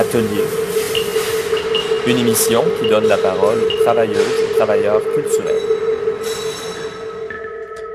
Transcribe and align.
Atelier, 0.00 0.44
une 2.06 2.16
émission 2.16 2.64
qui 2.80 2.88
donne 2.88 3.06
la 3.06 3.18
parole 3.18 3.58
aux 3.58 3.82
travailleuses 3.84 4.16
et 4.16 4.56
travailleurs 4.56 5.02
culturels. 5.14 5.60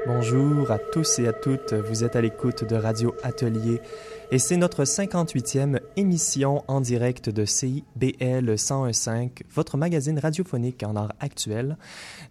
Bonjour 0.06 0.70
à 0.70 0.78
tous 0.78 1.18
et 1.18 1.28
à 1.28 1.34
toutes, 1.34 1.74
vous 1.74 2.04
êtes 2.04 2.16
à 2.16 2.22
l'écoute 2.22 2.64
de 2.64 2.76
Radio 2.76 3.16
Atelier 3.24 3.82
et 4.32 4.40
c'est 4.40 4.58
notre 4.58 4.84
58e 4.84 5.80
émission 5.98 6.64
en 6.68 6.82
direct 6.82 7.30
de 7.30 7.46
CIBL 7.46 8.56
1015, 8.58 9.30
votre 9.54 9.78
magazine 9.78 10.18
radiophonique 10.20 10.84
en 10.84 10.96
art 10.96 11.14
actuel. 11.20 11.78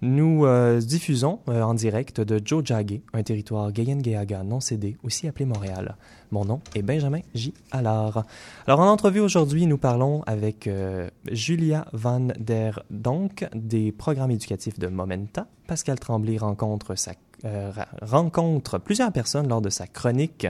Nous 0.02 0.44
euh, 0.44 0.80
diffusons 0.80 1.40
euh, 1.48 1.62
en 1.62 1.74
direct 1.74 2.20
de 2.20 2.40
Joe 2.44 2.64
Jagge, 2.64 3.00
un 3.12 3.22
territoire 3.22 3.70
Gayen-Gayaga 3.72 4.42
non 4.42 4.60
cédé, 4.60 4.96
aussi 5.04 5.28
appelé 5.28 5.44
Montréal. 5.44 5.96
Mon 6.32 6.44
nom 6.44 6.60
est 6.74 6.82
Benjamin 6.82 7.20
J. 7.34 7.54
Allard. 7.70 8.24
Alors 8.66 8.80
en 8.80 8.88
entrevue 8.90 9.20
aujourd'hui, 9.20 9.66
nous 9.66 9.78
parlons 9.78 10.22
avec 10.26 10.66
euh, 10.66 11.08
Julia 11.30 11.86
Van 11.92 12.28
der 12.38 12.82
Donk 12.90 13.46
des 13.54 13.92
programmes 13.92 14.32
éducatifs 14.32 14.78
de 14.78 14.88
Momenta. 14.88 15.46
Pascal 15.66 15.98
Tremblay 15.98 16.38
rencontre 16.38 16.96
sa 16.96 17.14
euh, 17.44 17.72
rencontre 18.02 18.78
plusieurs 18.78 19.12
personnes 19.12 19.48
lors 19.48 19.60
de 19.60 19.70
sa 19.70 19.86
chronique, 19.86 20.46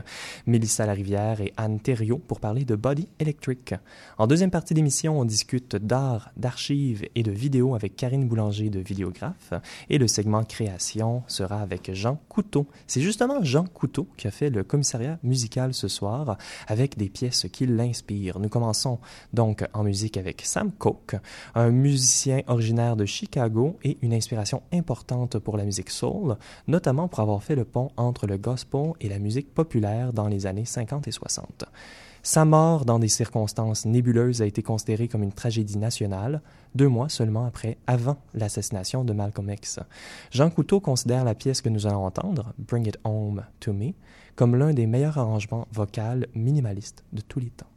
Mélissa 0.46 0.86
Larivière 0.86 1.40
et 1.40 1.52
Anne 1.56 1.80
Thériault, 1.80 2.18
pour 2.18 2.40
parler 2.40 2.64
de 2.64 2.76
Body 2.76 3.08
Electric. 3.18 3.74
En 4.18 4.26
deuxième 4.26 4.50
partie 4.50 4.74
d'émission, 4.74 5.18
on 5.18 5.24
discute 5.24 5.76
d'art, 5.76 6.30
d'archives 6.36 7.06
et 7.14 7.22
de 7.22 7.32
vidéos 7.32 7.74
avec 7.74 7.96
Karine 7.96 8.28
Boulanger 8.28 8.70
de 8.70 8.78
Vidéographe. 8.78 9.54
Et 9.90 9.98
le 9.98 10.06
segment 10.06 10.44
création 10.44 11.22
sera 11.26 11.60
avec 11.60 11.92
Jean 11.92 12.20
Couteau. 12.28 12.66
C'est 12.86 13.00
justement 13.00 13.42
Jean 13.42 13.64
Couteau 13.64 14.06
qui 14.16 14.28
a 14.28 14.30
fait 14.30 14.50
le 14.50 14.62
commissariat 14.62 15.18
musical 15.22 15.74
ce 15.74 15.88
soir 15.88 16.38
avec 16.68 16.96
des 16.96 17.08
pièces 17.08 17.46
qui 17.52 17.66
l'inspirent. 17.66 18.38
Nous 18.38 18.48
commençons 18.48 18.98
donc 19.32 19.64
en 19.73 19.82
musique 19.82 20.16
avec 20.16 20.42
Sam 20.42 20.70
Cooke, 20.70 21.16
un 21.54 21.70
musicien 21.70 22.42
originaire 22.46 22.96
de 22.96 23.04
Chicago 23.04 23.79
et 23.82 23.98
une 24.02 24.14
inspiration 24.14 24.62
importante 24.73 25.38
pour 25.38 25.56
la 25.56 25.64
musique 25.64 25.90
soul, 25.90 26.36
notamment 26.68 26.84
pour 26.93 27.21
avoir 27.21 27.43
fait 27.43 27.54
le 27.54 27.65
pont 27.65 27.90
entre 27.96 28.27
le 28.27 28.37
gospel 28.37 28.93
et 29.01 29.09
la 29.09 29.18
musique 29.18 29.52
populaire 29.54 30.13
dans 30.13 30.29
les 30.29 30.46
années 30.46 30.66
50 30.66 31.09
et 31.09 31.13
60. 31.13 31.65
Sa 32.23 32.45
mort 32.45 32.85
dans 32.85 32.99
des 32.99 33.09
circonstances 33.09 33.87
nébuleuses 33.87 34.43
a 34.43 34.46
été 34.46 34.63
considérée 34.63 35.09
comme 35.09 35.23
une 35.23 35.32
tragédie 35.32 35.79
nationale, 35.79 36.43
deux 36.74 36.88
mois 36.88 37.09
seulement 37.09 37.46
après, 37.46 37.79
avant 37.87 38.16
l'assassination 38.35 39.04
de 39.04 39.13
Malcolm 39.13 39.51
X. 39.51 39.80
Jean 40.30 40.51
Couteau 40.51 40.80
considère 40.80 41.24
la 41.24 41.35
pièce 41.35 41.63
que 41.63 41.68
nous 41.68 41.87
allons 41.87 42.04
entendre, 42.04 42.52
Bring 42.59 42.87
It 42.87 42.98
Home 43.04 43.45
to 43.60 43.73
Me, 43.73 43.93
comme 44.37 44.57
l'un 44.57 44.73
des 44.73 44.87
meilleurs 44.87 45.19
arrangements 45.19 45.69
vocaux 45.73 46.24
minimalistes 46.35 47.04
de 47.13 47.21
tous 47.21 47.41
les 47.41 47.51
temps. 47.51 47.73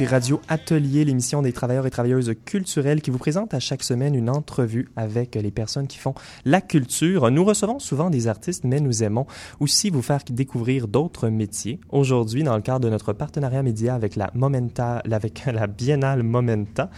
Écoutez 0.00 0.14
Radio 0.14 0.40
Atelier, 0.48 1.04
l'émission 1.04 1.42
des 1.42 1.52
travailleurs 1.52 1.86
et 1.86 1.90
travailleuses 1.90 2.32
culturelles 2.46 3.02
qui 3.02 3.10
vous 3.10 3.18
présente 3.18 3.52
à 3.52 3.60
chaque 3.60 3.82
semaine 3.82 4.14
une 4.14 4.30
entrevue 4.30 4.88
avec 4.96 5.34
les 5.34 5.50
personnes 5.50 5.88
qui 5.88 5.98
font 5.98 6.14
la 6.46 6.62
culture. 6.62 7.30
Nous 7.30 7.44
recevons 7.44 7.78
souvent 7.78 8.08
des 8.08 8.26
artistes, 8.26 8.64
mais 8.64 8.80
nous 8.80 9.02
aimons 9.02 9.26
aussi 9.58 9.90
vous 9.90 10.00
faire 10.00 10.22
découvrir 10.30 10.88
d'autres 10.88 11.28
métiers. 11.28 11.80
Aujourd'hui, 11.90 12.44
dans 12.44 12.56
le 12.56 12.62
cadre 12.62 12.80
de 12.80 12.88
notre 12.88 13.12
partenariat 13.12 13.62
média 13.62 13.94
avec 13.94 14.16
la 14.16 14.30
Momenta, 14.34 15.02
avec 15.10 15.44
la 15.52 15.66
Biennale 15.66 16.22
Momenta, 16.22 16.88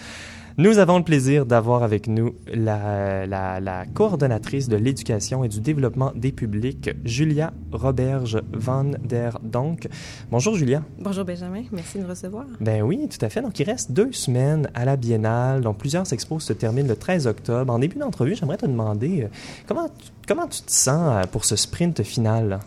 nous 0.58 0.78
avons 0.78 0.98
le 0.98 1.04
plaisir 1.04 1.46
d'avoir 1.46 1.82
avec 1.82 2.08
nous 2.08 2.34
la, 2.52 3.26
la, 3.26 3.60
la 3.60 3.86
coordonnatrice 3.86 4.68
de 4.68 4.76
l'éducation 4.76 5.44
et 5.44 5.48
du 5.48 5.60
développement 5.60 6.12
des 6.14 6.32
publics, 6.32 6.90
Julia 7.04 7.52
Roberge 7.72 8.42
van 8.52 8.90
der 9.02 9.38
Donk. 9.42 9.88
Bonjour 10.30 10.54
Julia. 10.54 10.82
Bonjour 10.98 11.24
Benjamin, 11.24 11.62
merci 11.72 11.98
de 11.98 12.02
nous 12.02 12.08
recevoir. 12.08 12.44
Ben 12.60 12.82
oui, 12.82 13.08
tout 13.08 13.24
à 13.24 13.28
fait. 13.28 13.40
Donc 13.40 13.58
il 13.58 13.64
reste 13.64 13.92
deux 13.92 14.12
semaines 14.12 14.68
à 14.74 14.84
la 14.84 14.96
Biennale, 14.96 15.62
donc 15.62 15.78
plusieurs 15.78 16.12
expos 16.12 16.44
se 16.44 16.52
terminent 16.52 16.88
le 16.88 16.96
13 16.96 17.26
octobre. 17.26 17.72
En 17.72 17.78
début 17.78 17.98
d'entrevue, 17.98 18.34
j'aimerais 18.34 18.58
te 18.58 18.66
demander 18.66 19.22
euh, 19.22 19.28
comment, 19.66 19.88
comment 20.28 20.46
tu 20.46 20.62
te 20.62 20.72
sens 20.72 21.24
euh, 21.24 21.26
pour 21.30 21.44
ce 21.44 21.56
sprint 21.56 22.02
final? 22.02 22.60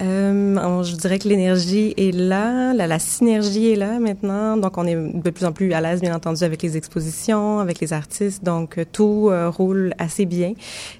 Euh, 0.00 0.82
je 0.82 0.96
dirais 0.96 1.18
que 1.18 1.28
l'énergie 1.28 1.92
est 1.96 2.14
là, 2.14 2.72
la, 2.72 2.98
synergie 2.98 3.72
est 3.72 3.76
là 3.76 3.98
maintenant. 3.98 4.56
Donc, 4.56 4.78
on 4.78 4.86
est 4.86 4.96
de 4.96 5.30
plus 5.30 5.44
en 5.44 5.52
plus 5.52 5.72
à 5.72 5.80
l'aise, 5.80 6.00
bien 6.00 6.14
entendu, 6.14 6.42
avec 6.44 6.62
les 6.62 6.76
expositions, 6.76 7.60
avec 7.60 7.80
les 7.80 7.92
artistes. 7.92 8.42
Donc, 8.42 8.78
euh, 8.78 8.84
tout 8.90 9.28
euh, 9.30 9.50
roule 9.50 9.94
assez 9.98 10.24
bien. 10.24 10.54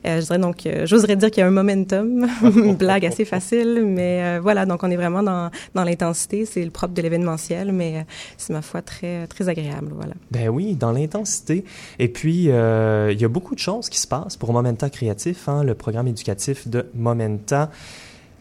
Je 0.05 0.21
dirais 0.21 0.39
donc, 0.39 0.69
j'oserais 0.85 1.17
dire 1.17 1.31
qu'il 1.31 1.41
y 1.41 1.45
a 1.45 1.47
un 1.47 1.51
momentum, 1.51 2.27
blague 2.79 3.07
assez 3.07 3.25
facile, 3.25 3.85
mais 3.87 4.39
voilà. 4.39 4.67
Donc, 4.67 4.83
on 4.83 4.91
est 4.91 4.97
vraiment 4.97 5.23
dans, 5.23 5.51
l'intensité. 5.75 6.45
C'est 6.45 6.65
le 6.65 6.71
propre 6.71 6.95
de 6.95 7.03
l'événementiel, 7.03 7.73
mais 7.73 8.07
c'est 8.37 8.53
ma 8.53 8.63
foi 8.63 8.83
très 8.83 9.27
très 9.27 9.49
agréable. 9.49 9.93
Voilà. 9.95 10.15
Ben 10.31 10.49
oui, 10.49 10.75
dans 10.75 10.93
l'intensité. 10.93 11.65
Et 11.99 12.09
puis, 12.09 12.45
il 12.45 13.21
y 13.21 13.25
a 13.25 13.29
beaucoup 13.29 13.55
de 13.55 13.61
choses 13.61 13.89
qui 13.89 13.99
se 13.99 14.07
passent 14.07 14.37
pour 14.37 14.53
Momenta 14.53 14.91
Créatif, 14.91 15.49
hein, 15.49 15.65
le 15.65 15.75
programme 15.75 16.09
éducatif 16.09 16.69
de 16.69 16.87
Momenta. 16.95 17.71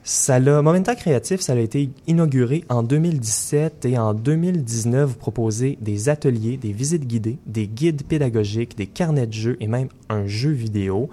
Ça 0.04 0.40
l'a, 0.40 0.64
Momenta 0.64 0.96
Créatif, 0.96 1.42
ça 1.42 1.54
a 1.54 1.58
été 1.58 1.92
inauguré 2.08 2.64
en 2.70 2.82
2017 2.82 3.86
et 3.86 4.00
en 4.00 4.16
2019, 4.16 5.12
vous 5.12 5.16
proposez 5.16 5.78
des 5.80 6.10
ateliers, 6.10 6.58
des 6.58 6.72
visites 6.72 7.06
guidées, 7.06 7.38
des 7.46 7.68
guides 7.68 8.04
pédagogiques, 8.04 8.76
des 8.76 8.88
carnets 8.88 9.28
de 9.28 9.34
jeux 9.34 9.58
et 9.60 9.68
même 9.68 9.90
un 10.10 10.26
jeu 10.26 10.50
vidéo. 10.50 11.12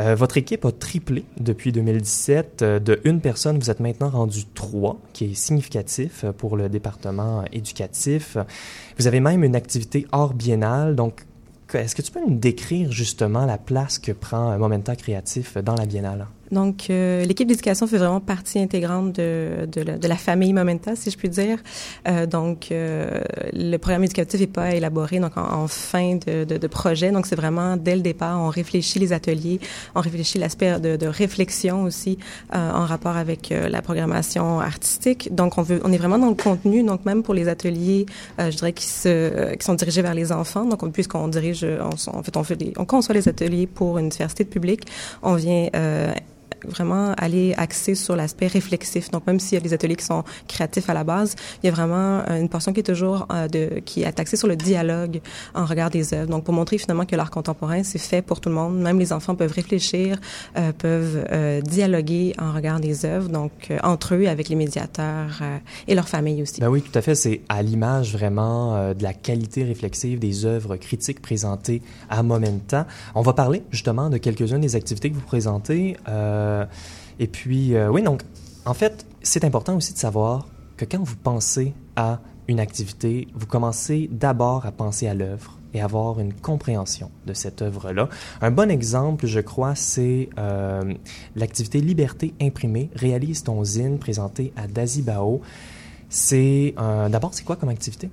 Euh, 0.00 0.14
votre 0.14 0.36
équipe 0.36 0.64
a 0.64 0.70
triplé 0.70 1.24
depuis 1.40 1.72
2017. 1.72 2.62
Euh, 2.62 2.78
de 2.78 3.00
une 3.04 3.20
personne, 3.20 3.58
vous 3.58 3.70
êtes 3.70 3.80
maintenant 3.80 4.08
rendu 4.08 4.44
trois, 4.54 5.00
qui 5.12 5.24
est 5.24 5.34
significatif 5.34 6.24
pour 6.38 6.56
le 6.56 6.68
département 6.68 7.44
éducatif. 7.52 8.36
Vous 8.98 9.08
avez 9.08 9.18
même 9.18 9.42
une 9.42 9.56
activité 9.56 10.06
hors 10.12 10.32
biennale. 10.32 10.94
Donc, 10.94 11.26
est-ce 11.74 11.96
que 11.96 12.02
tu 12.02 12.12
peux 12.12 12.20
nous 12.20 12.36
décrire 12.36 12.92
justement 12.92 13.46
la 13.46 13.58
place 13.58 13.98
que 13.98 14.12
prend 14.12 14.56
Momenta 14.58 14.94
Créatif 14.94 15.58
dans 15.58 15.74
la 15.74 15.86
biennale? 15.86 16.28
Donc, 16.52 16.90
euh, 16.90 17.24
l'équipe 17.24 17.48
d'éducation 17.48 17.86
fait 17.86 17.96
vraiment 17.96 18.20
partie 18.20 18.58
intégrante 18.58 19.14
de, 19.14 19.66
de, 19.66 19.80
la, 19.80 19.96
de, 19.96 20.06
la, 20.06 20.16
famille 20.16 20.52
Momenta, 20.52 20.94
si 20.94 21.10
je 21.10 21.16
puis 21.16 21.30
dire. 21.30 21.58
Euh, 22.06 22.26
donc, 22.26 22.68
euh, 22.70 23.22
le 23.54 23.78
programme 23.78 24.04
éducatif 24.04 24.38
n'est 24.38 24.46
pas 24.46 24.74
élaboré 24.74 25.18
donc 25.18 25.38
en, 25.38 25.66
fin 25.66 26.16
de, 26.26 26.44
de, 26.44 26.66
projet. 26.66 27.10
Donc, 27.10 27.26
c'est 27.26 27.36
vraiment 27.36 27.78
dès 27.78 27.96
le 27.96 28.02
départ, 28.02 28.38
on 28.38 28.48
réfléchit 28.48 28.98
les 28.98 29.14
ateliers, 29.14 29.60
on 29.94 30.00
réfléchit 30.00 30.38
l'aspect 30.38 30.78
de, 30.78 31.06
réflexion 31.06 31.84
aussi 31.84 32.18
euh, 32.54 32.70
en 32.70 32.84
rapport 32.84 33.16
avec 33.16 33.50
euh, 33.50 33.70
la 33.70 33.80
programmation 33.80 34.60
artistique. 34.60 35.34
Donc, 35.34 35.56
on 35.56 35.62
veut, 35.62 35.80
on 35.84 35.92
est 35.92 35.96
vraiment 35.96 36.18
dans 36.18 36.28
le 36.28 36.34
contenu. 36.34 36.82
Donc, 36.82 37.06
même 37.06 37.22
pour 37.22 37.32
les 37.32 37.48
ateliers, 37.48 38.04
je 38.38 38.54
dirais 38.54 38.74
qui 38.74 38.86
se, 38.86 39.54
qui 39.54 39.64
sont 39.64 39.74
dirigés 39.74 40.02
vers 40.02 40.14
les 40.14 40.32
enfants. 40.32 40.66
Donc, 40.66 40.86
puisqu'on 40.92 41.28
dirige, 41.28 41.64
on, 41.64 42.16
en 42.16 42.22
fait, 42.22 42.36
on 42.36 42.44
fait, 42.44 42.56
des, 42.56 42.74
on 42.76 42.84
conçoit 42.84 43.14
les 43.14 43.26
ateliers 43.26 43.66
pour 43.66 43.96
une 43.96 44.10
diversité 44.10 44.44
de 44.44 44.50
public, 44.50 44.82
on 45.22 45.34
vient 45.34 45.68
vraiment 46.66 47.12
aller 47.18 47.54
axer 47.56 47.94
sur 47.94 48.16
l'aspect 48.16 48.46
réflexif. 48.46 49.10
Donc, 49.10 49.26
même 49.26 49.40
s'il 49.40 49.54
y 49.54 49.60
a 49.60 49.60
des 49.60 49.72
ateliers 49.72 49.96
qui 49.96 50.04
sont 50.04 50.24
créatifs 50.48 50.88
à 50.88 50.94
la 50.94 51.04
base, 51.04 51.34
il 51.62 51.66
y 51.66 51.68
a 51.68 51.72
vraiment 51.72 52.22
une 52.28 52.48
portion 52.48 52.72
qui 52.72 52.80
est 52.80 52.84
toujours 52.84 53.26
de, 53.52 53.80
qui 53.80 54.02
est 54.02 54.20
axée 54.20 54.36
sur 54.36 54.48
le 54.48 54.56
dialogue 54.56 55.20
en 55.54 55.64
regard 55.64 55.90
des 55.90 56.14
œuvres. 56.14 56.30
Donc, 56.30 56.44
pour 56.44 56.54
montrer 56.54 56.78
finalement 56.78 57.04
que 57.04 57.16
l'art 57.16 57.30
contemporain, 57.30 57.82
c'est 57.82 57.98
fait 57.98 58.22
pour 58.22 58.40
tout 58.40 58.48
le 58.48 58.54
monde. 58.54 58.78
Même 58.80 58.98
les 58.98 59.12
enfants 59.12 59.34
peuvent 59.34 59.52
réfléchir, 59.52 60.18
peuvent 60.78 61.62
dialoguer 61.64 62.34
en 62.38 62.52
regard 62.52 62.80
des 62.80 63.04
œuvres, 63.04 63.28
donc 63.28 63.52
entre 63.82 64.14
eux, 64.14 64.26
avec 64.26 64.48
les 64.48 64.56
médiateurs 64.56 65.42
et 65.88 65.94
leur 65.94 66.08
famille 66.08 66.42
aussi. 66.42 66.60
Ben 66.60 66.68
oui, 66.68 66.82
tout 66.82 66.96
à 66.98 67.02
fait. 67.02 67.14
C'est 67.14 67.40
à 67.48 67.62
l'image 67.62 68.12
vraiment 68.12 68.92
de 68.94 69.02
la 69.02 69.14
qualité 69.14 69.64
réflexive 69.64 70.18
des 70.18 70.44
œuvres 70.44 70.76
critiques 70.76 71.20
présentées 71.20 71.82
à 72.10 72.22
Momenta. 72.22 72.86
On 73.14 73.22
va 73.22 73.32
parler 73.32 73.62
justement 73.70 74.10
de 74.10 74.18
quelques-unes 74.18 74.60
des 74.60 74.76
activités 74.76 75.10
que 75.10 75.14
vous 75.14 75.20
présentez. 75.20 75.96
Euh, 76.08 76.51
et 77.18 77.26
puis, 77.26 77.74
euh, 77.74 77.88
oui, 77.88 78.02
donc, 78.02 78.22
en 78.64 78.74
fait, 78.74 79.06
c'est 79.22 79.44
important 79.44 79.76
aussi 79.76 79.92
de 79.92 79.98
savoir 79.98 80.48
que 80.76 80.84
quand 80.84 81.02
vous 81.02 81.16
pensez 81.16 81.74
à 81.96 82.20
une 82.48 82.60
activité, 82.60 83.28
vous 83.34 83.46
commencez 83.46 84.08
d'abord 84.10 84.66
à 84.66 84.72
penser 84.72 85.06
à 85.06 85.14
l'œuvre 85.14 85.58
et 85.74 85.80
avoir 85.80 86.20
une 86.20 86.34
compréhension 86.34 87.10
de 87.26 87.32
cette 87.32 87.62
œuvre-là. 87.62 88.08
Un 88.40 88.50
bon 88.50 88.70
exemple, 88.70 89.26
je 89.26 89.40
crois, 89.40 89.74
c'est 89.74 90.28
euh, 90.38 90.94
l'activité 91.36 91.80
Liberté 91.80 92.34
imprimée, 92.40 92.90
réalise 92.94 93.42
ton 93.42 93.64
zine, 93.64 93.98
présentée 93.98 94.52
à 94.56 94.66
Dazibao. 94.66 95.40
C'est 96.08 96.74
d'abord, 96.76 97.32
c'est 97.32 97.44
quoi 97.44 97.56
comme 97.56 97.70
activité? 97.70 98.10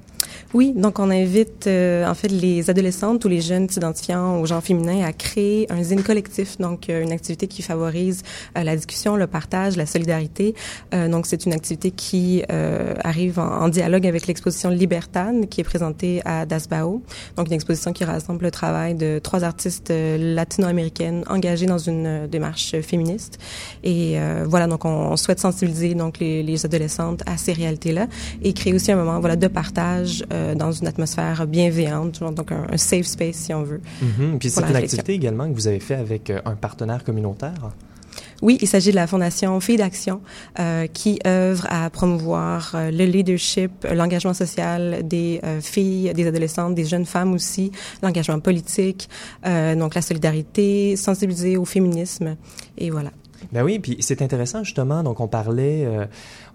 Oui, 0.55 0.73
donc 0.75 0.97
on 0.97 1.11
invite 1.11 1.67
euh, 1.67 2.09
en 2.09 2.15
fait 2.15 2.29
les 2.29 2.71
adolescentes 2.71 3.23
ou 3.23 3.27
les 3.27 3.39
jeunes 3.39 3.69
s'identifiant 3.69 4.41
au 4.41 4.47
genre 4.47 4.63
féminin 4.63 5.05
à 5.05 5.13
créer 5.13 5.71
un 5.71 5.83
zine 5.83 6.01
collectif, 6.01 6.57
donc 6.57 6.89
euh, 6.89 7.03
une 7.03 7.11
activité 7.11 7.45
qui 7.45 7.61
favorise 7.61 8.23
euh, 8.57 8.63
la 8.63 8.75
discussion, 8.75 9.15
le 9.15 9.27
partage, 9.27 9.77
la 9.77 9.85
solidarité. 9.85 10.55
donc 10.91 11.27
c'est 11.27 11.45
une 11.45 11.53
activité 11.53 11.91
qui 11.91 12.43
arrive 12.49 13.39
en, 13.39 13.69
dialogue 13.69 14.07
avec 14.07 14.25
l'exposition 14.27 14.69
Libertane 14.69 15.47
qui 15.47 15.61
est 15.61 15.63
présentée 15.63 16.21
à 16.25 16.45
Dasbao. 16.45 17.03
Donc 17.35 17.47
une 17.47 17.53
exposition 17.53 17.93
qui 17.93 18.03
rassemble 18.03 18.43
le 18.45 18.51
travail 18.51 18.95
de 18.95 19.19
trois 19.21 19.43
artistes 19.43 19.93
latino-américaines 19.93 21.23
engagées 21.29 21.65
dans 21.65 21.77
une 21.77 22.27
démarche 22.27 22.79
féministe. 22.81 23.37
Et 23.83 24.17
voilà, 24.45 24.67
donc 24.67 24.85
on, 24.85 25.15
souhaite 25.17 25.39
sensibiliser 25.39 25.93
donc 25.93 26.19
les, 26.19 26.43
les 26.43 26.65
adolescentes 26.65 27.21
à 27.25 27.37
ces 27.37 27.53
réalités-là 27.53 28.07
et 28.41 28.53
créer 28.53 28.73
aussi 28.73 28.91
un 28.91 28.95
moment 28.95 29.19
voilà 29.19 29.35
de 29.35 29.47
partage 29.47 30.23
euh, 30.38 30.38
dans 30.55 30.71
une 30.71 30.87
atmosphère 30.87 31.47
bienveillante, 31.47 32.19
donc 32.33 32.51
un, 32.51 32.77
safe 32.77 33.05
space 33.05 33.35
si 33.35 33.53
on 33.53 33.63
veut. 33.63 33.81
Mm 34.01 34.37
Puis 34.39 34.49
c'est 34.49 34.61
une 34.61 34.75
activité 34.75 35.13
également 35.13 35.49
que 35.49 35.53
vous 35.53 35.67
avez 35.67 35.79
fait 35.79 35.95
avec 35.95 36.29
euh, 36.29 36.39
un 36.45 36.55
partenaire 36.55 37.03
communautaire? 37.03 37.71
Oui, 38.41 38.57
il 38.61 38.67
s'agit 38.67 38.91
de 38.91 38.95
la 38.95 39.05
Fondation 39.05 39.59
Filles 39.59 39.77
d'Action 39.77 40.21
euh, 40.59 40.87
qui 40.87 41.19
œuvre 41.27 41.67
à 41.69 41.89
promouvoir 41.89 42.71
euh, 42.73 42.89
le 42.89 43.05
leadership, 43.05 43.71
l'engagement 43.91 44.33
social 44.33 45.01
des 45.03 45.41
filles, 45.61 46.13
des 46.13 46.27
adolescentes, 46.27 46.73
des 46.73 46.85
jeunes 46.85 47.05
femmes 47.05 47.33
aussi, 47.33 47.71
l'engagement 48.01 48.39
politique, 48.39 49.09
donc 49.43 49.95
la 49.95 50.01
solidarité, 50.01 50.95
sensibiliser 50.95 51.57
au 51.57 51.65
féminisme 51.65 52.35
et 52.77 52.89
voilà. 52.89 53.11
Ben 53.51 53.63
oui, 53.63 53.79
puis 53.79 53.97
c'est 53.99 54.21
intéressant 54.21 54.63
justement. 54.63 55.03
Donc 55.03 55.19
on 55.19 55.27
parlait, 55.27 55.85
euh, 55.85 56.05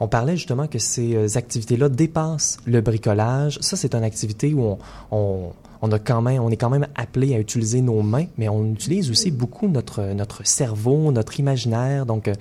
on 0.00 0.08
parlait 0.08 0.36
justement 0.36 0.66
que 0.66 0.78
ces 0.78 1.14
euh, 1.14 1.26
activités-là 1.34 1.88
dépassent 1.88 2.58
le 2.66 2.80
bricolage. 2.80 3.58
Ça, 3.60 3.76
c'est 3.76 3.94
une 3.94 4.04
activité 4.04 4.54
où 4.54 4.62
on, 4.62 4.78
on, 5.10 5.52
on, 5.82 5.92
a 5.92 5.98
quand 5.98 6.22
même, 6.22 6.42
on 6.42 6.50
est 6.50 6.56
quand 6.56 6.70
même 6.70 6.86
appelé 6.94 7.34
à 7.34 7.38
utiliser 7.38 7.80
nos 7.80 8.02
mains, 8.02 8.26
mais 8.38 8.48
on 8.48 8.72
utilise 8.72 9.10
aussi 9.10 9.30
beaucoup 9.30 9.68
notre 9.68 10.02
notre 10.14 10.46
cerveau, 10.46 11.10
notre 11.10 11.40
imaginaire. 11.40 12.06
Donc 12.06 12.28
euh, 12.28 12.34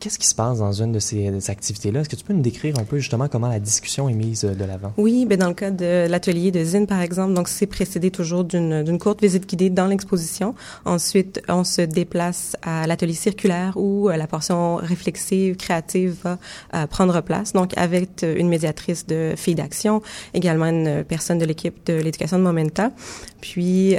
Qu'est-ce 0.00 0.18
qui 0.18 0.26
se 0.26 0.34
passe 0.34 0.58
dans 0.58 0.72
une 0.72 0.92
de 0.92 0.98
ces, 0.98 1.50
activités-là? 1.50 2.00
Est-ce 2.00 2.08
que 2.08 2.16
tu 2.16 2.24
peux 2.24 2.32
nous 2.32 2.42
décrire 2.42 2.78
un 2.78 2.84
peu 2.84 2.98
justement 2.98 3.28
comment 3.28 3.48
la 3.48 3.60
discussion 3.60 4.08
est 4.08 4.14
mise 4.14 4.44
euh, 4.44 4.54
de 4.54 4.64
l'avant? 4.64 4.92
Oui, 4.96 5.24
ben 5.26 5.38
dans 5.38 5.48
le 5.48 5.54
cas 5.54 5.70
de 5.70 6.06
l'atelier 6.08 6.50
de 6.50 6.62
Zine, 6.62 6.86
par 6.86 7.00
exemple, 7.00 7.34
donc 7.34 7.48
c'est 7.48 7.66
précédé 7.66 8.10
toujours 8.10 8.44
d'une 8.44 8.98
courte 8.98 9.22
visite 9.22 9.48
guidée 9.48 9.70
dans 9.70 9.86
l'exposition. 9.86 10.54
Ensuite, 10.84 11.42
on 11.48 11.64
se 11.64 11.82
déplace 11.82 12.56
à 12.62 12.86
l'atelier 12.86 13.14
circulaire 13.14 13.76
où 13.76 14.10
euh, 14.10 14.16
la 14.16 14.26
portion 14.26 14.76
réflexive, 14.76 15.56
créative 15.56 16.16
va 16.22 16.38
euh, 16.74 16.86
prendre 16.86 17.20
place. 17.20 17.52
Donc, 17.52 17.72
avec 17.76 18.24
une 18.24 18.48
médiatrice 18.48 19.06
de 19.06 19.34
filles 19.36 19.54
d'action, 19.54 20.02
également 20.34 20.66
une 20.66 21.04
personne 21.04 21.38
de 21.38 21.44
l'équipe 21.44 21.86
de 21.86 21.94
l'éducation 21.94 22.38
de 22.38 22.42
Momenta. 22.42 22.90
Puis, 23.40 23.96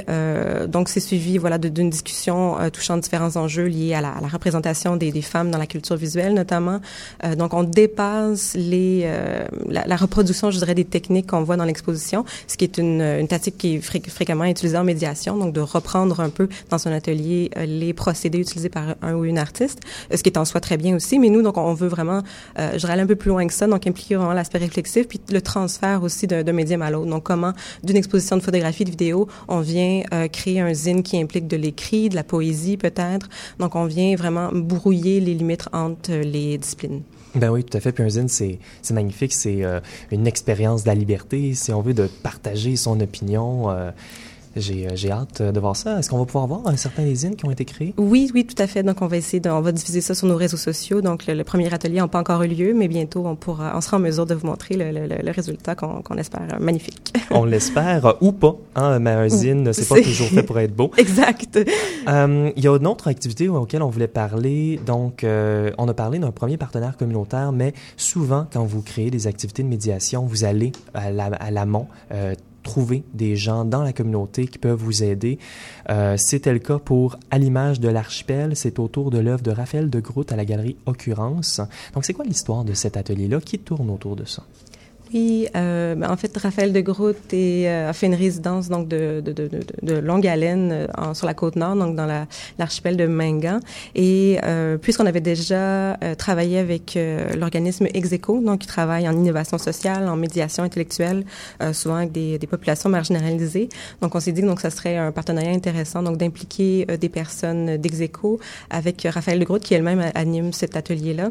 donc, 0.68 0.88
c'est 0.88 1.00
suivi, 1.00 1.38
voilà, 1.38 1.58
d'une 1.58 1.90
discussion 1.90 2.56
touchant 2.72 2.96
différents 2.96 3.36
enjeux 3.36 3.66
liés 3.66 3.94
à 3.94 4.00
la, 4.00 4.14
représentation 4.26 4.96
des 4.96 5.22
femmes 5.22 5.50
dans 5.50 5.58
la 5.58 5.66
culture 5.66 5.85
visuelle 5.94 6.34
notamment. 6.34 6.80
Euh, 7.24 7.34
donc, 7.34 7.54
on 7.54 7.62
dépasse 7.62 8.54
les, 8.54 9.02
euh, 9.04 9.46
la, 9.68 9.96
reproduction, 9.96 10.50
je 10.50 10.58
dirais, 10.58 10.74
des 10.74 10.84
techniques 10.84 11.28
qu'on 11.28 11.42
voit 11.42 11.56
dans 11.56 11.64
l'exposition, 11.64 12.24
ce 12.46 12.56
qui 12.56 12.64
est 12.64 12.78
une, 12.78 13.00
une 13.00 13.28
tactique 13.28 13.58
qui 13.58 13.76
est 13.76 13.80
fréquemment 13.80 14.44
utilisée 14.44 14.76
en 14.76 14.84
médiation, 14.84 15.36
donc 15.36 15.52
de 15.52 15.60
reprendre 15.60 16.20
un 16.20 16.30
peu 16.30 16.48
dans 16.70 16.86
un 16.88 16.92
atelier 16.92 17.50
euh, 17.56 17.66
les 17.66 17.92
procédés 17.92 18.38
utilisés 18.38 18.68
par 18.68 18.96
un 19.02 19.14
ou 19.14 19.24
une 19.24 19.38
artiste, 19.38 19.80
ce 20.14 20.22
qui 20.22 20.28
est 20.28 20.38
en 20.38 20.44
soi 20.44 20.60
très 20.60 20.76
bien 20.76 20.96
aussi. 20.96 21.18
Mais 21.18 21.28
nous, 21.28 21.42
donc, 21.42 21.56
on 21.56 21.74
veut 21.74 21.88
vraiment, 21.88 22.22
je 22.56 22.76
dirais, 22.76 22.92
aller 22.92 23.02
un 23.02 23.06
peu 23.06 23.16
plus 23.16 23.30
loin 23.30 23.46
que 23.46 23.52
ça, 23.52 23.66
donc 23.66 23.86
impliquer 23.86 24.16
vraiment 24.16 24.32
l'aspect 24.32 24.58
réflexif, 24.58 25.08
puis 25.08 25.20
le 25.30 25.40
transfert 25.40 26.02
aussi 26.02 26.26
d'un 26.26 26.52
médium 26.52 26.82
à 26.82 26.90
l'autre. 26.90 27.10
Donc, 27.10 27.24
comment, 27.24 27.52
d'une 27.82 27.96
exposition 27.96 28.36
de 28.36 28.42
photographie, 28.42 28.84
de 28.84 28.90
vidéo, 28.90 29.28
on 29.48 29.60
vient 29.60 30.02
créer 30.32 30.60
un 30.60 30.72
zine 30.74 31.02
qui 31.02 31.20
implique 31.20 31.46
de 31.46 31.56
l'écrit, 31.56 32.08
de 32.08 32.14
la 32.14 32.24
poésie 32.24 32.76
peut-être. 32.76 33.28
Donc, 33.58 33.74
on 33.74 33.84
vient 33.84 34.14
vraiment 34.16 34.50
brouiller 34.52 35.20
les 35.20 35.34
limites 35.34 35.68
les 36.08 36.58
disciplines. 36.58 37.02
Ben 37.34 37.50
oui, 37.50 37.64
tout 37.64 37.76
à 37.76 37.80
fait. 37.80 37.92
Puis 37.92 38.02
un 38.02 38.08
zine, 38.08 38.28
c'est, 38.28 38.58
magnifique. 38.90 39.34
C'est 39.34 39.62
euh, 39.62 39.80
une 40.10 40.26
expérience 40.26 40.84
de 40.84 40.88
la 40.88 40.94
liberté, 40.94 41.54
si 41.54 41.72
on 41.72 41.82
veut, 41.82 41.94
de 41.94 42.06
partager 42.06 42.76
son 42.76 42.98
opinion. 43.00 43.70
Euh, 43.70 43.90
j'ai, 44.56 44.86
euh, 44.86 44.90
j'ai 44.94 45.10
hâte 45.10 45.42
de 45.42 45.60
voir 45.60 45.76
ça. 45.76 45.98
Est-ce 45.98 46.10
qu'on 46.10 46.18
va 46.18 46.24
pouvoir 46.24 46.46
voir 46.46 46.60
un 46.66 46.76
certain 46.76 47.06
zines 47.14 47.36
qui 47.36 47.44
ont 47.44 47.50
été 47.50 47.64
créés? 47.64 47.94
Oui, 47.96 48.30
oui, 48.34 48.44
tout 48.44 48.60
à 48.60 48.66
fait. 48.66 48.82
Donc, 48.82 49.02
on 49.02 49.06
va 49.06 49.16
essayer 49.16 49.40
de, 49.40 49.50
on 49.50 49.60
va 49.60 49.72
diffuser 49.72 50.00
ça 50.00 50.14
sur 50.14 50.26
nos 50.26 50.36
réseaux 50.36 50.56
sociaux. 50.56 51.00
Donc, 51.00 51.26
le, 51.26 51.44
premier 51.44 51.72
atelier 51.72 51.98
n'a 51.98 52.08
pas 52.08 52.20
encore 52.20 52.42
eu 52.42 52.48
lieu, 52.48 52.74
mais 52.74 52.88
bientôt, 52.88 53.26
on 53.26 53.36
pourra, 53.36 53.72
on 53.76 53.80
sera 53.80 53.98
en 53.98 54.00
mesure 54.00 54.26
de 54.26 54.34
vous 54.34 54.46
montrer 54.46 54.76
le, 54.76 54.90
le, 54.90 55.06
le 55.06 55.30
résultat 55.30 55.74
qu'on, 55.74 56.16
espère 56.16 56.42
magnifique. 56.60 57.12
on 57.30 57.44
l'espère, 57.44 58.16
ou 58.20 58.32
pas, 58.32 58.56
hein, 58.74 58.98
mais 58.98 59.10
un 59.10 59.28
zine, 59.28 59.72
c'est, 59.72 59.88
pas 59.88 60.00
toujours 60.00 60.28
fait 60.28 60.42
pour 60.42 60.58
être 60.58 60.74
beau. 60.74 60.90
exact. 60.98 61.58
Euh, 62.08 62.50
il 62.56 62.64
y 62.64 62.68
a 62.68 62.76
une 62.76 62.86
autre 62.86 63.08
activité 63.08 63.48
auquel 63.48 63.82
on 63.82 63.90
voulait 63.90 64.08
parler. 64.08 64.80
Donc, 64.86 65.24
euh, 65.24 65.70
on 65.78 65.88
a 65.88 65.94
parlé 65.94 66.18
d'un 66.18 66.32
premier 66.32 66.56
partenaire 66.56 66.96
communautaire, 66.96 67.52
mais 67.52 67.74
souvent, 67.96 68.46
quand 68.52 68.64
vous 68.64 68.82
créez 68.82 69.10
des 69.10 69.26
activités 69.26 69.62
de 69.62 69.68
médiation, 69.68 70.24
vous 70.26 70.44
allez 70.44 70.72
à, 70.94 71.10
l'amont, 71.50 71.88
euh, 72.12 72.34
trouver 72.66 73.04
des 73.14 73.36
gens 73.36 73.64
dans 73.64 73.82
la 73.82 73.92
communauté 73.92 74.46
qui 74.46 74.58
peuvent 74.58 74.78
vous 74.78 75.02
aider. 75.02 75.38
Euh, 75.88 76.16
C'était 76.18 76.52
le 76.52 76.58
cas 76.58 76.78
pour 76.78 77.16
À 77.30 77.38
l'image 77.38 77.80
de 77.80 77.88
l'archipel. 77.88 78.56
C'est 78.56 78.78
autour 78.78 79.10
de 79.10 79.18
l'œuvre 79.18 79.42
de 79.42 79.52
Raphaël 79.52 79.88
de 79.88 80.00
Groot 80.00 80.30
à 80.32 80.36
la 80.36 80.44
galerie 80.44 80.76
Occurrence. 80.84 81.60
Donc, 81.94 82.04
c'est 82.04 82.12
quoi 82.12 82.24
l'histoire 82.24 82.64
de 82.64 82.74
cet 82.74 82.96
atelier-là? 82.96 83.40
Qui 83.40 83.58
tourne 83.58 83.88
autour 83.88 84.16
de 84.16 84.24
ça? 84.24 84.42
Oui, 85.14 85.46
euh, 85.54 85.94
ben, 85.94 86.10
en 86.10 86.16
fait, 86.16 86.36
Raphaël 86.36 86.72
de 86.72 86.80
Groot 86.80 87.16
euh, 87.32 87.90
a 87.90 87.92
fait 87.92 88.06
une 88.06 88.14
résidence 88.14 88.68
donc 88.68 88.88
de, 88.88 89.22
de, 89.24 89.32
de, 89.32 89.48
de 89.82 89.94
longue 89.94 90.26
haleine 90.26 90.72
euh, 90.72 91.14
sur 91.14 91.26
la 91.26 91.34
côte 91.34 91.54
nord, 91.54 91.76
donc 91.76 91.94
dans 91.94 92.26
l'archipel 92.58 92.96
de 92.96 93.06
Mingan. 93.06 93.60
Et 93.94 94.38
euh, 94.44 94.78
puisqu'on 94.78 95.06
avait 95.06 95.20
déjà 95.20 95.94
euh, 96.02 96.14
travaillé 96.16 96.58
avec 96.58 96.98
l'organisme 97.36 97.86
Execo, 97.94 98.40
donc 98.40 98.60
qui 98.60 98.66
travaille 98.66 99.08
en 99.08 99.12
innovation 99.12 99.58
sociale, 99.58 100.08
en 100.08 100.16
médiation 100.16 100.64
intellectuelle, 100.64 101.24
souvent 101.72 101.96
avec 101.96 102.12
des, 102.12 102.38
des, 102.38 102.46
populations 102.46 102.88
marginalisées, 102.88 103.68
donc 104.00 104.14
on 104.14 104.20
s'est 104.20 104.32
dit 104.32 104.42
donc 104.42 104.60
ça 104.60 104.70
serait 104.70 104.96
un 104.96 105.12
partenariat 105.12 105.50
intéressant 105.50 106.02
donc 106.02 106.16
d'impliquer 106.16 106.86
des 106.86 107.08
personnes 107.08 107.76
d'Execo 107.76 108.38
avec 108.70 109.06
Raphaël 109.08 109.38
de 109.38 109.44
Groot 109.44 109.62
qui 109.62 109.74
elle-même 109.74 110.10
anime 110.14 110.52
cet 110.52 110.76
atelier-là, 110.76 111.30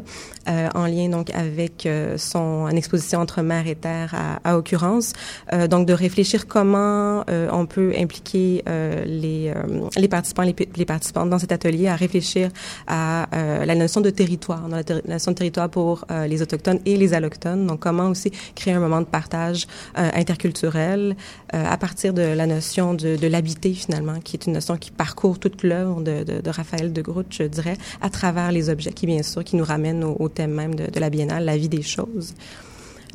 en 0.74 0.86
lien 0.86 1.08
donc 1.08 1.30
avec 1.30 1.88
son 2.16 2.68
une 2.68 2.78
exposition 2.78 3.20
entre 3.20 3.42
mère 3.74 4.14
à, 4.14 4.50
à 4.50 4.58
occurrence. 4.58 5.12
Euh, 5.52 5.68
donc, 5.68 5.86
de 5.86 5.92
réfléchir 5.92 6.46
comment 6.46 7.24
euh, 7.28 7.48
on 7.52 7.66
peut 7.66 7.92
impliquer 7.96 8.62
euh, 8.68 9.04
les, 9.04 10.08
participants, 10.08 10.42
les, 10.42 10.84
participantes 10.84 11.30
dans 11.30 11.38
cet 11.38 11.52
atelier 11.52 11.88
à 11.88 11.96
réfléchir 11.96 12.50
à 12.86 13.26
la 13.32 13.74
notion 13.74 14.00
de 14.00 14.10
territoire, 14.10 14.68
la, 14.68 14.82
notion 15.06 15.32
de 15.32 15.36
territoire 15.36 15.68
pour 15.68 16.04
les 16.26 16.42
autochtones 16.42 16.80
et 16.84 16.96
les 16.96 17.14
allochtones. 17.14 17.66
Donc, 17.66 17.80
comment 17.80 18.08
aussi 18.08 18.30
créer 18.54 18.74
un 18.74 18.80
moment 18.80 19.00
de 19.00 19.06
partage 19.06 19.66
interculturel 19.94 21.16
à 21.52 21.76
partir 21.76 22.12
de 22.12 22.22
la 22.22 22.46
notion 22.46 22.94
de, 22.94 23.16
de 23.16 23.26
l'habiter 23.26 23.72
finalement, 23.72 24.20
qui 24.20 24.36
est 24.36 24.46
une 24.46 24.54
notion 24.54 24.76
qui 24.76 24.90
parcourt 24.90 25.38
toute 25.38 25.62
l'œuvre 25.62 26.02
de, 26.02 26.50
Raphaël 26.50 26.92
de 26.92 27.02
Groot, 27.02 27.26
je 27.30 27.44
dirais, 27.44 27.76
à 28.00 28.10
travers 28.10 28.52
les 28.52 28.70
objets, 28.70 28.92
qui 28.92 29.06
bien 29.06 29.22
sûr 29.22 29.44
qui 29.44 29.56
nous 29.56 29.64
ramènent 29.64 30.04
au, 30.04 30.28
thème 30.28 30.52
même 30.52 30.74
de 30.74 31.00
la 31.00 31.10
biennale, 31.10 31.44
la 31.44 31.56
vie 31.56 31.68
des 31.68 31.82
choses. 31.82 32.34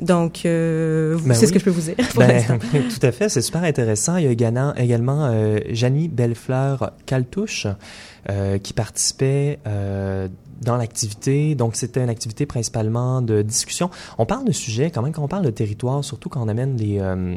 Donc, 0.01 0.45
euh, 0.45 1.17
ben 1.23 1.33
c'est 1.35 1.45
ce 1.45 1.53
que 1.53 1.59
je 1.59 1.65
peux 1.65 1.71
vous 1.71 1.81
dire. 1.81 1.95
Ben, 2.17 2.43
tout 2.59 3.05
à 3.05 3.11
fait, 3.11 3.29
c'est 3.29 3.41
super 3.41 3.63
intéressant. 3.63 4.17
Il 4.17 4.25
y 4.25 4.27
a 4.27 4.31
également, 4.31 4.73
également 4.75 5.25
euh, 5.25 5.59
Janie 5.69 6.07
Bellefleur-Caltouche 6.07 7.67
euh, 8.29 8.57
qui 8.57 8.73
participait 8.73 9.59
euh, 9.67 10.27
dans 10.61 10.77
l'activité. 10.77 11.55
Donc, 11.55 11.75
c'était 11.75 12.03
une 12.03 12.09
activité 12.09 12.45
principalement 12.45 13.21
de 13.21 13.43
discussion. 13.43 13.89
On 14.17 14.25
parle 14.25 14.45
de 14.45 14.51
sujets, 14.51 14.89
quand 14.91 15.03
même, 15.03 15.11
quand 15.11 15.23
on 15.23 15.27
parle 15.27 15.45
de 15.45 15.51
territoire, 15.51 16.03
surtout 16.03 16.29
quand 16.29 16.41
on 16.41 16.47
amène 16.47 16.77
les, 16.77 16.99
euh, 16.99 17.35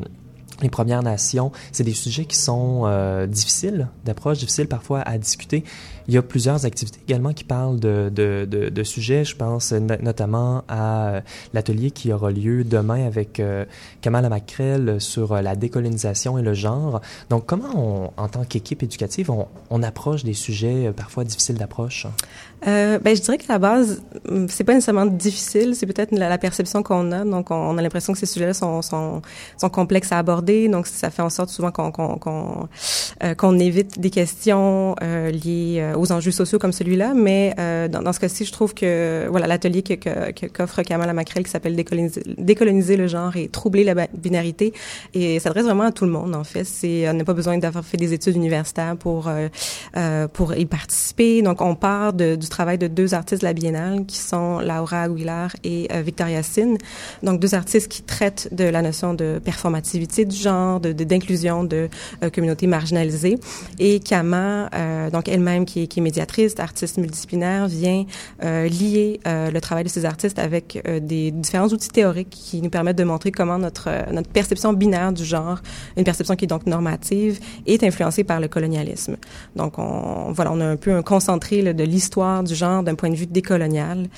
les 0.62 0.70
Premières 0.70 1.02
Nations, 1.02 1.52
c'est 1.72 1.84
des 1.84 1.94
sujets 1.94 2.24
qui 2.24 2.36
sont 2.36 2.82
euh, 2.84 3.26
difficiles 3.26 3.88
d'approche, 4.04 4.38
difficiles 4.38 4.68
parfois 4.68 5.00
à 5.00 5.18
discuter. 5.18 5.64
Il 6.08 6.14
y 6.14 6.18
a 6.18 6.22
plusieurs 6.22 6.66
activités 6.66 7.00
également 7.06 7.32
qui 7.32 7.44
parlent 7.44 7.80
de, 7.80 8.10
de, 8.14 8.46
de, 8.46 8.82
sujets. 8.82 9.24
Je 9.24 9.36
pense 9.36 9.72
notamment 9.72 10.62
à 10.68 11.08
euh, 11.08 11.20
l'atelier 11.54 11.90
qui 11.90 12.12
aura 12.12 12.30
lieu 12.30 12.64
demain 12.64 13.06
avec 13.06 13.40
euh, 13.40 13.64
Kamala 14.02 14.28
Macrel 14.28 15.00
sur 15.00 15.32
euh, 15.32 15.40
la 15.40 15.56
décolonisation 15.56 16.38
et 16.38 16.42
le 16.42 16.52
genre. 16.52 17.00
Donc, 17.30 17.46
comment, 17.46 17.70
on, 17.74 18.22
en 18.22 18.28
tant 18.28 18.44
qu'équipe 18.44 18.82
éducative, 18.82 19.30
on, 19.30 19.48
on, 19.70 19.82
approche 19.82 20.24
des 20.24 20.34
sujets 20.34 20.92
parfois 20.94 21.24
difficiles 21.24 21.56
d'approche? 21.56 22.06
Euh, 22.66 22.98
ben, 22.98 23.14
je 23.14 23.20
dirais 23.20 23.36
que 23.36 23.44
la 23.48 23.58
base, 23.58 24.02
hum, 24.28 24.48
c'est 24.48 24.64
pas 24.64 24.72
nécessairement 24.72 25.04
difficile, 25.04 25.74
c'est 25.74 25.86
peut-être 25.86 26.12
la, 26.12 26.38
perception 26.38 26.82
qu'on 26.82 27.12
a. 27.12 27.24
Donc, 27.24 27.50
on, 27.50 27.76
a 27.76 27.82
l'impression 27.82 28.12
que 28.14 28.18
ces 28.18 28.26
sujets-là 28.26 28.54
sont, 28.54 28.80
sont, 28.80 29.20
sont, 29.58 29.68
complexes 29.68 30.12
à 30.12 30.18
aborder. 30.18 30.68
Donc, 30.68 30.86
ça 30.86 31.10
fait 31.10 31.22
en 31.22 31.30
sorte 31.30 31.50
souvent 31.50 31.70
qu'on 31.70 31.90
qu'on 31.90 32.68
euh, 33.22 33.58
évite 33.58 33.98
des 34.00 34.10
questions 34.10 34.96
euh, 35.02 35.30
liées 35.30 35.92
aux 35.96 36.12
enjeux 36.12 36.30
sociaux 36.30 36.58
comme 36.58 36.72
celui-là, 36.72 37.14
mais 37.14 37.54
euh, 37.58 37.88
dans, 37.88 38.02
dans, 38.02 38.12
ce 38.12 38.20
cas-ci, 38.20 38.44
je 38.44 38.52
trouve 38.52 38.74
que 38.74 39.26
voilà 39.30 39.46
l'atelier 39.46 39.82
que, 39.82 40.30
qu'offre 40.48 40.82
Kamala 40.82 41.12
Macrel 41.12 41.44
qui 41.44 41.50
s'appelle 41.50 41.76
décoloniser, 41.76 42.22
décoloniser, 42.38 42.96
le 42.96 43.06
genre 43.06 43.36
et 43.36 43.48
troubler 43.48 43.84
la 43.84 44.06
binarité 44.14 44.72
et 45.14 45.38
s'adresse 45.40 45.64
vraiment 45.64 45.84
à 45.84 45.92
tout 45.92 46.04
le 46.04 46.10
monde 46.10 46.34
en 46.34 46.44
fait. 46.44 46.64
C'est 46.64 47.08
on 47.08 47.14
n'a 47.14 47.24
pas 47.24 47.34
besoin 47.34 47.58
d'avoir 47.58 47.84
fait 47.84 47.96
des 47.96 48.12
études 48.12 48.36
universitaires 48.36 48.96
pour 48.96 49.28
euh, 49.28 49.48
euh, 49.96 50.28
pour 50.28 50.54
y 50.54 50.66
participer. 50.66 51.42
Donc 51.42 51.60
on 51.60 51.74
part 51.74 52.12
de, 52.12 52.36
du 52.36 52.48
travail 52.48 52.78
de 52.78 52.86
deux 52.86 53.14
artistes 53.14 53.42
de 53.42 53.46
la 53.46 53.52
Biennale 53.52 54.06
qui 54.06 54.18
sont 54.18 54.60
Laura 54.60 55.02
Aguilar 55.02 55.50
et 55.64 55.88
euh, 55.92 56.02
Victoria 56.02 56.42
Sin. 56.42 56.74
Donc 57.22 57.40
deux 57.40 57.54
artistes 57.54 57.88
qui 57.88 58.02
traitent 58.02 58.48
de 58.52 58.64
la 58.64 58.82
notion 58.82 59.14
de 59.14 59.40
performativité 59.44 60.24
du 60.24 60.36
genre, 60.36 60.80
de 60.80 60.92
d'inclusion 60.92 61.64
de, 61.64 61.88
communautés 62.32 62.66
marginalisées 62.66 63.38
et 63.78 64.00
Kama 64.00 64.70
donc 65.10 65.28
elle-même 65.28 65.66
qui, 65.66 65.83
qui 65.86 66.00
est 66.00 66.02
médiatrice 66.02 66.54
artiste 66.58 66.98
multidisciplinaire, 66.98 67.66
vient 67.68 68.04
euh, 68.42 68.68
lier 68.68 69.20
euh, 69.26 69.50
le 69.50 69.60
travail 69.60 69.84
de 69.84 69.88
ces 69.88 70.04
artistes 70.04 70.38
avec 70.38 70.82
euh, 70.86 71.00
des 71.00 71.30
différents 71.30 71.68
outils 71.68 71.88
théoriques 71.88 72.30
qui 72.30 72.62
nous 72.62 72.70
permettent 72.70 72.98
de 72.98 73.04
montrer 73.04 73.30
comment 73.30 73.58
notre 73.58 73.90
notre 74.12 74.28
perception 74.28 74.72
binaire 74.72 75.12
du 75.12 75.24
genre, 75.24 75.60
une 75.96 76.04
perception 76.04 76.36
qui 76.36 76.44
est 76.44 76.48
donc 76.48 76.66
normative, 76.66 77.38
est 77.66 77.82
influencée 77.82 78.24
par 78.24 78.40
le 78.40 78.48
colonialisme. 78.48 79.16
Donc, 79.56 79.78
on, 79.78 80.32
voilà, 80.32 80.52
on 80.52 80.60
a 80.60 80.66
un 80.66 80.76
peu 80.76 80.92
un 80.92 81.02
concentré 81.02 81.62
de 81.74 81.84
l'histoire 81.84 82.42
du 82.42 82.54
genre 82.54 82.82
d'un 82.82 82.94
point 82.94 83.10
de 83.10 83.14
vue 83.14 83.26
décolonial, 83.26 84.08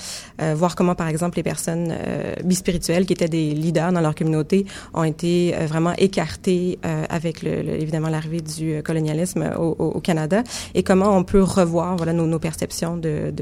voir 0.55 0.77
comment, 0.77 0.95
par 0.95 1.09
exemple, 1.09 1.37
les 1.37 1.43
personnes 1.43 1.95
bispirituelles 2.45 3.07
qui 3.07 3.13
étaient 3.13 3.29
des 3.29 3.53
leaders 3.53 3.93
dans 3.93 4.01
leur 4.01 4.15
communauté 4.15 4.67
ont 4.95 5.05
été 5.05 5.55
vraiment 5.67 5.93
écartées 5.99 6.79
avec 7.09 7.43
le, 7.43 7.51
évidemment 7.81 8.09
l'arrivée 8.09 8.41
du 8.41 8.83
colonialisme 8.83 9.51
au, 9.59 9.77
au, 9.79 10.01
Canada 10.01 10.43
et 10.75 10.83
comment 10.83 11.17
on 11.17 11.25
peut 11.25 11.43
revoir 11.57 11.97
voilà 11.97 12.13
nos, 12.13 12.39
perceptions 12.39 12.97
de, 12.97 13.33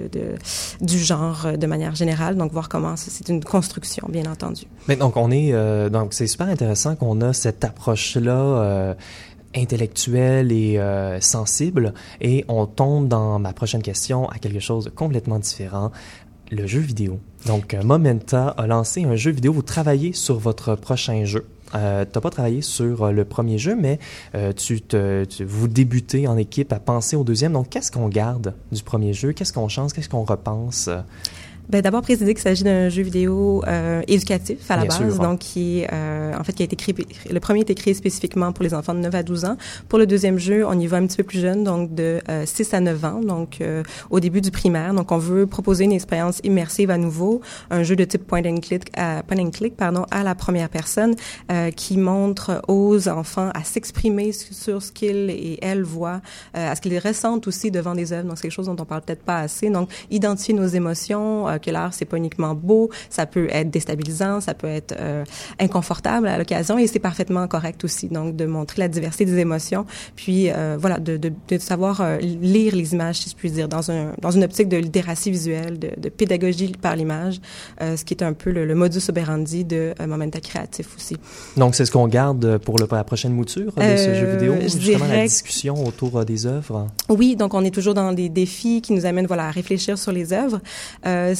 du 0.81 0.99
genre 0.99 1.47
euh, 1.47 1.57
de 1.57 1.67
manière 1.67 1.95
générale. 1.95 2.37
Donc 2.37 2.53
voir 2.53 2.69
comment 2.69 2.97
c'est 2.97 3.29
une 3.29 3.43
construction, 3.43 4.09
bien 4.09 4.31
entendu. 4.31 4.65
Mais 4.89 4.97
donc 4.97 5.17
on 5.17 5.31
est 5.31 5.53
euh, 5.53 5.89
donc 5.89 6.15
c'est 6.15 6.27
super 6.27 6.49
intéressant 6.49 6.97
qu'on 6.97 7.21
a 7.21 7.33
cette 7.33 7.65
approche 7.65 8.17
là. 8.17 8.39
Euh, 8.39 8.95
intellectuelle 9.57 10.51
et 10.51 10.81
sensible 11.21 11.95
et 12.21 12.45
on 12.49 12.67
tombe 12.67 13.07
dans 13.07 13.39
ma 13.39 13.53
prochaine 13.53 13.83
question 13.83 14.29
à 14.29 14.39
quelque 14.39 14.59
chose 14.59 14.87
de 14.87 14.91
complètement 14.91 15.39
différent 15.39 15.93
le 16.51 16.67
jeu 16.67 16.81
vidéo. 16.81 17.21
Donc, 17.47 17.77
Momenta 17.85 18.49
a 18.49 18.67
lancé 18.67 19.05
un 19.05 19.15
jeu 19.15 19.31
vidéo. 19.31 19.53
Vous 19.53 19.63
travaillez 19.63 20.13
sur 20.13 20.41
votre 20.41 20.75
prochain 20.75 21.25
jeu. 21.25 21.47
Euh, 21.75 22.05
tu 22.05 22.11
n'as 22.15 22.21
pas 22.21 22.31
travaillé 22.31 22.63
sur 22.63 23.05
euh, 23.05 23.11
le 23.11 23.25
premier 23.25 23.59
jeu, 23.59 23.77
mais 23.77 23.99
euh, 24.35 24.53
tu, 24.53 24.81
te, 24.81 25.25
tu, 25.25 25.45
vous 25.45 25.69
débutez 25.69 26.27
en 26.27 26.37
équipe 26.37 26.73
à 26.73 26.79
penser 26.79 27.17
au 27.17 27.25
deuxième. 27.25 27.53
Donc, 27.53 27.69
qu'est-ce 27.71 27.91
qu'on 27.91 28.09
garde 28.09 28.55
du 28.73 28.83
premier 28.83 29.13
jeu? 29.13 29.33
Qu'est-ce 29.33 29.53
qu'on 29.53 29.69
change? 29.69 29.93
Qu'est-ce 29.93 30.09
qu'on 30.09 30.25
repense? 30.25 30.89
Ben, 31.69 31.81
d'abord 31.81 32.03
préciser 32.03 32.35
qu'il 32.35 32.43
s'agit 32.43 32.63
d'un 32.63 32.89
jeu 32.89 33.03
vidéo 33.03 33.63
euh, 33.67 34.03
éducatif 34.07 34.71
à 34.71 34.77
la 34.77 34.85
base, 34.85 35.19
donc 35.19 35.39
qui 35.41 35.85
euh, 35.93 36.33
en 36.39 36.45
fait 36.45 36.53
qui 36.53 36.63
a 36.63 36.67
été 36.67 36.77
créé. 36.77 36.95
Le 37.31 37.41
premier 37.41 37.61
a 37.61 37.63
été 37.63 37.75
créé 37.75 37.95
spécifiquement 37.95 38.53
pour 38.53 38.63
les 38.65 38.75
enfants 38.75 38.95
de 38.95 39.01
9 39.01 39.15
à 39.15 39.23
12 39.23 39.45
ans. 39.47 39.57
Pour 39.89 39.99
le 39.99 40.07
deuxième 40.07 40.39
jeu, 40.39 40.67
on 40.67 40.79
y 40.79 40.87
va 40.87 40.99
un 40.99 41.07
petit 41.07 41.17
peu 41.17 41.23
plus 41.23 41.41
jeune, 41.41 41.65
donc 41.65 41.95
de 41.95 42.21
euh, 42.29 42.45
6 42.45 42.75
à 42.75 42.81
9 42.81 43.05
ans, 43.05 43.21
donc 43.21 43.61
euh, 43.61 43.83
au 44.11 44.21
début 44.21 44.41
du 44.41 44.51
primaire. 44.51 44.93
Donc 44.93 45.11
on 45.11 45.19
veut 45.19 45.47
proposer 45.47 45.85
une 45.85 45.93
expérience 45.93 46.41
immersive 46.45 46.91
à 46.91 46.99
nouveau, 46.99 47.41
un 47.71 47.83
jeu 47.83 47.97
de 47.97 48.05
type 48.05 48.27
point 48.27 48.45
and 48.45 48.59
click, 48.61 48.91
à, 48.97 49.23
point 49.23 49.39
and 49.39 49.51
click 49.51 49.77
pardon, 49.77 50.05
à 50.11 50.23
la 50.23 50.35
première 50.35 50.69
personne, 50.69 51.15
euh, 51.51 51.71
qui 51.71 51.97
montre 51.97 52.63
aux 52.69 53.09
enfants 53.09 53.51
à 53.55 53.65
s'exprimer 53.65 54.33
sur 54.33 54.83
ce 54.83 54.93
qu'ils 54.93 55.31
et 55.31 55.59
elles 55.63 55.83
voient, 55.83 56.21
à 56.53 56.75
ce 56.75 56.81
qu'ils 56.81 56.99
ressentent 56.99 57.47
aussi 57.47 57.71
devant 57.71 57.95
des 57.95 58.13
œuvres. 58.13 58.29
Donc 58.29 58.37
c'est 58.37 58.43
quelque 58.43 58.53
chose 58.53 58.67
dont 58.67 58.77
on 58.79 58.85
parle 58.85 59.03
peut-être 59.03 59.23
pas 59.23 59.39
assez. 59.39 59.71
Donc 59.71 59.91
identifier 60.11 60.55
nos 60.55 60.67
émotions 60.67 61.47
l'art 61.71 61.95
c'est 61.95 62.05
pas 62.05 62.17
uniquement 62.17 62.55
beau, 62.55 62.91
ça 63.11 63.27
peut 63.27 63.49
être 63.51 63.71
déstabilisant, 63.71 64.41
ça 64.41 64.55
peut 64.55 64.67
être 64.69 64.95
euh, 64.99 65.25
inconfortable 65.61 66.29
à 66.29 66.39
l'occasion 66.39 66.79
et 66.79 66.87
c'est 66.87 66.99
parfaitement 66.99 67.47
correct 67.49 67.85
aussi. 67.85 68.09
Donc 68.09 68.37
de 68.37 68.47
montrer 68.47 68.81
la 68.81 68.89
diversité 68.89 69.25
des 69.25 69.39
émotions, 69.39 69.87
puis 70.17 70.51
euh, 70.51 70.77
voilà 70.79 70.99
de, 70.99 71.17
de, 71.17 71.33
de 71.49 71.59
savoir 71.59 72.01
euh, 72.01 72.19
lire 72.19 72.75
les 72.75 72.93
images, 72.93 73.17
si 73.17 73.31
je 73.31 73.37
puis 73.37 73.51
dire, 73.51 73.69
dans 73.69 73.91
un 73.91 74.13
dans 74.21 74.31
une 74.31 74.45
optique 74.45 74.69
de 74.69 74.77
littératie 74.77 75.31
visuelle, 75.31 75.79
de, 75.79 75.91
de 75.97 76.09
pédagogie 76.09 76.73
par 76.81 76.97
l'image, 76.97 77.41
euh, 77.81 77.97
ce 77.97 78.05
qui 78.05 78.15
est 78.15 78.23
un 78.23 78.33
peu 78.33 78.51
le, 78.51 78.65
le 78.65 78.75
modus 78.75 79.09
operandi 79.09 79.65
de 79.65 79.95
euh, 80.01 80.07
Momenta 80.07 80.41
Créatif 80.41 80.89
aussi. 80.97 81.17
Donc 81.57 81.75
c'est 81.75 81.85
ce 81.85 81.91
qu'on 81.91 82.09
garde 82.09 82.59
pour, 82.59 82.79
le, 82.79 82.87
pour 82.87 82.97
la 82.97 83.05
prochaine 83.05 83.33
mouture 83.33 83.73
de 83.77 83.97
ce 83.97 84.15
jeu 84.15 84.27
vidéo, 84.33 84.55
justement 84.63 85.07
la 85.07 85.25
discussion 85.25 85.85
autour 85.85 86.25
des 86.25 86.47
œuvres? 86.47 86.87
Oui, 87.09 87.37
donc 87.37 87.55
on 87.55 87.65
est 87.65 87.75
toujours 87.75 87.95
dans 87.95 88.13
des 88.13 88.29
défis 88.29 88.81
qui 88.81 88.93
nous 88.93 89.07
amènent 89.07 89.27
voilà 89.27 89.47
à 89.49 89.51
réfléchir 89.51 89.99
sur 89.99 90.13
les 90.13 90.33
œuvres. 90.33 90.61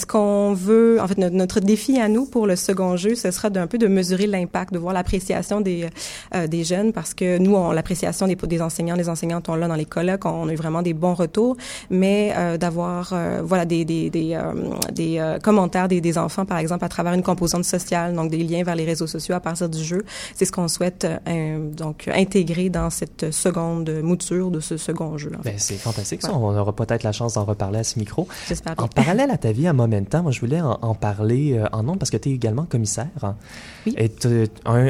Ce 0.05 0.07
qu'on 0.07 0.19
on 0.19 0.53
veut, 0.53 0.99
en 1.01 1.09
fait, 1.09 1.17
notre, 1.17 1.61
défi 1.61 1.99
à 1.99 2.09
nous 2.09 2.27
pour 2.27 2.47
le 2.47 2.57
second 2.57 2.97
jeu, 2.97 3.15
ce 3.15 3.31
sera 3.31 3.49
d'un 3.49 3.67
peu 3.67 3.79
de 3.79 3.87
mesurer 3.87 4.27
l'impact, 4.27 4.75
de 4.75 4.79
voir 4.79 4.93
l'appréciation 4.93 5.61
des 5.63 5.89
euh, 6.35 6.47
des 6.47 6.65
jeunes, 6.65 6.93
parce 6.93 7.15
que 7.15 7.39
nous, 7.39 7.55
on 7.55 7.73
l'appréciation 7.73 8.27
des, 8.27 8.35
des 8.35 8.61
enseignants, 8.61 8.97
les 8.97 9.09
enseignantes, 9.09 9.49
on 9.49 9.55
l'a 9.55 9.67
dans 9.67 9.75
les 9.75 9.87
colloques, 9.87 10.27
on 10.27 10.49
a 10.49 10.53
eu 10.53 10.57
vraiment 10.57 10.83
des 10.83 10.93
bons 10.93 11.15
retours, 11.15 11.57
mais 11.89 12.35
euh, 12.37 12.59
d'avoir, 12.59 13.13
euh, 13.13 13.41
voilà, 13.43 13.65
des 13.65 13.85
des 13.85 14.11
des, 14.11 14.39
des 14.93 15.39
commentaires 15.43 15.89
des, 15.89 16.01
des 16.01 16.19
enfants, 16.19 16.45
par 16.45 16.59
exemple, 16.59 16.85
à 16.85 16.89
travers 16.89 17.15
une 17.15 17.23
composante 17.23 17.65
sociale, 17.65 18.15
donc 18.15 18.31
des 18.31 18.43
liens 18.45 18.63
vers 18.63 18.77
les 18.77 18.85
réseaux 18.85 19.07
sociaux 19.07 19.35
à 19.35 19.41
partir 19.41 19.69
du 19.69 19.83
jeu, 19.83 20.05
c'est 20.35 20.45
ce 20.45 20.53
qu'on 20.53 20.69
souhaite 20.69 21.07
donc 21.77 22.09
intégrer 22.13 22.69
dans 22.69 22.91
cette 22.91 23.31
seconde 23.31 23.91
mouture 24.03 24.51
de 24.51 24.61
ce 24.61 24.77
second 24.77 25.17
jeu. 25.17 25.33
Ben, 25.43 25.55
c'est 25.57 25.77
fantastique. 25.77 26.21
Ça, 26.23 26.35
on 26.35 26.57
aura 26.57 26.73
peut-être 26.75 27.05
la 27.05 27.13
chance 27.13 27.35
d'en 27.35 27.45
reparler 27.45 27.79
à 27.79 27.85
ce 27.85 27.99
micro. 27.99 28.29
J'espère. 28.49 28.75
En 28.77 28.89
parallèle 28.89 29.31
à 29.31 29.39
ta 29.39 29.53
vie 29.53 29.67
à 29.67 29.73
Momentum, 29.95 30.33
je 30.33 30.41
voulais 30.41 30.61
en, 30.61 30.95
parler 30.95 31.57
euh, 31.57 31.67
en 31.73 31.83
nom 31.83 31.97
parce 31.97 32.11
que 32.11 32.17
tu 32.17 32.31
es 32.31 32.33
également 32.33 32.65
commissaire. 32.65 33.35
Oui. 33.87 33.95
Et 33.97 34.11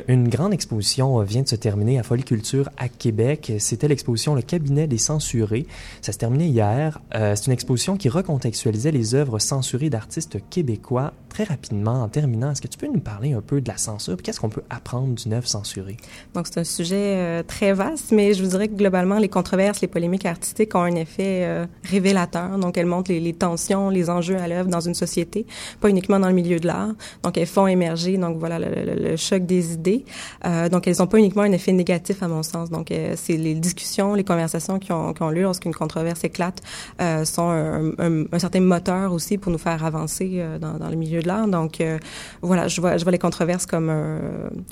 une 0.08 0.28
grande 0.28 0.52
exposition 0.52 1.20
euh, 1.20 1.24
vient 1.24 1.42
de 1.42 1.48
se 1.48 1.56
terminer 1.56 1.98
à 1.98 2.02
Folie 2.02 2.24
Culture 2.24 2.70
à 2.76 2.88
Québec. 2.88 3.52
C'était 3.58 3.88
l'exposition 3.88 4.34
Le 4.34 4.42
cabinet 4.42 4.86
des 4.86 4.98
censurés. 4.98 5.66
Ça 6.00 6.12
se 6.12 6.18
terminait 6.18 6.48
hier. 6.48 7.00
Euh, 7.14 7.34
c'est 7.36 7.46
une 7.46 7.52
exposition 7.52 7.96
qui 7.96 8.08
recontextualisait 8.08 8.92
les 8.92 9.14
œuvres 9.14 9.38
censurées 9.38 9.90
d'artistes 9.90 10.38
québécois. 10.48 11.12
Très 11.28 11.44
rapidement, 11.44 12.02
en 12.02 12.08
terminant, 12.08 12.52
est-ce 12.52 12.62
que 12.62 12.68
tu 12.68 12.78
peux 12.78 12.86
nous 12.86 13.00
parler 13.00 13.32
un 13.32 13.40
peu 13.40 13.60
de 13.60 13.68
la 13.68 13.76
censure? 13.76 14.16
Qu'est-ce 14.22 14.40
qu'on 14.40 14.50
peut 14.50 14.62
apprendre 14.70 15.14
d'une 15.14 15.32
œuvre 15.32 15.48
censurée? 15.48 15.96
Donc, 16.32 16.46
c'est 16.46 16.60
un 16.60 16.64
sujet 16.64 17.42
très 17.42 17.72
vaste, 17.72 18.12
mais 18.12 18.34
je 18.34 18.42
vous 18.44 18.50
dirais 18.50 18.68
que 18.68 18.74
globalement, 18.74 19.18
les 19.18 19.28
controverses, 19.28 19.80
les 19.80 19.88
polémiques 19.88 20.26
artistiques 20.26 20.76
ont 20.76 20.82
un 20.82 20.94
effet 20.94 21.66
révélateur. 21.82 22.56
Donc, 22.58 22.78
elles 22.78 22.86
montrent 22.86 23.10
les, 23.10 23.18
les 23.18 23.32
tensions, 23.32 23.90
les 23.90 24.10
enjeux 24.10 24.36
à 24.36 24.46
l'œuvre 24.46 24.68
dans 24.68 24.80
une 24.80 24.93
société 24.94 25.46
pas 25.80 25.88
uniquement 25.88 26.18
dans 26.18 26.28
le 26.28 26.34
milieu 26.34 26.58
de 26.58 26.66
l'art. 26.66 26.90
Donc, 27.22 27.38
elles 27.38 27.46
font 27.46 27.66
émerger, 27.66 28.16
donc 28.16 28.38
voilà, 28.38 28.58
le, 28.58 29.16
choc 29.16 29.46
des 29.46 29.74
idées. 29.74 30.04
Euh, 30.44 30.68
donc, 30.68 30.86
elles 30.86 30.96
n'ont 30.98 31.06
pas 31.06 31.18
uniquement 31.18 31.42
un 31.42 31.52
effet 31.52 31.72
négatif, 31.72 32.22
à 32.22 32.28
mon 32.28 32.42
sens. 32.42 32.70
Donc, 32.70 32.90
euh, 32.90 33.14
c'est 33.16 33.36
les 33.36 33.54
discussions, 33.54 34.14
les 34.14 34.24
conversations 34.24 34.78
qui 34.78 34.92
ont, 34.92 35.12
qui 35.12 35.22
ont 35.22 35.30
lieu 35.30 35.42
lorsqu'une 35.42 35.74
controverse 35.74 36.24
éclate 36.24 36.60
euh, 37.00 37.24
sont 37.24 37.48
un, 37.48 37.90
un, 37.98 38.24
un, 38.32 38.38
certain 38.38 38.60
moteur 38.60 39.12
aussi 39.12 39.38
pour 39.38 39.52
nous 39.52 39.58
faire 39.58 39.84
avancer 39.84 40.32
euh, 40.34 40.58
dans, 40.58 40.74
dans, 40.74 40.88
le 40.88 40.96
milieu 40.96 41.22
de 41.22 41.28
l'art. 41.28 41.48
Donc, 41.48 41.80
euh, 41.80 41.98
voilà, 42.42 42.68
je 42.68 42.80
vois, 42.80 42.96
je 42.96 43.04
vois 43.04 43.12
les 43.12 43.18
controverses 43.18 43.66
comme, 43.66 43.92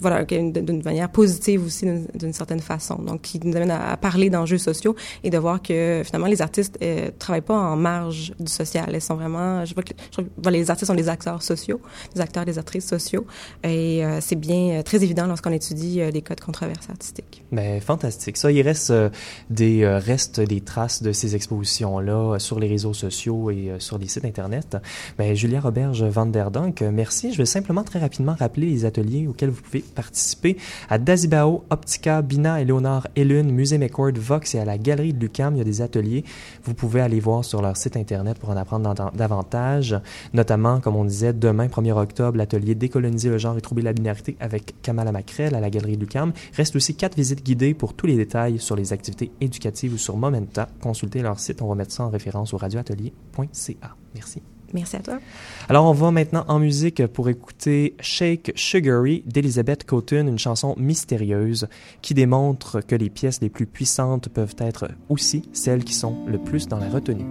voilà, 0.01 0.25
d'une 0.25 0.83
manière 0.83 1.11
positive 1.11 1.65
aussi, 1.65 1.87
d'une 2.15 2.33
certaine 2.33 2.61
façon. 2.61 2.97
Donc, 2.97 3.23
qui 3.23 3.41
nous 3.43 3.57
amène 3.57 3.71
à, 3.71 3.97
parler 3.97 4.31
d'enjeux 4.31 4.59
sociaux 4.59 4.95
et 5.25 5.31
de 5.31 5.39
voir 5.39 5.63
que 5.63 6.03
finalement 6.05 6.27
les 6.27 6.43
artistes 6.43 6.79
euh, 6.83 7.11
travaillent 7.19 7.41
pas 7.41 7.57
en 7.57 7.77
marge 7.77 8.33
du 8.39 8.51
social. 8.51 8.87
Elles 8.93 9.01
sont 9.01 9.15
vraiment, 9.15 9.65
je 9.65 9.75
les 10.51 10.71
artistes 10.71 10.89
sont 10.89 10.95
des 10.95 11.09
acteurs 11.09 11.43
sociaux, 11.43 11.81
des 12.15 12.21
acteurs, 12.21 12.45
des 12.45 12.59
actrices 12.59 12.87
sociaux, 12.87 13.27
et 13.65 14.03
c'est 14.21 14.37
bien 14.37 14.83
très 14.83 15.03
évident 15.03 15.27
lorsqu'on 15.27 15.53
étudie 15.53 16.01
les 16.13 16.23
codes 16.23 16.41
controversés 16.41 16.91
artistiques. 16.91 17.45
Mais 17.51 17.81
fantastique. 17.81 18.37
Ça, 18.37 18.51
il 18.51 18.63
reste 18.63 18.93
des 19.51 19.87
restes 19.87 20.41
des 20.41 20.61
traces 20.61 21.03
de 21.03 21.13
ces 21.13 21.35
expositions-là 21.35 22.39
sur 22.39 22.59
les 22.59 22.69
réseaux 22.69 22.95
sociaux 22.95 23.51
et 23.51 23.73
sur 23.79 23.99
les 23.99 24.09
sites 24.09 24.25
internet. 24.25 24.77
Mais 25.19 25.35
Julia 25.37 25.61
Roberge 25.61 26.03
Van 26.05 26.27
der 26.27 26.51
Donk, 26.51 26.83
merci. 26.83 27.33
Je 27.33 27.39
vais 27.39 27.47
simplement 27.47 27.83
très 27.83 27.99
rapidement 27.99 28.37
rappeler 28.39 28.67
les 28.67 28.85
ateliers 28.85 29.27
auxquels 29.27 29.51
vous 29.51 29.63
pouvez 29.63 29.81
participer 29.81 30.57
à 30.89 30.99
Dazibao, 30.99 31.65
Optica, 31.71 32.23
Bina 32.23 32.61
et 32.61 32.65
Léonard 32.65 33.09
Ellune, 33.17 33.51
Musée 33.51 33.79
McCord, 33.79 34.13
Vox 34.17 34.55
et 34.55 34.59
à 34.59 34.65
la 34.65 34.79
Galerie 34.79 35.13
de 35.13 35.21
Lucam. 35.21 35.55
Il 35.55 35.59
y 35.59 35.61
a 35.63 35.65
des 35.65 35.81
ateliers. 35.81 36.25
Vous 36.65 36.75
pouvez 36.75 37.01
aller 37.01 37.21
voir 37.21 37.45
sur 37.45 37.63
leur 37.63 37.77
site 37.77 37.97
Internet 37.97 38.39
pour 38.39 38.51
en 38.51 38.57
apprendre 38.57 38.95
davantage. 39.15 39.97
Notamment, 40.33 40.81
comme 40.81 40.97
on 40.97 41.05
disait, 41.05 41.33
demain, 41.33 41.67
1er 41.67 41.93
octobre, 41.93 42.37
l'atelier 42.37 42.75
Décoloniser 42.75 43.29
le 43.29 43.39
genre 43.39 43.57
et 43.57 43.61
trouver 43.61 43.83
la 43.83 43.93
binarité 43.93 44.37
avec 44.41 44.81
Kamala 44.83 45.13
Macrel 45.13 45.55
à 45.55 45.61
la 45.61 45.71
Galerie 45.71 45.97
de 45.97 46.01
Lucam. 46.01 46.33
Reste 46.55 46.77
aussi 46.77 46.95
quatre 46.95 47.17
visites 47.17 47.45
guidées 47.45 47.75
pour 47.75 47.95
tous 47.95 48.07
les 48.07 48.17
détails 48.17 48.59
sur 48.59 48.77
les 48.77 48.93
activités 48.93 49.31
éducatives 49.41 49.95
ou 49.95 49.99
sur 49.99 50.17
Momenta. 50.17 50.69
Consultez 50.81 51.23
leur 51.23 51.39
site. 51.39 51.63
On 51.63 51.69
va 51.69 51.75
mettre 51.75 51.93
ça 51.93 52.05
en 52.05 52.11
référence 52.11 52.55
au 52.55 52.57
radioatelier.ca. 52.57 53.97
Merci. 54.15 54.43
Merci 54.73 54.97
à 54.97 55.01
toi. 55.01 55.19
Alors, 55.69 55.85
on 55.85 55.93
va 55.93 56.11
maintenant 56.11 56.45
en 56.49 56.59
musique 56.59 57.07
pour 57.09 57.29
écouter 57.29 57.95
Shake 58.01 58.53
Sugary 58.57 59.23
d'Elizabeth 59.27 59.85
Cotten, 59.85 60.29
une 60.29 60.39
chanson 60.39 60.75
mystérieuse 60.79 61.69
qui 62.01 62.15
démontre 62.15 62.81
que 62.81 62.95
les 62.95 63.11
pièces 63.11 63.41
les 63.41 63.51
plus 63.51 63.67
puissantes 63.67 64.29
peuvent 64.29 64.57
être 64.59 64.89
aussi 65.09 65.49
celles 65.53 65.85
qui 65.85 65.95
sont 65.95 66.17
le 66.27 66.39
plus 66.39 66.69
dans 66.69 66.79
la 66.79 66.89
retenue. 66.89 67.27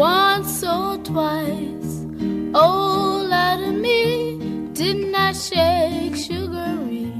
once 0.00 0.64
or 0.64 0.96
twice. 1.04 2.06
Oh, 2.54 3.28
out 3.30 3.60
of 3.60 3.74
me 3.74 4.38
did 4.72 4.96
not 5.12 5.36
shake 5.36 6.16
sugary. 6.16 7.12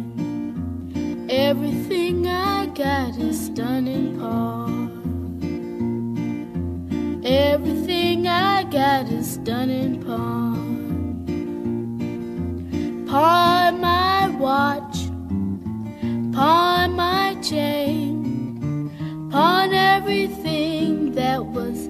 Everything 1.28 2.26
I 2.26 2.64
got 2.68 3.18
is 3.18 3.50
done 3.50 3.86
in 3.86 4.18
pawn. 4.18 4.88
Everything 7.22 8.26
I 8.26 8.64
got 8.64 9.12
is 9.12 9.36
done 9.50 9.68
in 9.68 10.02
pawn. 10.02 10.70
Pawn 13.10 13.78
my 13.82 14.30
watch, 14.46 14.96
pawn 16.34 16.96
my 16.96 17.36
chain, 17.42 18.88
pawn 19.30 19.74
everything 19.74 21.12
that 21.12 21.44
was 21.44 21.89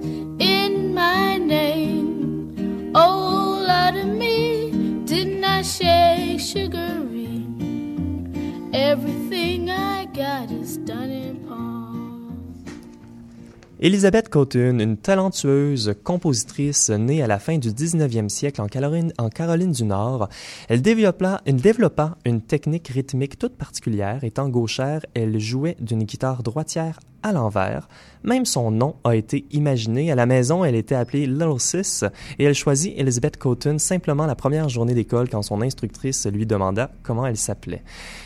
Elisabeth 13.83 14.29
Cotten, 14.29 14.79
une 14.79 14.95
talentueuse 14.95 15.95
compositrice 16.03 16.91
née 16.91 17.23
à 17.23 17.27
la 17.27 17.39
fin 17.39 17.57
du 17.57 17.69
19e 17.69 18.29
siècle 18.29 18.61
en 18.61 18.67
Caroline, 18.67 19.71
du 19.71 19.83
Nord, 19.85 20.29
elle 20.69 20.83
développa, 20.83 21.41
elle 21.45 21.55
développa 21.55 22.15
une 22.23 22.41
technique 22.41 22.89
rythmique 22.89 23.39
toute 23.39 23.57
particulière. 23.57 24.23
Étant 24.23 24.49
gauchère, 24.49 25.03
elle 25.15 25.39
jouait 25.39 25.77
d'une 25.79 26.03
guitare 26.03 26.43
droitière 26.43 26.99
à 27.23 27.31
l'envers. 27.31 27.87
Même 28.23 28.45
son 28.45 28.69
nom 28.69 28.95
a 29.03 29.15
été 29.15 29.45
imaginé. 29.51 30.11
À 30.11 30.15
la 30.15 30.27
maison, 30.27 30.63
elle 30.63 30.75
était 30.75 30.95
appelée 30.95 31.25
Little 31.25 31.59
Sis 31.59 32.05
et 32.37 32.43
elle 32.43 32.53
choisit 32.53 32.93
Elizabeth 32.97 33.37
Cotten 33.37 33.79
simplement 33.79 34.27
la 34.27 34.35
première 34.35 34.69
journée 34.69 34.93
d'école 34.93 35.27
quand 35.27 35.41
son 35.41 35.61
instructrice 35.61 36.27
lui 36.27 36.45
demanda 36.45 36.91
comment 37.01 37.25
elle 37.25 37.37
s'appelait. 37.37 37.81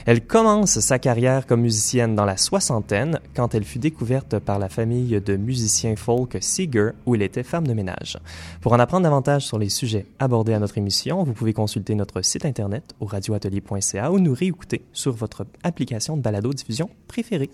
Elle 0.05 0.25
commence 0.25 0.79
sa 0.79 0.99
carrière 0.99 1.47
comme 1.47 1.61
musicienne 1.61 2.15
dans 2.15 2.25
la 2.25 2.35
soixantaine 2.35 3.19
quand 3.35 3.55
elle 3.55 3.63
fut 3.63 3.79
découverte 3.79 4.39
par 4.39 4.59
la 4.59 4.67
famille 4.67 5.21
de 5.21 5.37
musiciens 5.37 5.95
folk 5.95 6.37
Seeger 6.41 6.91
où 7.05 7.15
elle 7.15 7.21
était 7.21 7.43
femme 7.43 7.67
de 7.67 7.73
ménage. 7.73 8.17
Pour 8.59 8.73
en 8.73 8.79
apprendre 8.79 9.03
davantage 9.03 9.45
sur 9.45 9.57
les 9.57 9.69
sujets 9.69 10.07
abordés 10.19 10.53
à 10.53 10.59
notre 10.59 10.77
émission, 10.77 11.23
vous 11.23 11.33
pouvez 11.33 11.53
consulter 11.53 11.95
notre 11.95 12.21
site 12.21 12.45
internet 12.45 12.83
au 12.99 13.05
radioatelier.ca 13.05 14.11
ou 14.11 14.19
nous 14.19 14.33
réécouter 14.33 14.83
sur 14.91 15.13
votre 15.13 15.45
application 15.63 16.17
de 16.17 16.21
balado-diffusion 16.21 16.89
préférée. 17.07 17.49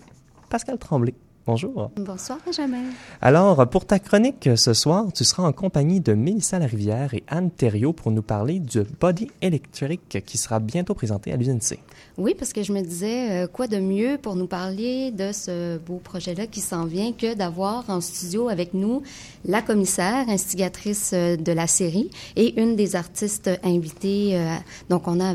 Pascal 0.48 0.78
Tremblay. 0.78 1.14
Bonjour. 1.44 1.90
Bonsoir, 1.96 2.38
Benjamin. 2.46 2.84
Alors, 3.20 3.68
pour 3.68 3.84
ta 3.84 3.98
chronique 3.98 4.48
ce 4.54 4.74
soir, 4.74 5.06
tu 5.12 5.24
seras 5.24 5.42
en 5.42 5.52
compagnie 5.52 6.00
de 6.00 6.14
Mélissa 6.14 6.60
Larivière 6.60 7.14
et 7.14 7.24
Anne 7.26 7.50
Thériault 7.50 7.92
pour 7.92 8.12
nous 8.12 8.22
parler 8.22 8.60
du 8.60 8.82
Body 9.00 9.28
Electric 9.40 10.24
qui 10.24 10.38
sera 10.38 10.60
bientôt 10.60 10.94
présenté 10.94 11.32
à 11.32 11.36
l'UNC. 11.36 11.78
Oui, 12.18 12.34
parce 12.38 12.52
que 12.52 12.62
je 12.62 12.72
me 12.72 12.80
disais, 12.80 13.44
euh, 13.44 13.46
quoi 13.46 13.66
de 13.66 13.78
mieux 13.78 14.18
pour 14.18 14.36
nous 14.36 14.46
parler 14.46 15.10
de 15.10 15.32
ce 15.32 15.78
beau 15.78 16.00
projet-là 16.02 16.46
qui 16.46 16.60
s'en 16.60 16.84
vient 16.84 17.12
que 17.12 17.34
d'avoir 17.34 17.88
en 17.88 18.00
studio 18.00 18.48
avec 18.48 18.74
nous 18.74 19.02
la 19.44 19.62
commissaire, 19.62 20.28
instigatrice 20.28 21.12
euh, 21.14 21.36
de 21.36 21.52
la 21.52 21.66
série 21.66 22.10
et 22.36 22.60
une 22.60 22.76
des 22.76 22.96
artistes 22.96 23.50
invitées. 23.64 24.36
Euh, 24.36 24.54
donc, 24.90 25.08
on 25.08 25.20
a 25.20 25.34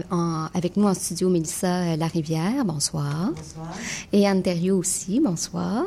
avec 0.54 0.78
nous 0.78 0.88
en 0.88 0.94
studio 0.94 1.30
Mélissa 1.30 1.98
Larivière. 1.98 2.64
Bonsoir. 2.64 3.32
Bonsoir. 3.36 3.76
Et 4.14 4.28
Anne 4.28 4.44
Thériault 4.44 4.78
aussi. 4.78 5.20
Bonsoir. 5.20 5.84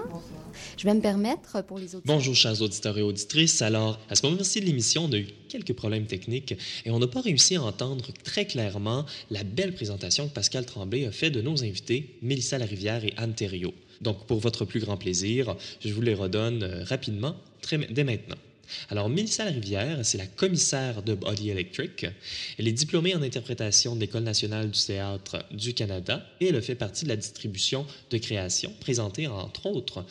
Je 0.80 0.86
vais 0.86 0.94
me 0.94 1.02
permettre 1.02 1.62
pour 1.62 1.78
les 1.78 1.94
autres. 1.94 2.06
Bonjour, 2.06 2.34
chers 2.34 2.62
auditeurs 2.62 2.96
et 2.96 3.02
auditrices. 3.02 3.60
Alors, 3.60 4.00
à 4.08 4.14
ce 4.14 4.24
moment-ci 4.24 4.62
de 4.62 4.64
l'émission, 4.64 5.04
on 5.04 5.12
a 5.12 5.18
eu 5.18 5.26
quelques 5.50 5.74
problèmes 5.74 6.06
techniques 6.06 6.54
et 6.86 6.90
on 6.90 6.98
n'a 6.98 7.06
pas 7.06 7.20
réussi 7.20 7.56
à 7.56 7.62
entendre 7.62 8.06
très 8.24 8.46
clairement 8.46 9.04
la 9.30 9.44
belle 9.44 9.74
présentation 9.74 10.26
que 10.26 10.32
Pascal 10.32 10.64
Tremblay 10.64 11.04
a 11.04 11.12
fait 11.12 11.28
de 11.28 11.42
nos 11.42 11.62
invités, 11.62 12.16
Mélissa 12.22 12.56
Larivière 12.56 13.04
et 13.04 13.12
Anne 13.18 13.34
Thériault. 13.34 13.74
Donc, 14.00 14.24
pour 14.24 14.40
votre 14.40 14.64
plus 14.64 14.80
grand 14.80 14.96
plaisir, 14.96 15.54
je 15.84 15.92
vous 15.92 16.00
les 16.00 16.14
redonne 16.14 16.62
euh, 16.62 16.82
rapidement, 16.84 17.36
dès 17.90 18.04
maintenant. 18.04 18.36
Alors, 18.90 19.08
Mélissa 19.08 19.44
Rivière, 19.44 19.98
c'est 20.04 20.18
la 20.18 20.26
commissaire 20.26 21.02
de 21.02 21.14
Body 21.14 21.50
Electric. 21.50 22.06
Elle 22.58 22.68
est 22.68 22.72
diplômée 22.72 23.14
en 23.14 23.22
interprétation 23.22 23.94
de 23.94 24.00
l'École 24.00 24.22
nationale 24.22 24.70
du 24.70 24.80
théâtre 24.80 25.44
du 25.50 25.74
Canada 25.74 26.26
et 26.40 26.48
elle 26.48 26.62
fait 26.62 26.74
partie 26.74 27.04
de 27.04 27.10
la 27.10 27.16
distribution 27.16 27.86
de 28.10 28.18
création 28.18 28.72
présentée, 28.80 29.26
entre 29.26 29.66
autres, 29.66 30.04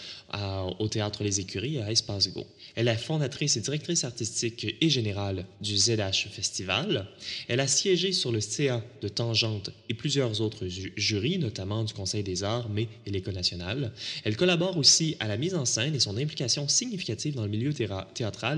au 0.80 0.88
Théâtre 0.88 1.24
Les 1.24 1.40
Écuries 1.40 1.80
à 1.80 1.92
Espace 1.92 2.32
Go. 2.34 2.46
Elle 2.76 2.88
est 2.88 2.96
fondatrice 2.96 3.58
et 3.58 3.62
directrice 3.62 4.04
artistique 4.04 4.76
et 4.80 4.90
générale 4.90 5.46
du 5.62 5.78
ZH 5.78 6.28
Festival. 6.32 7.08
Elle 7.48 7.60
a 7.60 7.68
siégé 7.68 8.12
sur 8.12 8.32
le 8.32 8.42
CA 8.42 8.84
de 9.02 9.08
Tangente 9.08 9.72
et 9.90 9.94
plusieurs 9.94 10.42
autres 10.42 10.68
jurys, 10.68 11.40
notamment 11.40 11.84
du 11.84 11.94
Conseil 11.94 12.24
des 12.24 12.44
arts, 12.44 12.70
mais 12.70 12.88
et 13.06 13.12
l'École 13.12 13.34
nationale. 13.34 13.92
Elle 14.24 14.38
collabore 14.38 14.78
aussi 14.78 15.16
à 15.20 15.28
la 15.28 15.38
mise 15.38 15.56
en 15.56 15.66
scène 15.66 15.96
et 15.96 16.00
son 16.00 16.18
implication 16.18 16.68
significative 16.68 17.36
dans 17.36 17.44
le 17.44 17.50
milieu 17.50 17.74
théâtral 17.74 18.49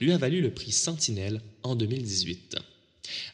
lui 0.00 0.12
a 0.12 0.18
valu 0.18 0.40
le 0.40 0.52
prix 0.52 0.72
Sentinelle 0.72 1.40
en 1.62 1.74
2018. 1.74 2.56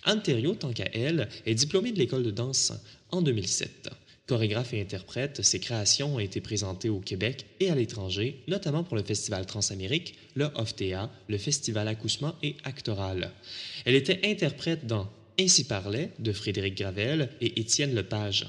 Anne 0.05 0.23
tant 0.59 0.73
qu'à 0.73 0.89
elle, 0.95 1.29
est 1.45 1.55
diplômée 1.55 1.93
de 1.93 1.99
l'école 1.99 2.23
de 2.23 2.31
danse 2.31 2.73
en 3.11 3.23
2007. 3.23 3.91
Chorégraphe 4.27 4.75
et 4.75 4.81
interprète, 4.81 5.43
ses 5.43 5.61
créations 5.61 6.17
ont 6.17 6.19
été 6.19 6.41
présentées 6.41 6.89
au 6.89 6.99
Québec 6.99 7.47
et 7.61 7.71
à 7.71 7.77
l'étranger, 7.77 8.43
notamment 8.49 8.83
pour 8.83 8.97
le 8.97 9.05
Festival 9.05 9.47
Transamérique, 9.47 10.17
le 10.35 10.47
OFTEA, 10.57 11.09
le 11.29 11.39
Festival 11.39 11.87
Accouchement 11.87 12.35
et 12.43 12.57
Actoral. 12.65 13.31
Elle 13.85 13.95
était 13.95 14.21
interprète 14.25 14.87
dans 14.87 15.09
Ainsi 15.39 15.65
parlait 15.65 16.11
de 16.19 16.33
Frédéric 16.33 16.77
Gravel 16.77 17.29
et 17.41 17.61
Étienne 17.61 17.95
Lepage. 17.95 18.47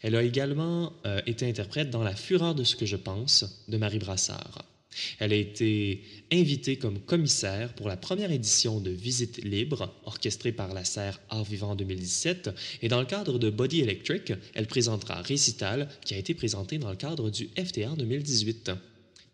Elle 0.00 0.16
a 0.16 0.22
également 0.22 0.92
euh, 1.04 1.20
été 1.26 1.46
interprète 1.46 1.90
dans 1.90 2.04
La 2.04 2.14
fureur 2.14 2.54
de 2.54 2.64
ce 2.64 2.76
que 2.76 2.86
je 2.86 2.96
pense 2.96 3.64
de 3.68 3.76
Marie 3.76 3.98
Brassard. 3.98 4.64
Elle 5.18 5.32
a 5.32 5.36
été 5.36 6.02
invitée 6.32 6.76
comme 6.76 6.98
commissaire 7.00 7.72
pour 7.74 7.88
la 7.88 7.96
première 7.96 8.30
édition 8.30 8.80
de 8.80 8.90
Visite 8.90 9.42
libre, 9.44 9.94
orchestrée 10.04 10.52
par 10.52 10.72
la 10.74 10.84
serre 10.84 11.20
Art 11.30 11.44
Vivant 11.44 11.70
en 11.70 11.74
2017, 11.76 12.50
et 12.82 12.88
dans 12.88 13.00
le 13.00 13.06
cadre 13.06 13.38
de 13.38 13.50
Body 13.50 13.80
Electric, 13.80 14.32
elle 14.54 14.66
présentera 14.66 15.22
Récital, 15.22 15.88
qui 16.04 16.14
a 16.14 16.18
été 16.18 16.34
présenté 16.34 16.78
dans 16.78 16.90
le 16.90 16.96
cadre 16.96 17.30
du 17.30 17.48
FTR 17.56 17.96
2018. 17.96 18.72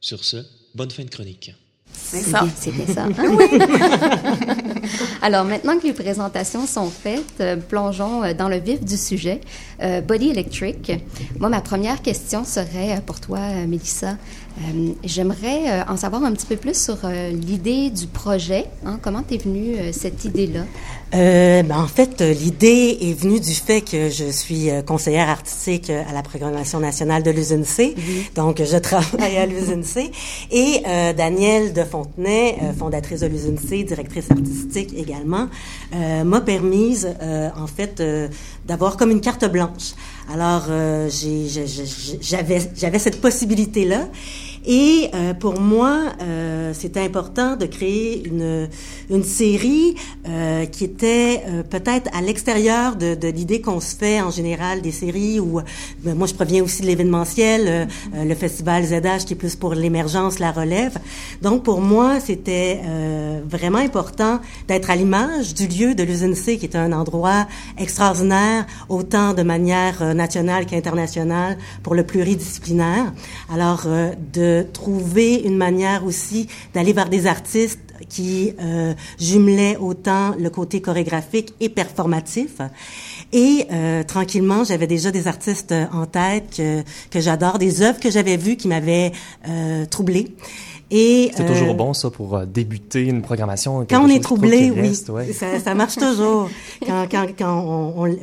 Sur 0.00 0.24
ce, 0.24 0.44
bonne 0.74 0.90
fin 0.90 1.04
de 1.04 1.10
chronique. 1.10 1.52
C'est 1.92 2.22
ça. 2.22 2.46
C'était 2.56 2.90
ça. 2.92 3.04
Hein? 3.04 3.38
Alors, 5.22 5.44
maintenant 5.44 5.78
que 5.78 5.86
les 5.86 5.92
présentations 5.92 6.66
sont 6.66 6.88
faites, 6.88 7.40
euh, 7.40 7.56
plongeons 7.56 8.22
euh, 8.24 8.34
dans 8.34 8.48
le 8.48 8.56
vif 8.56 8.82
du 8.82 8.96
sujet. 8.96 9.40
Euh, 9.82 10.00
Body 10.00 10.30
Electric. 10.30 10.92
Moi, 11.38 11.48
ma 11.48 11.60
première 11.60 12.00
question 12.00 12.44
serait 12.44 13.02
pour 13.04 13.20
toi, 13.20 13.40
Mélissa. 13.66 14.16
J'aimerais 15.04 15.82
en 15.88 15.96
savoir 15.96 16.24
un 16.24 16.32
petit 16.32 16.46
peu 16.46 16.56
plus 16.56 16.82
sur 16.82 16.96
l'idée 17.08 17.90
du 17.90 18.06
projet. 18.06 18.66
Hein. 18.84 18.98
Comment 19.00 19.22
t'es 19.22 19.38
venue 19.38 19.76
cette 19.92 20.24
idée-là? 20.24 20.64
Euh, 21.14 21.62
ben, 21.62 21.78
en 21.78 21.86
fait, 21.86 22.20
l'idée 22.20 22.98
est 23.00 23.14
venue 23.18 23.40
du 23.40 23.54
fait 23.54 23.80
que 23.80 24.10
je 24.10 24.30
suis 24.30 24.68
euh, 24.68 24.82
conseillère 24.82 25.30
artistique 25.30 25.88
à 25.88 26.12
la 26.12 26.22
programmation 26.22 26.80
nationale 26.80 27.22
de 27.22 27.30
l'usine 27.30 27.64
C. 27.64 27.94
Donc, 28.34 28.62
je 28.62 28.76
travaille 28.76 29.38
à 29.38 29.46
l'usine 29.46 29.84
C. 29.84 30.10
Et 30.50 30.82
euh, 30.86 31.14
Danielle 31.14 31.72
de 31.72 31.82
Fontenay, 31.84 32.58
euh, 32.62 32.74
fondatrice 32.74 33.20
de 33.20 33.26
l'usine 33.26 33.56
C, 33.56 33.84
directrice 33.84 34.30
artistique 34.30 34.92
également, 34.96 35.48
m'a 36.24 36.40
permise, 36.42 37.08
en 37.56 37.66
fait, 37.66 38.02
d'avoir 38.66 38.96
comme 38.96 39.10
une 39.10 39.20
carte 39.20 39.50
blanche. 39.50 39.94
Alors, 40.32 40.66
j'avais 42.20 42.98
cette 42.98 43.20
possibilité-là. 43.20 44.08
Et 44.66 45.10
euh, 45.14 45.34
pour 45.34 45.60
moi, 45.60 46.12
euh, 46.22 46.72
c'était 46.74 47.00
important 47.00 47.56
de 47.56 47.66
créer 47.66 48.26
une, 48.26 48.68
une 49.10 49.24
série 49.24 49.94
euh, 50.26 50.66
qui 50.66 50.84
était 50.84 51.42
euh, 51.46 51.62
peut-être 51.62 52.10
à 52.16 52.20
l'extérieur 52.20 52.96
de, 52.96 53.14
de 53.14 53.28
l'idée 53.28 53.60
qu'on 53.60 53.80
se 53.80 53.96
fait 53.96 54.20
en 54.20 54.30
général 54.30 54.82
des 54.82 54.92
séries 54.92 55.40
où 55.40 55.60
ben, 56.04 56.14
moi 56.16 56.26
je 56.26 56.34
proviens 56.34 56.62
aussi 56.62 56.82
de 56.82 56.86
l'événementiel, 56.86 57.62
euh, 57.66 58.24
le 58.24 58.34
festival 58.34 58.84
ZH 58.84 59.24
qui 59.26 59.32
est 59.34 59.36
plus 59.36 59.56
pour 59.56 59.74
l'émergence, 59.74 60.38
la 60.38 60.52
relève. 60.52 60.98
Donc 61.42 61.62
pour 61.62 61.80
moi, 61.80 62.20
c'était 62.20 62.80
vraiment 63.48 63.78
important 63.78 64.40
d'être 64.66 64.90
à 64.90 64.96
l'image 64.96 65.54
du 65.54 65.66
lieu 65.66 65.94
de 65.94 66.02
l'usine 66.02 66.34
qui 66.34 66.64
est 66.64 66.76
un 66.76 66.92
endroit 66.92 67.46
extraordinaire 67.78 68.66
autant 68.88 69.34
de 69.34 69.42
manière 69.42 70.14
nationale 70.14 70.66
qu'internationale 70.66 71.56
pour 71.82 71.94
le 71.94 72.04
pluridisciplinaire. 72.04 73.12
Alors 73.52 73.86
de 74.32 74.47
trouver 74.72 75.34
une 75.34 75.56
manière 75.56 76.04
aussi 76.04 76.48
d'aller 76.74 76.92
vers 76.92 77.08
des 77.08 77.26
artistes 77.26 77.80
qui 78.08 78.52
euh, 78.60 78.94
jumelaient 79.18 79.76
autant 79.76 80.34
le 80.38 80.50
côté 80.50 80.80
chorégraphique 80.80 81.54
et 81.60 81.68
performatif. 81.68 82.60
Et 83.32 83.66
euh, 83.70 84.02
tranquillement, 84.04 84.64
j'avais 84.64 84.86
déjà 84.86 85.10
des 85.10 85.26
artistes 85.26 85.74
en 85.92 86.06
tête 86.06 86.54
que, 86.56 86.82
que 87.10 87.20
j'adore, 87.20 87.58
des 87.58 87.82
œuvres 87.82 88.00
que 88.00 88.10
j'avais 88.10 88.36
vues 88.36 88.56
qui 88.56 88.68
m'avaient 88.68 89.12
euh, 89.48 89.84
troublée. 89.86 90.34
Et 90.90 91.30
c'est 91.34 91.46
toujours 91.46 91.70
euh, 91.70 91.74
bon 91.74 91.92
ça 91.92 92.10
pour 92.10 92.34
euh, 92.36 92.46
débuter 92.46 93.02
une 93.02 93.20
programmation. 93.20 93.86
Quand 93.88 94.02
on 94.02 94.08
est 94.08 94.22
troublé, 94.22 94.70
oui, 94.70 94.94
ça, 94.94 95.58
ça, 95.60 95.74
marche 95.74 95.96
toujours. 95.96 96.48
quand, 96.86 97.06
quand, 97.10 97.26
quand 97.38 97.60
on, 97.60 98.04
on 98.04 98.16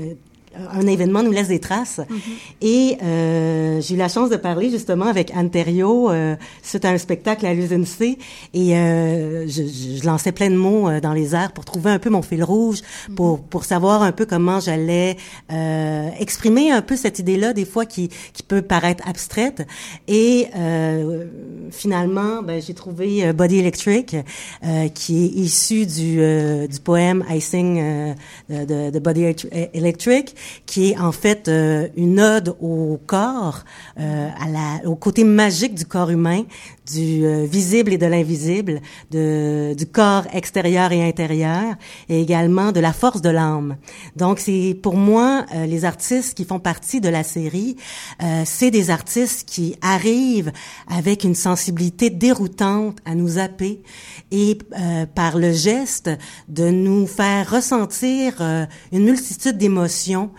un 0.71 0.87
événement 0.87 1.23
nous 1.23 1.31
laisse 1.31 1.47
des 1.47 1.59
traces. 1.59 1.99
Mm-hmm. 1.99 2.21
Et 2.61 2.97
euh, 3.03 3.81
j'ai 3.81 3.95
eu 3.95 3.97
la 3.97 4.07
chance 4.07 4.29
de 4.29 4.35
parler 4.35 4.69
justement 4.69 5.05
avec 5.05 5.31
Anne 5.35 5.49
Thériault 5.49 6.09
euh, 6.09 6.35
suite 6.63 6.85
à 6.85 6.89
un 6.89 6.97
spectacle 6.97 7.45
à 7.45 7.53
l'usine 7.53 7.85
C. 7.85 8.17
Et 8.53 8.75
euh, 8.75 9.47
je, 9.47 9.63
je, 9.63 10.05
lançais 10.05 10.31
plein 10.31 10.49
de 10.49 10.55
mots 10.55 10.89
euh, 10.89 10.99
dans 10.99 11.13
les 11.13 11.35
airs 11.35 11.51
pour 11.51 11.65
trouver 11.65 11.91
un 11.91 11.99
peu 11.99 12.09
mon 12.09 12.21
fil 12.21 12.43
rouge, 12.43 12.79
pour, 13.15 13.37
mm-hmm. 13.37 13.43
pour 13.49 13.63
savoir 13.63 14.03
un 14.03 14.11
peu 14.11 14.25
comment 14.25 14.59
j'allais 14.59 15.17
euh, 15.51 16.09
exprimer 16.19 16.71
un 16.71 16.81
peu 16.81 16.95
cette 16.95 17.19
idée-là, 17.19 17.53
des 17.53 17.65
fois 17.65 17.85
qui, 17.85 18.09
qui 18.33 18.43
peut 18.43 18.61
paraître 18.61 19.07
abstraite. 19.07 19.67
Et 20.07 20.47
euh, 20.55 21.25
finalement, 21.71 22.41
ben, 22.41 22.61
j'ai 22.61 22.73
trouvé 22.73 23.33
Body 23.33 23.59
Electric, 23.59 24.15
qui 24.93 25.25
est 25.25 25.27
issu 25.27 25.85
du, 25.85 26.17
du 26.67 26.79
poème 26.83 27.23
I 27.29 27.41
Sing 27.41 28.15
de, 28.49 28.91
de 28.91 28.99
Body 28.99 29.35
Electric 29.73 30.35
qui 30.65 30.91
est 30.91 30.97
en 30.97 31.11
fait 31.11 31.47
euh, 31.47 31.87
une 31.95 32.19
ode 32.19 32.55
au 32.61 32.99
corps, 33.05 33.63
euh, 33.99 34.29
au 34.85 34.95
côté 34.95 35.23
magique 35.23 35.75
du 35.75 35.85
corps 35.85 36.09
humain, 36.09 36.43
du 36.91 37.25
euh, 37.25 37.45
visible 37.45 37.93
et 37.93 37.97
de 37.97 38.05
l'invisible, 38.05 38.81
de, 39.11 39.73
du 39.77 39.85
corps 39.85 40.25
extérieur 40.33 40.91
et 40.91 41.03
intérieur, 41.07 41.75
et 42.09 42.21
également 42.21 42.71
de 42.71 42.79
la 42.79 42.93
force 42.93 43.21
de 43.21 43.29
l'âme. 43.29 43.77
Donc 44.15 44.39
c'est 44.39 44.77
pour 44.81 44.95
moi 44.95 45.45
les 45.67 45.85
artistes 45.85 46.35
qui 46.35 46.45
font 46.45 46.59
partie 46.59 47.01
de 47.01 47.09
la 47.09 47.23
série, 47.23 47.75
c'est 48.45 48.71
des 48.71 48.89
artistes 48.89 49.47
qui 49.47 49.75
arrivent 49.81 50.51
avec 50.87 51.23
une 51.23 51.35
sensibilité 51.35 52.09
déroutante 52.09 52.97
à 53.05 53.15
nous 53.15 53.37
happer 53.37 53.81
et 54.31 54.57
par 55.13 55.37
le 55.37 55.51
geste 55.51 56.09
de 56.47 56.69
nous 56.69 57.07
faire 57.07 57.49
ressentir 57.49 58.41
une 58.91 59.03
multitude 59.05 59.57
d'émotions 59.57 60.31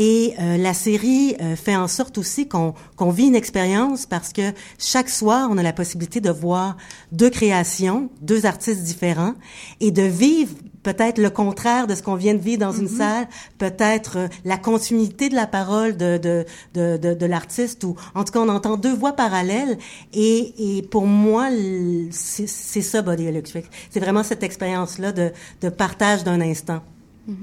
et 0.00 0.34
euh, 0.38 0.56
la 0.56 0.74
série 0.74 1.34
euh, 1.40 1.56
fait 1.56 1.74
en 1.74 1.88
sorte 1.88 2.18
aussi 2.18 2.48
qu'on 2.48 2.72
qu'on 2.94 3.10
vit 3.10 3.26
une 3.26 3.34
expérience 3.34 4.06
parce 4.06 4.32
que 4.32 4.52
chaque 4.78 5.08
soir, 5.08 5.48
on 5.50 5.58
a 5.58 5.62
la 5.62 5.72
possibilité 5.72 6.20
de 6.20 6.30
voir 6.30 6.76
deux 7.10 7.30
créations, 7.30 8.08
deux 8.22 8.46
artistes 8.46 8.84
différents 8.84 9.34
et 9.80 9.90
de 9.90 10.02
vivre 10.02 10.54
peut-être 10.84 11.18
le 11.18 11.30
contraire 11.30 11.88
de 11.88 11.96
ce 11.96 12.02
qu'on 12.04 12.14
vient 12.14 12.34
de 12.34 12.38
vivre 12.38 12.60
dans 12.60 12.70
une 12.70 12.86
mm-hmm. 12.86 12.96
salle, 12.96 13.28
peut-être 13.58 14.18
euh, 14.18 14.28
la 14.44 14.56
continuité 14.56 15.28
de 15.30 15.34
la 15.34 15.48
parole 15.48 15.96
de, 15.96 16.16
de, 16.16 16.46
de, 16.74 16.96
de, 16.96 17.14
de 17.14 17.26
l'artiste, 17.26 17.82
ou 17.82 17.96
en 18.14 18.22
tout 18.22 18.32
cas, 18.32 18.38
on 18.38 18.48
entend 18.48 18.76
deux 18.76 18.94
voix 18.94 19.14
parallèles. 19.14 19.78
Et, 20.14 20.78
et 20.78 20.82
pour 20.82 21.06
moi, 21.06 21.48
c'est 22.12 22.46
ça, 22.46 23.02
Body 23.02 23.26
Electric. 23.26 23.66
C'est 23.90 24.00
vraiment 24.00 24.22
cette 24.22 24.44
expérience-là 24.44 25.10
de, 25.10 25.32
de 25.60 25.68
partage 25.68 26.22
d'un 26.22 26.40
instant. 26.40 26.82
Mm-hmm. 27.28 27.34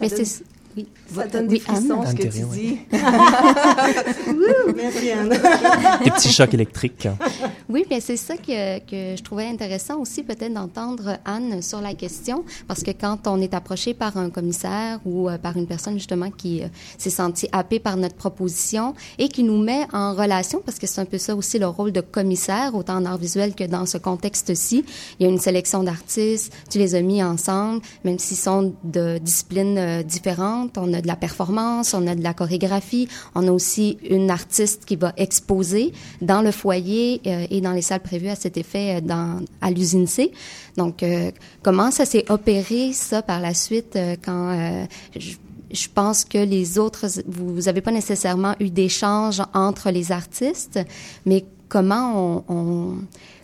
Mais 0.00 0.08
c'est 0.08 0.42
oui. 0.78 0.86
Ça 1.14 1.26
donne 1.26 1.48
des 1.48 1.58
frissons, 1.58 2.04
ce 2.06 2.14
que 2.14 2.22
tu 2.22 2.28
dis. 2.28 2.78
Merci, 4.76 5.10
Anne. 5.10 5.28
des 6.04 6.10
petits 6.10 6.32
chocs 6.32 6.54
électriques. 6.54 7.08
Oui, 7.68 7.84
bien 7.88 7.98
c'est 8.00 8.16
ça 8.16 8.36
que, 8.36 8.78
que 8.80 9.16
je 9.16 9.22
trouvais 9.22 9.46
intéressant 9.46 9.98
aussi 9.98 10.22
peut-être 10.22 10.52
d'entendre 10.52 11.18
Anne 11.24 11.62
sur 11.62 11.80
la 11.80 11.94
question, 11.94 12.44
parce 12.66 12.82
que 12.82 12.92
quand 12.92 13.26
on 13.26 13.40
est 13.40 13.54
approché 13.54 13.94
par 13.94 14.16
un 14.16 14.30
commissaire 14.30 15.00
ou 15.04 15.28
euh, 15.28 15.38
par 15.38 15.56
une 15.56 15.66
personne 15.66 15.94
justement 15.94 16.30
qui 16.30 16.62
euh, 16.62 16.68
s'est 16.96 17.10
sentie 17.10 17.48
happée 17.52 17.80
par 17.80 17.96
notre 17.96 18.14
proposition 18.14 18.94
et 19.18 19.28
qui 19.28 19.42
nous 19.42 19.58
met 19.58 19.86
en 19.92 20.14
relation, 20.14 20.62
parce 20.64 20.78
que 20.78 20.86
c'est 20.86 21.00
un 21.00 21.06
peu 21.06 21.18
ça 21.18 21.34
aussi 21.34 21.58
le 21.58 21.66
rôle 21.66 21.92
de 21.92 22.00
commissaire, 22.00 22.74
autant 22.74 22.96
en 22.96 23.04
art 23.04 23.18
visuel 23.18 23.54
que 23.54 23.64
dans 23.64 23.86
ce 23.86 23.98
contexte-ci, 23.98 24.84
il 25.18 25.24
y 25.24 25.26
a 25.26 25.28
une 25.32 25.40
sélection 25.40 25.82
d'artistes, 25.82 26.52
tu 26.70 26.78
les 26.78 26.94
as 26.94 27.02
mis 27.02 27.22
ensemble, 27.22 27.82
même 28.04 28.18
s'ils 28.18 28.36
sont 28.36 28.74
de 28.84 29.18
disciplines 29.18 29.78
euh, 29.78 30.02
différentes, 30.02 30.67
on 30.76 30.92
a 30.92 31.00
de 31.00 31.06
la 31.06 31.16
performance, 31.16 31.94
on 31.94 32.06
a 32.06 32.14
de 32.14 32.22
la 32.22 32.34
chorégraphie, 32.34 33.08
on 33.34 33.46
a 33.46 33.50
aussi 33.50 33.98
une 34.08 34.30
artiste 34.30 34.84
qui 34.84 34.96
va 34.96 35.12
exposer 35.16 35.92
dans 36.20 36.42
le 36.42 36.50
foyer 36.50 37.20
euh, 37.26 37.46
et 37.50 37.60
dans 37.60 37.72
les 37.72 37.82
salles 37.82 38.00
prévues 38.00 38.28
à 38.28 38.34
cet 38.34 38.56
effet 38.56 38.96
euh, 38.96 39.00
dans, 39.00 39.40
à 39.60 39.70
l'usine 39.70 40.06
C. 40.06 40.32
Donc, 40.76 41.02
euh, 41.02 41.30
comment 41.62 41.90
ça 41.90 42.04
s'est 42.04 42.30
opéré, 42.30 42.92
ça, 42.92 43.22
par 43.22 43.40
la 43.40 43.54
suite, 43.54 43.98
quand 44.24 44.86
je, 45.16 45.88
pense 45.94 46.24
que 46.24 46.38
les 46.38 46.78
autres, 46.78 47.06
vous 47.26 47.62
n'avez 47.62 47.80
pas 47.80 47.90
nécessairement 47.90 48.54
eu 48.60 48.70
d'échange 48.70 49.42
entre 49.54 49.90
les 49.90 50.12
artistes, 50.12 50.78
mais 51.26 51.44
comment 51.68 52.44
on 52.48 52.94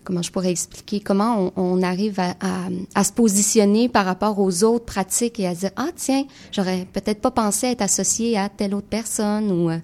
comment 0.04 0.22
je 0.22 0.30
pourrais 0.30 0.50
expliquer, 0.50 1.00
comment 1.00 1.52
on, 1.56 1.82
arrive 1.82 2.20
à, 2.20 3.04
se 3.04 3.12
positionner 3.12 3.88
par 3.88 4.04
rapport 4.04 4.38
aux 4.38 4.62
autres 4.62 4.84
pratiques 4.84 5.40
et 5.40 5.46
à 5.46 5.54
dire, 5.54 5.70
ah 5.76 5.88
tiens, 5.96 6.24
j'aurais 6.52 6.86
peut-être 6.92 7.20
pas 7.20 7.30
pensé 7.30 7.68
être 7.68 7.82
associé 7.82 8.38
à 8.38 8.48
telle 8.48 8.74
autre 8.74 8.86
personne 8.88 9.50
ou... 9.50 9.70
Euh, 9.70 9.78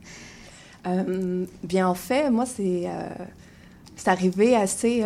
euh 0.87 1.47
bien, 1.65 1.89
en 1.89 1.95
fait, 1.95 2.31
moi, 2.31 2.47
c'est 2.47 2.85
euh, 2.87 4.07
arrivé 4.07 4.55
assez... 4.55 5.05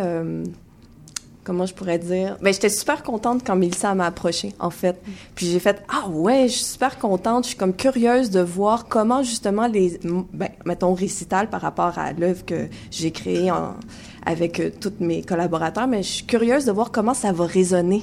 Comment 1.45 1.67
je 1.67 1.75
pourrais 1.75 1.99
dire? 1.99 2.39
Ben 2.41 2.51
j'étais 2.51 2.69
super 2.69 3.03
contente 3.03 3.43
quand 3.45 3.55
Mélissa 3.55 3.93
m'a 3.93 4.07
approché 4.07 4.53
en 4.59 4.71
fait. 4.71 4.99
Puis 5.35 5.45
j'ai 5.45 5.59
fait 5.59 5.79
ah 5.89 6.09
ouais 6.09 6.47
je 6.47 6.53
suis 6.53 6.65
super 6.65 6.97
contente 6.97 7.43
je 7.43 7.49
suis 7.49 7.57
comme 7.57 7.75
curieuse 7.75 8.31
de 8.31 8.39
voir 8.39 8.87
comment 8.87 9.21
justement 9.21 9.67
les 9.67 9.99
ben 10.33 10.49
mettons 10.65 10.95
récital 10.95 11.47
par 11.47 11.61
rapport 11.61 11.99
à 11.99 12.13
l'œuvre 12.13 12.43
que 12.43 12.67
j'ai 12.89 13.11
créée 13.11 13.51
en, 13.51 13.75
avec 14.25 14.59
euh, 14.59 14.69
tous 14.79 14.93
mes 14.99 15.21
collaborateurs, 15.21 15.87
mais 15.87 16.03
je 16.03 16.09
suis 16.09 16.25
curieuse 16.25 16.65
de 16.65 16.71
voir 16.71 16.91
comment 16.91 17.13
ça 17.13 17.31
va 17.31 17.45
résonner. 17.45 18.01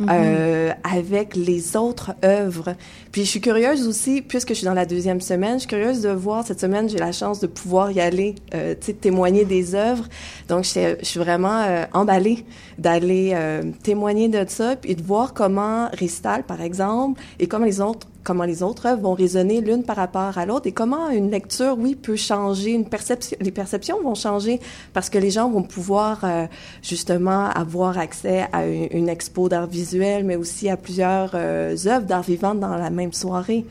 Euh, 0.00 0.72
avec 0.82 1.36
les 1.36 1.76
autres 1.76 2.14
œuvres. 2.24 2.74
Puis 3.14 3.24
je 3.24 3.30
suis 3.30 3.40
curieuse 3.40 3.86
aussi, 3.86 4.22
puisque 4.22 4.48
je 4.48 4.54
suis 4.54 4.64
dans 4.64 4.74
la 4.74 4.86
deuxième 4.86 5.20
semaine, 5.20 5.54
je 5.54 5.58
suis 5.60 5.68
curieuse 5.68 6.02
de 6.02 6.08
voir, 6.08 6.44
cette 6.44 6.58
semaine, 6.58 6.88
j'ai 6.88 6.98
la 6.98 7.12
chance 7.12 7.38
de 7.38 7.46
pouvoir 7.46 7.92
y 7.92 8.00
aller, 8.00 8.34
euh, 8.54 8.74
tu 8.74 8.86
sais, 8.86 8.92
témoigner 8.92 9.44
des 9.44 9.76
œuvres. 9.76 10.08
Donc, 10.48 10.64
je 10.64 10.96
suis 11.00 11.20
vraiment 11.20 11.60
euh, 11.60 11.84
emballée 11.92 12.44
d'aller 12.76 13.30
euh, 13.34 13.70
témoigner 13.84 14.26
de 14.26 14.44
ça, 14.48 14.74
et 14.82 14.96
de 14.96 15.02
voir 15.04 15.32
comment 15.32 15.88
Ristal, 15.92 16.42
par 16.42 16.60
exemple, 16.60 17.22
et 17.38 17.46
comme 17.46 17.64
les 17.64 17.80
autres 17.80 18.08
comment 18.24 18.44
les 18.44 18.62
autres 18.62 18.86
œuvres 18.86 19.02
vont 19.02 19.12
résonner 19.12 19.60
l'une 19.60 19.84
par 19.84 19.96
rapport 19.96 20.36
à 20.36 20.46
l'autre 20.46 20.66
et 20.66 20.72
comment 20.72 21.10
une 21.10 21.30
lecture, 21.30 21.76
oui, 21.78 21.94
peut 21.94 22.16
changer, 22.16 22.70
une 22.70 22.88
perception, 22.88 23.36
les 23.40 23.50
perceptions 23.50 24.02
vont 24.02 24.14
changer 24.14 24.60
parce 24.92 25.10
que 25.10 25.18
les 25.18 25.30
gens 25.30 25.50
vont 25.50 25.62
pouvoir 25.62 26.20
euh, 26.24 26.46
justement 26.82 27.50
avoir 27.50 27.98
accès 27.98 28.46
à 28.52 28.66
une, 28.66 29.08
expo 29.08 29.50
d'art 29.50 29.66
visuel, 29.66 30.24
mais 30.24 30.34
aussi 30.34 30.70
à 30.70 30.78
plusieurs 30.78 31.32
euh, 31.34 31.76
œuvres 31.86 32.06
d'art 32.06 32.22
vivant 32.22 32.54
dans 32.54 32.76
la 32.76 32.88
même 32.88 33.03
soirée. 33.12 33.64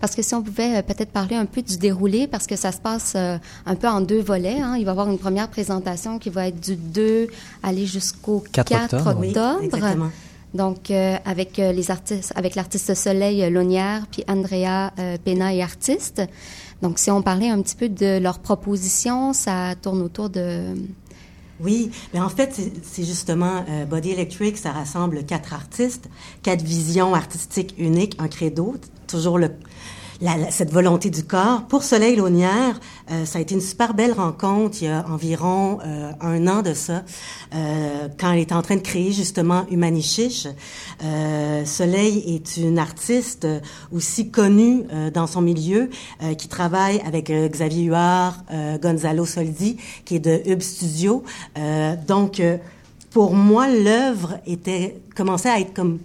Parce 0.00 0.14
que 0.14 0.22
si 0.22 0.34
on 0.34 0.42
pouvait 0.42 0.78
euh, 0.78 0.82
peut-être 0.82 1.10
parler 1.10 1.34
un 1.34 1.46
peu 1.46 1.62
du 1.62 1.76
déroulé, 1.76 2.26
parce 2.26 2.46
que 2.46 2.56
ça 2.56 2.72
se 2.72 2.78
passe 2.78 3.16
un 3.16 3.74
peu 3.74 3.88
en 3.88 4.00
deux 4.00 4.20
volets. 4.20 4.60
Hein. 4.60 4.76
Il 4.78 4.84
va 4.84 4.90
y 4.90 4.92
avoir 4.92 5.10
une 5.10 5.18
première 5.18 5.48
présentation 5.48 6.18
qui 6.18 6.30
va 6.30 6.48
être 6.48 6.60
du 6.60 6.76
2 6.76 7.28
aller 7.62 7.86
jusqu'au 7.86 8.44
4, 8.52 8.94
octobre. 8.94 10.10
Donc, 10.54 10.90
euh, 10.90 11.16
avec 11.24 11.58
euh, 11.58 11.72
les 11.72 11.90
artistes, 11.90 12.32
avec 12.34 12.54
l'artiste 12.54 12.94
Soleil 12.94 13.42
euh, 13.42 13.50
Lonière, 13.50 14.06
puis 14.10 14.24
Andrea 14.28 14.90
Pena 15.24 15.52
et 15.52 15.62
artiste. 15.62 16.22
Donc, 16.80 16.98
si 16.98 17.10
on 17.10 17.22
parlait 17.22 17.50
un 17.50 17.60
petit 17.60 17.76
peu 17.76 17.88
de 17.88 18.18
leur 18.18 18.38
proposition, 18.38 19.32
ça 19.32 19.74
tourne 19.80 20.00
autour 20.00 20.30
de... 20.30 20.74
Oui, 21.60 21.90
mais 22.14 22.20
en 22.20 22.28
fait, 22.28 22.54
c'est 22.82 23.04
justement 23.04 23.64
Body 23.90 24.10
Electric, 24.10 24.56
ça 24.56 24.70
rassemble 24.70 25.24
quatre 25.24 25.52
artistes, 25.52 26.08
quatre 26.42 26.62
visions 26.62 27.14
artistiques 27.14 27.74
uniques, 27.78 28.14
un 28.20 28.28
credo, 28.28 28.76
toujours 29.08 29.38
le, 29.38 29.50
cette 30.50 30.72
volonté 30.72 31.10
du 31.10 31.22
corps. 31.22 31.62
Pour 31.68 31.84
Soleil 31.84 32.16
Launière, 32.16 32.80
euh, 33.10 33.24
ça 33.24 33.38
a 33.38 33.42
été 33.42 33.54
une 33.54 33.60
super 33.60 33.94
belle 33.94 34.12
rencontre 34.12 34.78
il 34.80 34.86
y 34.86 34.88
a 34.88 35.04
environ 35.08 35.78
euh, 35.84 36.10
un 36.20 36.46
an 36.48 36.62
de 36.62 36.74
ça, 36.74 37.04
euh, 37.54 38.08
quand 38.18 38.32
elle 38.32 38.40
était 38.40 38.54
en 38.54 38.62
train 38.62 38.76
de 38.76 38.82
créer 38.82 39.12
justement 39.12 39.66
Humanichiche. 39.70 40.48
Soleil 41.64 42.34
est 42.34 42.56
une 42.56 42.78
artiste 42.78 43.46
aussi 43.92 44.30
connue 44.30 44.84
dans 45.12 45.26
son 45.26 45.40
milieu, 45.40 45.90
qui 46.36 46.48
travaille 46.48 47.00
avec 47.06 47.30
Xavier 47.30 47.84
Huard, 47.84 48.44
Gonzalo 48.80 49.24
Soldi, 49.24 49.76
qui 50.04 50.16
est 50.16 50.20
de 50.20 50.40
Hub 50.46 50.60
Studio. 50.60 51.22
donc, 52.06 52.42
pour 53.10 53.34
moi, 53.34 53.68
l'œuvre 53.68 54.38
était 54.46 55.00
commençait 55.14 55.50
à 55.50 55.60
être 55.60 55.74
comme 55.74 55.98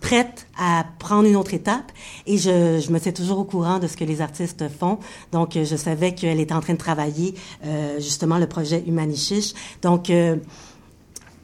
prête 0.00 0.46
à 0.58 0.84
prendre 0.98 1.28
une 1.28 1.36
autre 1.36 1.54
étape 1.54 1.92
et 2.26 2.38
je, 2.38 2.90
me 2.90 2.98
sais 2.98 3.12
toujours 3.12 3.38
au 3.38 3.44
courant 3.44 3.78
de 3.78 3.86
ce 3.86 3.96
que 3.96 4.04
les 4.04 4.20
artistes 4.20 4.64
font. 4.68 4.98
Donc, 5.32 5.52
je 5.54 5.76
savais 5.76 6.14
qu'elle 6.14 6.40
était 6.40 6.54
en 6.54 6.60
train 6.60 6.74
de 6.74 6.78
travailler 6.78 7.34
euh, 7.64 8.00
justement 8.00 8.38
le 8.38 8.46
projet 8.46 8.82
Humanichiche. 8.86 9.52
Donc, 9.82 10.10
euh, 10.10 10.36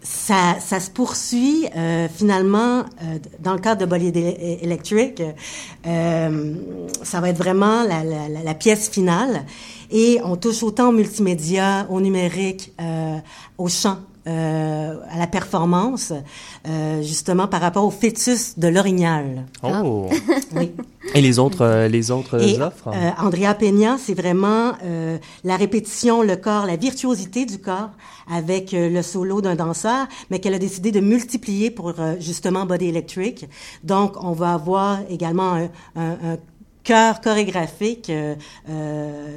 ça, 0.06 0.80
se 0.80 0.90
poursuit 0.90 1.66
euh, 1.76 2.08
finalement 2.08 2.80
euh, 3.02 3.18
dans 3.40 3.52
le 3.54 3.58
cadre 3.58 3.80
de 3.80 3.86
Bolide 3.86 4.16
Electric. 4.16 5.22
Euh, 5.86 6.54
ça 7.02 7.20
va 7.20 7.30
être 7.30 7.38
vraiment 7.38 7.82
la, 7.82 8.04
la, 8.04 8.54
pièce 8.54 8.88
finale 8.88 9.44
et 9.90 10.18
on 10.24 10.36
touche 10.36 10.62
autant 10.62 10.88
au 10.90 10.92
multimédia, 10.92 11.86
au 11.90 12.00
numérique, 12.00 12.72
euh, 12.80 13.18
au 13.58 13.68
chant 13.68 13.98
euh, 14.26 14.96
à 15.10 15.18
la 15.18 15.26
performance, 15.26 16.12
euh, 16.68 17.02
justement 17.02 17.46
par 17.46 17.60
rapport 17.60 17.84
au 17.84 17.90
fœtus 17.90 18.58
de 18.58 18.68
l'orignal. 18.68 19.46
Oh! 19.62 20.08
oui. 20.54 20.72
Et 21.14 21.20
les 21.20 21.38
autres, 21.38 21.64
euh, 21.64 21.88
les 21.88 22.10
autres 22.10 22.60
offres? 22.60 22.88
Euh, 22.88 23.10
Andrea 23.18 23.54
Peña, 23.54 23.96
c'est 23.98 24.14
vraiment 24.14 24.72
euh, 24.84 25.18
la 25.44 25.56
répétition, 25.56 26.22
le 26.22 26.36
corps, 26.36 26.66
la 26.66 26.76
virtuosité 26.76 27.46
du 27.46 27.58
corps 27.58 27.90
avec 28.30 28.72
le 28.72 29.02
solo 29.02 29.40
d'un 29.40 29.54
danseur, 29.54 30.08
mais 30.30 30.40
qu'elle 30.40 30.54
a 30.54 30.58
décidé 30.58 30.90
de 30.90 31.00
multiplier 31.00 31.70
pour 31.70 31.94
justement 32.18 32.66
Body 32.66 32.88
Electric. 32.88 33.48
Donc, 33.84 34.22
on 34.22 34.32
va 34.32 34.54
avoir 34.54 34.98
également 35.08 35.52
un, 35.52 35.68
un, 35.94 36.10
un 36.32 36.36
cœur 36.82 37.20
chorégraphique, 37.20 38.10
euh, 38.10 38.34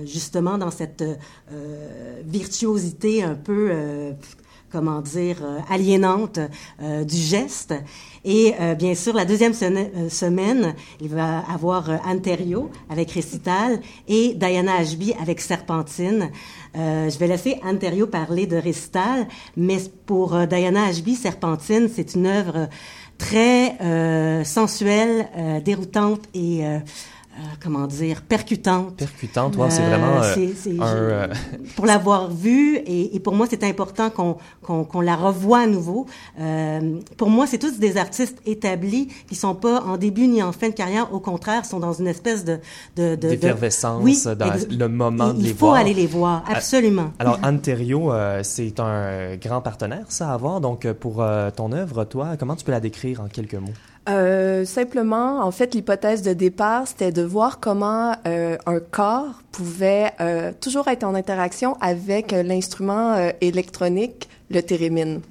justement 0.05 0.57
dans 0.57 0.71
cette 0.71 1.01
euh, 1.03 2.21
virtuosité 2.25 3.23
un 3.23 3.35
peu 3.35 3.71
comment 4.71 5.01
dire, 5.01 5.37
euh, 5.41 5.59
aliénante 5.69 6.39
euh, 6.81 7.03
du 7.03 7.15
geste. 7.15 7.73
Et 8.25 8.53
euh, 8.59 8.75
bien 8.75 8.95
sûr, 8.95 9.13
la 9.13 9.25
deuxième 9.25 9.53
semaine, 9.53 10.75
il 10.99 11.09
va 11.09 11.39
avoir 11.39 11.89
Anterio 12.05 12.69
avec 12.89 13.11
Récital 13.11 13.79
et 14.07 14.33
Diana 14.35 14.75
Ashby 14.75 15.13
avec 15.21 15.39
Serpentine. 15.39 16.29
je 16.75 17.17
vais 17.17 17.27
laisser 17.27 17.59
Anterio 17.63 18.07
parler 18.07 18.45
de 18.45 18.57
Récital, 18.57 19.27
mais 19.55 19.77
pour 20.05 20.37
Diana 20.47 20.85
Ashby, 20.85 21.15
Serpentine, 21.15 21.89
c'est 21.93 22.15
une 22.15 22.27
œuvre 22.27 22.67
très 23.17 24.43
sensuelle, 24.43 25.29
déroutante 25.63 26.21
et 26.33 26.65
euh, 26.65 26.79
comment 27.61 27.87
dire, 27.87 28.21
percutante. 28.21 28.97
Percutante, 28.97 29.55
ouais, 29.57 29.69
c'est 29.69 29.81
vraiment 29.81 30.21
euh, 30.21 30.47
euh, 30.81 31.27
Pour 31.75 31.85
l'avoir 31.85 32.29
vue, 32.31 32.77
et, 32.77 33.15
et, 33.15 33.19
pour 33.19 33.33
moi, 33.33 33.47
c'est 33.49 33.63
important 33.63 34.09
qu'on 34.09 34.37
qu'on 34.61 35.01
la 35.01 35.15
revoie 35.15 35.59
à 35.59 35.67
nouveau. 35.67 36.05
pour 37.17 37.29
moi, 37.29 37.47
c'est 37.47 37.57
tous 37.57 37.79
des 37.79 37.97
artistes 37.97 38.37
établis 38.45 39.07
qui 39.27 39.35
sont 39.35 39.55
pas 39.55 39.81
en 39.81 39.97
début 39.97 40.27
ni 40.27 40.43
en 40.43 40.51
fin 40.51 40.69
de 40.69 40.73
carrière. 40.73 41.13
Au 41.13 41.19
contraire, 41.19 41.65
sont 41.65 41.79
dans 41.79 41.93
une 41.93 42.07
espèce 42.07 42.45
de... 42.45 42.59
de, 42.95 43.15
de 43.15 43.29
D'effervescence 43.29 44.01
oui, 44.03 44.21
dans 44.37 44.53
le 44.77 44.87
moment 44.87 45.33
de 45.33 45.41
les 45.41 45.53
voir. 45.53 45.53
Il 45.53 45.55
faut 45.55 45.71
aller 45.71 45.93
les 45.93 46.07
voir, 46.07 46.43
absolument. 46.47 47.11
Alors, 47.19 47.39
Anterio, 47.43 48.11
c'est 48.43 48.79
un 48.79 49.35
grand 49.37 49.61
partenaire, 49.61 50.05
ça, 50.09 50.31
à 50.31 50.37
voir. 50.37 50.61
Donc, 50.61 50.91
pour 50.93 51.25
ton 51.55 51.71
œuvre, 51.71 52.05
toi, 52.05 52.37
comment 52.37 52.55
tu 52.55 52.65
peux 52.65 52.71
la 52.71 52.79
décrire 52.79 53.21
en 53.21 53.27
quelques 53.27 53.55
mots? 53.55 53.73
Euh, 54.07 54.65
simplement, 54.65 55.41
en 55.41 55.51
fait, 55.51 55.75
l'hypothèse 55.75 56.21
de 56.21 56.33
départ, 56.33 56.87
c'était 56.87 57.11
de 57.11 57.21
voir 57.21 57.59
comment 57.59 58.15
euh, 58.27 58.57
un 58.65 58.79
corps 58.79 59.41
pouvait 59.51 60.11
euh, 60.21 60.51
toujours 60.59 60.87
être 60.87 61.03
en 61.03 61.15
interaction 61.15 61.75
avec 61.81 62.31
l'instrument 62.31 63.29
électronique, 63.41 64.29
le 64.49 64.61
thérémine. 64.61 65.21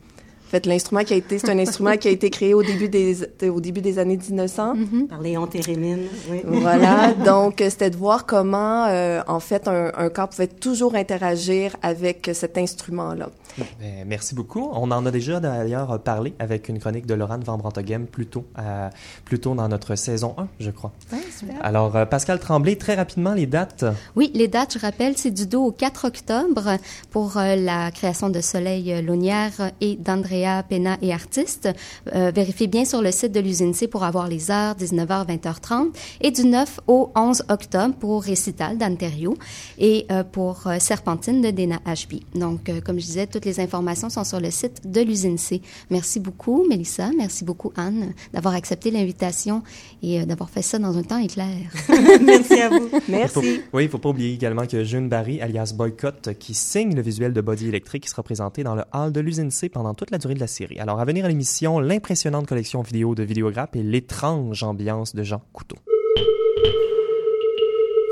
En 0.48 0.50
fait, 0.50 0.66
l'instrument 0.66 1.04
qui 1.04 1.14
a 1.14 1.16
été, 1.16 1.38
c'est 1.38 1.50
un 1.50 1.58
instrument 1.58 1.96
qui 1.96 2.08
a 2.08 2.10
été 2.10 2.30
créé 2.30 2.54
au 2.54 2.62
début 2.62 2.88
des, 2.88 3.18
au 3.48 3.60
début 3.60 3.80
des 3.80 3.98
années 3.98 4.16
1900. 4.16 4.74
Mm-hmm. 4.74 5.06
Par 5.06 5.20
Léon 5.20 5.46
Thérémine, 5.46 6.06
oui. 6.30 6.40
Voilà. 6.44 7.12
donc, 7.24 7.56
c'était 7.58 7.90
de 7.90 7.96
voir 7.96 8.26
comment, 8.26 8.86
en 9.26 9.40
fait, 9.40 9.68
un, 9.68 9.92
un, 9.96 10.08
corps 10.08 10.28
pouvait 10.28 10.48
toujours 10.48 10.94
interagir 10.94 11.76
avec 11.82 12.30
cet 12.32 12.58
instrument-là. 12.58 13.28
Ben, 13.58 14.04
merci 14.06 14.34
beaucoup. 14.34 14.70
On 14.72 14.90
en 14.90 15.04
a 15.06 15.10
déjà 15.10 15.40
d'ailleurs 15.40 16.00
parlé 16.00 16.34
avec 16.38 16.68
une 16.68 16.78
chronique 16.78 17.06
de 17.06 17.14
Laurent 17.14 17.38
Van 17.44 17.58
Brantoghem 17.58 18.06
plus 18.06 18.26
tôt, 18.26 18.44
euh, 18.58 18.88
plus 19.24 19.38
tôt 19.40 19.54
dans 19.54 19.68
notre 19.68 19.94
saison 19.94 20.34
1, 20.38 20.48
je 20.60 20.70
crois. 20.70 20.92
Oui, 21.12 21.18
super. 21.36 21.56
Alors, 21.60 21.96
euh, 21.96 22.06
Pascal 22.06 22.38
Tremblay, 22.38 22.76
très 22.76 22.94
rapidement, 22.94 23.34
les 23.34 23.46
dates. 23.46 23.84
Oui, 24.16 24.30
les 24.34 24.48
dates, 24.48 24.74
je 24.74 24.78
rappelle, 24.78 25.16
c'est 25.16 25.30
du 25.30 25.46
2 25.46 25.58
au 25.58 25.72
4 25.72 26.06
octobre 26.06 26.76
pour 27.10 27.36
euh, 27.36 27.56
la 27.56 27.90
création 27.90 28.28
de 28.28 28.40
Soleil 28.40 29.02
Launière 29.02 29.72
et 29.80 29.96
d'Andrea 30.38 30.62
Pena 30.62 30.98
et 31.02 31.12
artistes. 31.12 31.68
vérifiez 32.12 32.66
bien 32.66 32.84
sur 32.84 33.02
le 33.02 33.10
site 33.10 33.32
de 33.32 33.40
l'usine 33.40 33.74
C 33.74 33.88
pour 33.88 34.04
avoir 34.04 34.28
les 34.28 34.50
heures, 34.50 34.74
19h, 34.74 35.26
20h30. 35.26 35.88
Et 36.20 36.30
du 36.30 36.44
9 36.44 36.80
au 36.86 37.10
11 37.14 37.44
octobre 37.48 37.94
pour 37.94 38.22
Récital 38.22 38.78
d'Anterio 38.78 39.36
et 39.78 40.06
pour 40.32 40.68
Serpentine 40.78 41.40
de 41.42 41.50
Dena 41.50 41.80
HB. 41.86 42.38
Donc, 42.38 42.70
comme 42.84 42.98
je 42.98 43.06
disais, 43.06 43.26
toutes 43.26 43.44
les 43.44 43.60
informations 43.60 44.10
sont 44.10 44.24
sur 44.24 44.40
le 44.40 44.50
site 44.50 44.90
de 44.90 45.00
l'usine 45.00 45.38
C. 45.38 45.60
Merci 45.90 46.20
beaucoup, 46.20 46.66
Mélissa. 46.68 47.10
Merci 47.16 47.44
beaucoup, 47.44 47.72
Anne, 47.76 48.14
d'avoir 48.32 48.54
accepté 48.54 48.90
l'invitation 48.90 49.62
et 50.02 50.20
euh, 50.20 50.24
d'avoir 50.24 50.50
fait 50.50 50.62
ça 50.62 50.78
dans 50.78 50.96
un 50.96 51.02
temps 51.02 51.18
éclair. 51.18 51.48
Merci 52.22 52.60
à 52.60 52.68
vous. 52.68 52.88
Merci. 53.08 53.62
oui, 53.72 53.82
il 53.82 53.86
ne 53.86 53.88
faut 53.88 53.98
pas 53.98 54.10
oublier 54.10 54.34
également 54.34 54.66
que 54.66 54.84
June 54.84 55.08
Barry, 55.08 55.40
alias 55.40 55.72
Boycott, 55.74 56.30
qui 56.38 56.54
signe 56.54 56.94
le 56.94 57.02
visuel 57.02 57.32
de 57.32 57.40
Body 57.40 57.68
Electric, 57.68 58.02
qui 58.02 58.08
sera 58.08 58.22
présenté 58.22 58.62
dans 58.62 58.74
le 58.74 58.82
hall 58.92 59.12
de 59.12 59.20
l'usine 59.20 59.50
C 59.50 59.68
pendant 59.68 59.94
toute 59.94 60.10
la 60.10 60.18
durée 60.18 60.27
de 60.34 60.40
la 60.40 60.46
série. 60.46 60.78
Alors, 60.78 61.00
à 61.00 61.04
venir 61.04 61.24
à 61.24 61.28
l'émission, 61.28 61.78
l'impressionnante 61.80 62.46
collection 62.46 62.82
vidéo 62.82 63.14
de 63.14 63.22
Vidéograppe 63.22 63.76
et 63.76 63.82
l'étrange 63.82 64.62
ambiance 64.62 65.14
de 65.14 65.22
Jean 65.22 65.42
Couteau. 65.52 65.76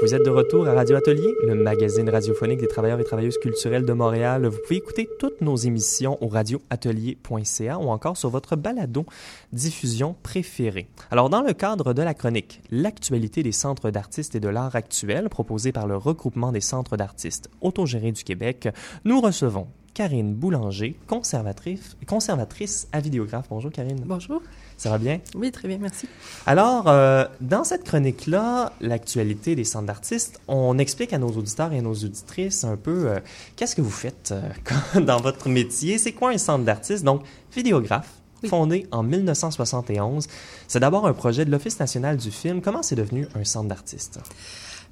Vous 0.03 0.15
êtes 0.15 0.27
de 0.27 0.31
retour 0.31 0.69
à 0.69 0.75
Radio 0.75 0.95
Atelier, 0.95 1.35
le 1.43 1.55
magazine 1.55 2.11
radiophonique 2.11 2.61
des 2.61 2.69
travailleurs 2.69 3.01
et 3.01 3.05
travailleuses 3.05 3.39
culturelles 3.39 3.87
de 3.87 3.95
Montréal. 3.95 4.47
Vous 4.47 4.59
pouvez 4.63 4.77
écouter 4.77 5.09
toutes 5.19 5.41
nos 5.41 5.57
émissions 5.57 6.23
au 6.23 6.29
radioatelier.ca 6.29 7.79
ou 7.79 7.89
encore 7.89 8.19
sur 8.19 8.29
votre 8.29 8.57
balado 8.57 9.07
diffusion 9.55 10.15
préférée. 10.23 10.89
Alors, 11.11 11.31
dans 11.31 11.41
le 11.41 11.55
cadre 11.55 11.95
de 11.95 12.03
la 12.03 12.13
chronique 12.13 12.61
L'actualité 12.71 13.43
des 13.43 13.53
centres 13.53 13.91
d'artistes 13.91 14.35
et 14.35 14.41
de 14.41 14.51
l'art 14.51 14.77
actuel, 14.77 15.31
proposée 15.31 15.73
par 15.73 15.87
le 15.87 15.97
regroupement 15.97 16.53
des 16.53 16.61
centres 16.61 16.99
d'artistes 16.99 17.49
autogérés 17.63 18.13
du 18.13 18.23
Québec, 18.23 18.69
nous 19.07 19.23
recevons 19.23 19.67
Karine 19.97 20.35
Boulanger, 20.35 20.95
conservatrice, 21.07 21.97
conservatrice 22.07 22.87
à 22.93 23.01
Vidéographe. 23.01 23.47
Bonjour 23.49 23.73
Karine. 23.73 24.03
Bonjour. 24.05 24.43
Ça 24.77 24.91
va 24.91 24.99
bien? 24.99 25.21
Oui, 25.35 25.51
très 25.51 25.69
bien, 25.69 25.79
merci. 25.81 26.07
Alors, 26.45 26.87
euh, 26.89 27.25
dans 27.41 27.65
cette 27.65 27.85
chronique-là, 27.85 28.75
l'actualité 28.83 29.57
des 29.57 29.65
centres 29.65 29.87
d'artistes, 29.87 30.39
on 30.49 30.77
explique 30.77 31.15
à 31.15 31.19
nos 31.19 31.31
auditeurs 31.31 31.73
et 31.73 31.79
à 31.79 31.81
nos 31.81 31.95
auditrices 31.95 32.63
un 32.63 32.77
peu 32.77 33.09
euh, 33.09 33.21
qu'est-ce 33.57 33.75
que 33.75 33.81
vous 33.81 33.91
faites 33.91 34.35
euh, 34.35 35.01
dans 35.01 35.19
votre 35.19 35.49
métier, 35.49 35.97
c'est 35.97 36.13
quoi 36.13 36.29
un 36.29 36.37
centre 36.37 36.67
d'artistes? 36.67 37.03
Donc, 37.03 37.23
vidéographe, 37.55 38.11
fondé 38.47 38.87
en 38.93 39.03
1971. 39.03 40.29
C'est 40.69 40.81
d'abord 40.81 41.07
un 41.07 41.15
projet 41.15 41.47
de 41.47 41.51
l'Office 41.51 41.81
national 41.81 42.19
du 42.19 42.31
film. 42.31 42.61
Comment 42.61 42.83
c'est 42.83 42.97
devenu 42.97 43.29
un 43.35 43.45
centre 43.45 43.69
d'artistes? 43.69 44.21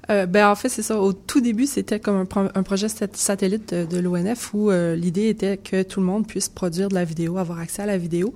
Euh, 0.09 0.25
ben 0.25 0.47
en 0.49 0.55
fait 0.55 0.69
c'est 0.69 0.83
ça. 0.83 0.99
Au 0.99 1.13
tout 1.13 1.41
début 1.41 1.65
c'était 1.65 1.99
comme 1.99 2.25
un, 2.35 2.63
projet 2.63 2.87
satellite 3.13 3.73
de, 3.73 3.97
l'ONF 3.97 4.53
où 4.53 4.69
euh, 4.69 4.95
l'idée 4.95 5.29
était 5.29 5.57
que 5.57 5.83
tout 5.83 5.99
le 5.99 6.05
monde 6.05 6.27
puisse 6.27 6.49
produire 6.49 6.89
de 6.89 6.95
la 6.95 7.05
vidéo, 7.05 7.37
avoir 7.37 7.59
accès 7.59 7.81
à 7.81 7.85
la 7.85 7.97
vidéo. 7.97 8.33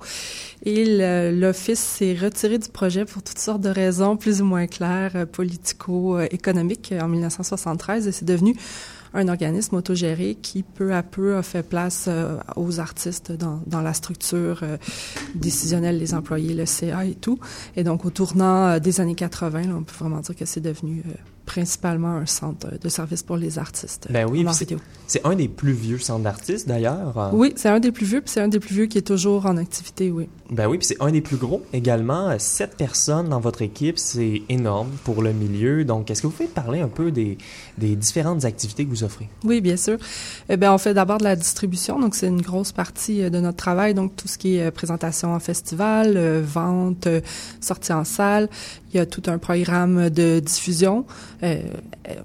Et 0.64 1.30
l'office 1.32 1.78
s'est 1.80 2.16
retiré 2.20 2.58
du 2.58 2.68
projet 2.68 3.04
pour 3.04 3.22
toutes 3.22 3.38
sortes 3.38 3.60
de 3.60 3.68
raisons 3.68 4.16
plus 4.16 4.42
ou 4.42 4.44
moins 4.44 4.66
claires, 4.66 5.12
euh, 5.14 5.26
politico-économiques 5.26 6.92
en 7.00 7.08
1973 7.08 8.08
et 8.08 8.12
c'est 8.12 8.24
devenu 8.24 8.56
un 9.12 9.26
organisme 9.26 9.74
autogéré 9.74 10.36
qui 10.40 10.62
peu 10.62 10.94
à 10.94 11.02
peu 11.02 11.36
a 11.36 11.42
fait 11.42 11.64
place 11.64 12.08
aux 12.54 12.78
artistes 12.78 13.32
dans, 13.32 13.80
la 13.80 13.92
structure 13.92 14.62
décisionnelle 15.34 15.98
des 15.98 16.14
employés, 16.14 16.54
le 16.54 16.64
CA 16.64 17.04
et 17.04 17.16
tout. 17.16 17.40
Et 17.74 17.82
donc 17.82 18.04
au 18.04 18.10
tournant 18.10 18.78
des 18.78 19.00
années 19.00 19.16
80, 19.16 19.62
on 19.76 19.82
peut 19.82 19.96
vraiment 19.98 20.20
dire 20.20 20.36
que 20.36 20.44
c'est 20.44 20.60
devenu 20.60 21.02
principalement 21.50 22.14
un 22.14 22.26
centre 22.26 22.68
de 22.80 22.88
service 22.88 23.24
pour 23.24 23.36
les 23.36 23.58
artistes. 23.58 24.06
Ben 24.08 24.24
oui, 24.30 24.46
c'est 25.08 25.26
un 25.26 25.34
des 25.34 25.48
plus 25.48 25.72
vieux 25.72 25.98
centres 25.98 26.22
d'artistes 26.22 26.68
d'ailleurs. 26.68 27.30
Oui, 27.32 27.52
c'est 27.56 27.68
un 27.68 27.80
des 27.80 27.90
plus 27.90 28.06
vieux, 28.06 28.20
puis 28.20 28.30
c'est 28.30 28.40
un 28.40 28.46
des 28.46 28.60
plus 28.60 28.72
vieux 28.72 28.86
qui 28.86 28.98
est 28.98 29.06
toujours 29.14 29.46
en 29.46 29.56
activité, 29.56 30.12
oui. 30.12 30.28
Ben 30.50 30.68
oui, 30.68 30.78
puis 30.78 30.86
c'est 30.86 31.02
un 31.02 31.10
des 31.10 31.20
plus 31.20 31.36
gros 31.36 31.62
également. 31.72 32.36
Sept 32.38 32.76
personnes 32.76 33.28
dans 33.28 33.40
votre 33.40 33.62
équipe, 33.62 33.98
c'est 33.98 34.42
énorme 34.48 34.90
pour 35.02 35.22
le 35.22 35.32
milieu. 35.32 35.84
Donc, 35.84 36.10
est-ce 36.10 36.22
que 36.22 36.28
vous 36.28 36.32
pouvez 36.32 36.48
parler 36.48 36.80
un 36.80 36.88
peu 36.88 37.10
des, 37.10 37.36
des 37.78 37.96
différentes 37.96 38.44
activités 38.44 38.84
que 38.84 38.90
vous 38.90 39.02
offrez? 39.02 39.28
Oui, 39.44 39.60
bien 39.60 39.76
sûr. 39.76 39.98
Eh 40.48 40.56
bien, 40.56 40.72
on 40.72 40.78
fait 40.78 40.94
d'abord 40.94 41.18
de 41.18 41.24
la 41.24 41.34
distribution, 41.36 41.98
donc 41.98 42.14
c'est 42.14 42.28
une 42.28 42.42
grosse 42.42 42.72
partie 42.72 43.22
euh, 43.22 43.30
de 43.30 43.40
notre 43.40 43.58
travail. 43.58 43.94
Donc, 43.94 44.14
tout 44.14 44.28
ce 44.28 44.38
qui 44.38 44.56
est 44.56 44.66
euh, 44.66 44.70
présentation 44.70 45.34
en 45.34 45.40
festival, 45.40 46.14
euh, 46.16 46.42
vente, 46.44 47.08
sortie 47.60 47.92
en 47.92 48.04
salle. 48.04 48.48
Il 48.92 48.96
y 48.96 49.00
a 49.00 49.06
tout 49.06 49.22
un 49.26 49.38
programme 49.38 50.10
de 50.10 50.40
diffusion, 50.40 51.04
euh, 51.42 51.62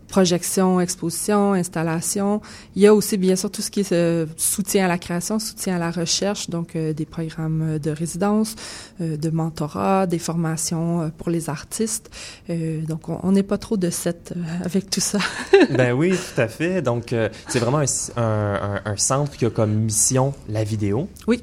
projection, 0.07 0.79
exposition, 0.79 1.53
installation. 1.53 2.41
Il 2.75 2.81
y 2.81 2.87
a 2.87 2.93
aussi 2.93 3.17
bien 3.17 3.35
sûr 3.35 3.51
tout 3.51 3.61
ce 3.61 3.71
qui 3.71 3.81
est 3.81 3.91
euh, 3.91 4.25
soutien 4.37 4.85
à 4.85 4.87
la 4.87 4.97
création, 4.97 5.39
soutien 5.39 5.75
à 5.75 5.79
la 5.79 5.91
recherche, 5.91 6.49
donc 6.49 6.75
euh, 6.75 6.93
des 6.93 7.05
programmes 7.05 7.79
de 7.79 7.91
résidence, 7.91 8.55
euh, 9.01 9.17
de 9.17 9.29
mentorat, 9.29 10.07
des 10.07 10.19
formations 10.19 11.11
pour 11.17 11.29
les 11.29 11.49
artistes. 11.49 12.09
donc 12.49 13.09
on 13.09 13.31
n'est 13.31 13.43
pas 13.43 13.57
trop 13.57 13.77
de 13.77 13.89
sept 13.89 14.33
avec 14.63 14.89
tout 14.89 15.01
ça. 15.01 15.19
ben 15.71 15.93
oui, 15.93 16.11
tout 16.11 16.41
à 16.41 16.47
fait. 16.47 16.81
Donc 16.81 17.13
c'est 17.47 17.59
vraiment 17.59 17.79
un, 17.79 18.21
un, 18.21 18.81
un, 18.85 18.97
centre 18.97 19.31
qui 19.37 19.45
a 19.45 19.49
comme 19.49 19.73
mission 19.73 20.33
la 20.49 20.63
vidéo. 20.63 21.07
Oui. 21.27 21.41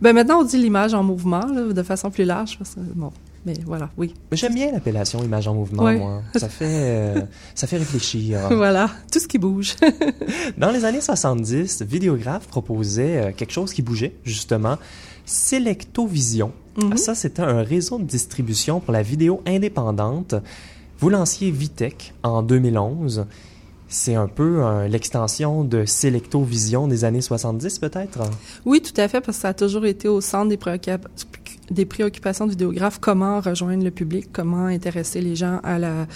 Ben 0.00 0.12
maintenant 0.12 0.40
on 0.40 0.44
dit 0.44 0.58
l'image 0.58 0.94
en 0.94 1.02
mouvement 1.02 1.44
là, 1.46 1.72
de 1.72 1.82
façon 1.82 2.10
plus 2.10 2.24
large. 2.24 2.56
Parce 2.58 2.74
que, 2.74 2.80
bon, 2.80 3.12
mais 3.46 3.54
voilà, 3.64 3.90
oui. 3.96 4.14
J'aime 4.32 4.54
bien 4.54 4.70
l'appellation 4.70 5.22
image 5.24 5.48
en 5.48 5.54
mouvement, 5.54 5.90
moi. 5.92 6.22
Ça 6.36 6.48
fait, 6.48 6.66
euh, 6.68 7.20
ça 7.54 7.66
fait 7.66 7.78
réfléchir. 7.78 8.48
voilà, 8.50 8.90
tout 9.10 9.18
ce 9.18 9.26
qui 9.26 9.38
bouge. 9.38 9.76
Dans 10.58 10.70
les 10.70 10.84
années 10.84 11.00
70, 11.00 11.82
Vidéographe 11.82 12.48
proposait 12.48 13.16
euh, 13.16 13.32
quelque 13.34 13.52
chose 13.52 13.72
qui 13.72 13.80
bougeait, 13.80 14.14
justement. 14.24 14.76
Selectovision. 15.24 16.52
Mm 16.76 16.96
Ça, 16.96 17.14
c'était 17.14 17.42
un 17.42 17.62
réseau 17.62 17.98
de 17.98 18.04
distribution 18.04 18.80
pour 18.80 18.92
la 18.92 19.02
vidéo 19.02 19.42
indépendante. 19.46 20.34
Vous 20.98 21.08
lanciez 21.08 21.50
Vitech 21.50 22.12
en 22.22 22.42
2011. 22.42 23.26
C'est 23.88 24.14
un 24.14 24.28
peu 24.28 24.62
l'extension 24.86 25.64
de 25.64 25.84
Selectovision 25.84 26.86
des 26.86 27.04
années 27.04 27.22
70, 27.22 27.80
peut-être? 27.80 28.20
Oui, 28.64 28.80
tout 28.80 28.98
à 29.00 29.08
fait, 29.08 29.20
parce 29.20 29.38
que 29.38 29.42
ça 29.42 29.48
a 29.48 29.54
toujours 29.54 29.84
été 29.84 30.06
au 30.06 30.20
centre 30.20 30.48
des 30.48 30.56
préoccupations 30.56 31.08
des 31.70 31.84
préoccupations 31.84 32.46
de 32.46 32.50
vidéographe, 32.50 32.98
comment 33.00 33.40
rejoindre 33.40 33.84
le 33.84 33.90
public, 33.90 34.28
comment 34.32 34.66
intéresser 34.66 35.20
les 35.20 35.36
gens 35.36 35.60
à 35.62 35.78
la 35.78 36.06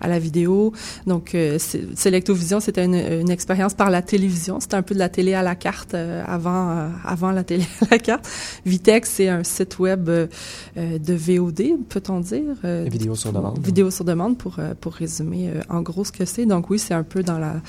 à 0.00 0.08
la 0.08 0.18
vidéo. 0.18 0.72
Donc, 1.06 1.34
euh, 1.34 1.58
Selectovision, 1.58 2.58
c'était 2.60 2.84
une, 2.84 2.94
une, 2.94 3.30
expérience 3.30 3.74
par 3.74 3.90
la 3.90 4.02
télévision. 4.02 4.58
C'était 4.58 4.76
un 4.76 4.82
peu 4.82 4.94
de 4.94 4.98
la 4.98 5.08
télé 5.08 5.34
à 5.34 5.42
la 5.42 5.54
carte 5.54 5.94
euh, 5.94 6.24
avant 6.26 6.70
euh, 6.70 6.88
avant 7.04 7.32
la 7.32 7.44
télé 7.44 7.64
à 7.82 7.86
la 7.90 7.98
carte. 7.98 8.28
Vitex, 8.64 9.10
c'est 9.10 9.28
un 9.28 9.44
site 9.44 9.78
web 9.78 10.08
euh, 10.08 10.26
de 10.76 11.14
VOD, 11.14 11.86
peut-on 11.88 12.20
dire 12.20 12.56
Vidéo 12.62 13.14
sur 13.14 13.32
demande. 13.32 13.58
Vidéo 13.58 13.90
sur 13.90 14.04
demande 14.04 14.38
pour 14.38 14.56
pour 14.80 14.92
résumer 14.94 15.50
en 15.68 15.82
gros 15.82 16.04
ce 16.04 16.12
que 16.12 16.24
c'est. 16.24 16.46
Donc 16.46 16.70
oui, 16.70 16.78
c'est 16.78 16.94
un 16.94 17.02
peu 17.02 17.22
dans 17.22 17.38
la 17.38 17.60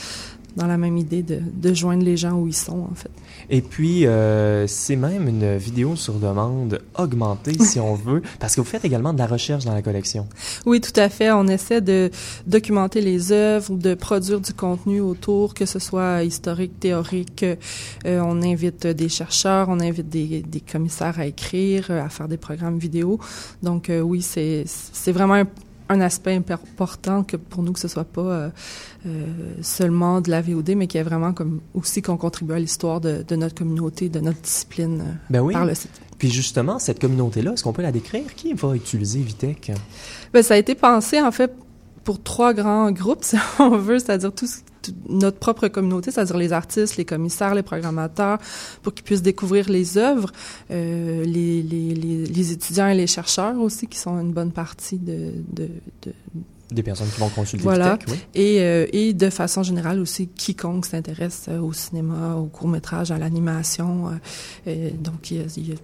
dans 0.56 0.68
la 0.68 0.78
même 0.78 0.98
idée 0.98 1.24
de, 1.24 1.40
de, 1.42 1.74
joindre 1.74 2.04
les 2.04 2.18
gens 2.18 2.34
où 2.34 2.48
ils 2.48 2.56
sont, 2.56 2.88
en 2.92 2.96
fait. 2.96 3.10
Et 3.50 3.62
puis, 3.62 4.06
euh, 4.06 4.68
c'est 4.68 4.96
même 4.96 5.28
une 5.28 5.58
vidéo 5.58 5.96
sur 5.96 6.16
demande 6.16 6.82
augmentée, 6.98 7.54
si 7.60 7.80
on 7.80 7.96
veut, 7.96 8.22
parce 8.40 8.56
que 8.56 8.62
vous 8.62 8.68
faites 8.68 8.86
également 8.86 9.14
de 9.14 9.20
la 9.20 9.28
recherche 9.28 9.66
dans 9.66 9.74
la 9.74 9.82
collection. 9.82 10.28
Oui, 10.66 10.82
tout 10.82 10.98
à 11.00 11.10
fait. 11.10 11.32
On 11.32 11.48
essaie 11.48 11.82
de 11.82 12.12
documenter 12.48 13.02
les 13.02 13.32
œuvres, 13.32 13.76
de 13.76 13.94
produire 13.94 14.42
du 14.42 14.54
contenu 14.54 15.02
autour, 15.02 15.54
que 15.54 15.66
ce 15.66 15.80
soit 15.80 16.24
historique, 16.24 16.80
théorique. 16.80 17.44
Euh, 17.44 18.20
on 18.22 18.42
invite 18.42 18.88
des 18.88 19.10
chercheurs, 19.10 19.70
on 19.70 19.80
invite 19.80 20.10
des, 20.10 20.42
des, 20.42 20.62
commissaires 20.62 21.20
à 21.20 21.26
écrire, 21.26 21.92
à 21.92 22.10
faire 22.10 22.28
des 22.28 22.38
programmes 22.38 22.78
vidéo. 22.78 23.20
Donc, 23.64 23.90
euh, 23.90 24.02
oui, 24.02 24.22
c'est 24.22 24.66
vraiment 25.12 25.36
un 25.36 25.48
un 25.92 26.02
aspect 26.02 26.36
important 26.36 27.24
que 27.24 27.36
pour 27.36 27.64
nous 27.64 27.74
que 27.74 27.80
ce 27.80 27.88
soit 27.88 28.06
pas 28.06 28.22
euh, 28.22 28.50
euh, 29.06 29.26
seulement 29.62 30.22
de 30.22 30.32
la 30.32 30.42
VOD, 30.42 30.72
mais 30.76 30.88
qu'il 30.88 31.00
y 31.00 31.02
ait 31.02 31.04
vraiment 31.04 31.34
comme 31.34 31.60
aussi 31.74 32.02
qu'on 32.02 32.18
contribue 32.18 32.54
à 32.54 32.60
l'histoire 32.60 33.02
de, 33.02 33.24
de, 33.28 33.36
notre 33.36 33.56
communauté, 33.56 34.08
de 34.08 34.20
notre 34.20 34.42
discipline 34.42 35.02
euh, 35.02 35.14
ben 35.30 35.42
oui. 35.42 35.54
par 35.54 35.66
le 35.66 35.76
site. 35.76 36.02
Puis 36.18 36.30
justement, 36.30 36.80
cette 36.80 37.00
communauté-là, 37.00 37.54
est-ce 37.54 37.64
qu'on 37.64 37.74
peut 37.74 37.82
la 37.82 37.92
décrire? 37.92 38.34
Qui 38.36 38.54
va 38.54 38.76
utiliser 38.76 39.20
Vitech? 39.20 39.72
Ben, 40.34 40.42
ça 40.44 40.54
a 40.54 40.58
été 40.58 40.76
pensé 40.76 41.22
en 41.22 41.32
fait 41.32 41.54
pour 42.04 42.24
trois 42.24 42.54
grands 42.54 42.92
groupes, 42.92 43.24
si 43.24 43.36
on 43.60 43.78
veut, 43.78 44.00
c'est-à-dire 44.00 44.34
tout, 44.34 44.48
notre 45.10 45.38
propre 45.38 45.68
communauté, 45.68 46.12
c'est-à-dire 46.12 46.38
les 46.38 46.54
artistes, 46.54 46.98
les 46.98 47.06
commissaires, 47.06 47.56
les 47.56 47.64
programmateurs, 47.64 48.40
pour 48.82 48.94
qu'ils 48.94 49.04
puissent 49.04 49.22
découvrir 49.22 49.70
les 49.70 49.98
œuvres, 49.98 50.32
euh, 50.72 51.24
les, 51.26 51.62
les, 51.62 51.94
les, 51.94 52.26
les, 52.26 52.52
étudiants 52.52 52.88
et 52.88 52.96
les 52.96 53.08
chercheurs 53.08 53.60
aussi, 53.60 53.88
qui 53.88 53.98
sont 53.98 54.20
une 54.20 54.32
bonne 54.32 54.52
partie 54.52 54.98
de, 54.98 55.34
de, 55.52 55.70
de 56.04 56.14
des 56.72 56.84
personnes 56.84 57.10
qui 57.10 57.20
vont 57.20 57.30
consulter 57.30 57.64
voilà. 57.64 58.00
oui. 58.08 58.18
Et, 58.34 58.62
euh, 58.62 58.88
et 58.94 59.14
de 59.14 59.30
façon 59.30 59.62
générale 59.62 60.00
aussi, 60.00 60.28
quiconque 60.28 60.86
s'intéresse 60.86 61.48
euh, 61.50 61.60
au 61.60 61.74
cinéma, 61.74 62.36
au 62.36 62.46
court-métrage, 62.46 63.12
à 63.12 63.18
l'animation. 63.18 64.12
Euh, 64.68 64.90
donc, 64.92 65.34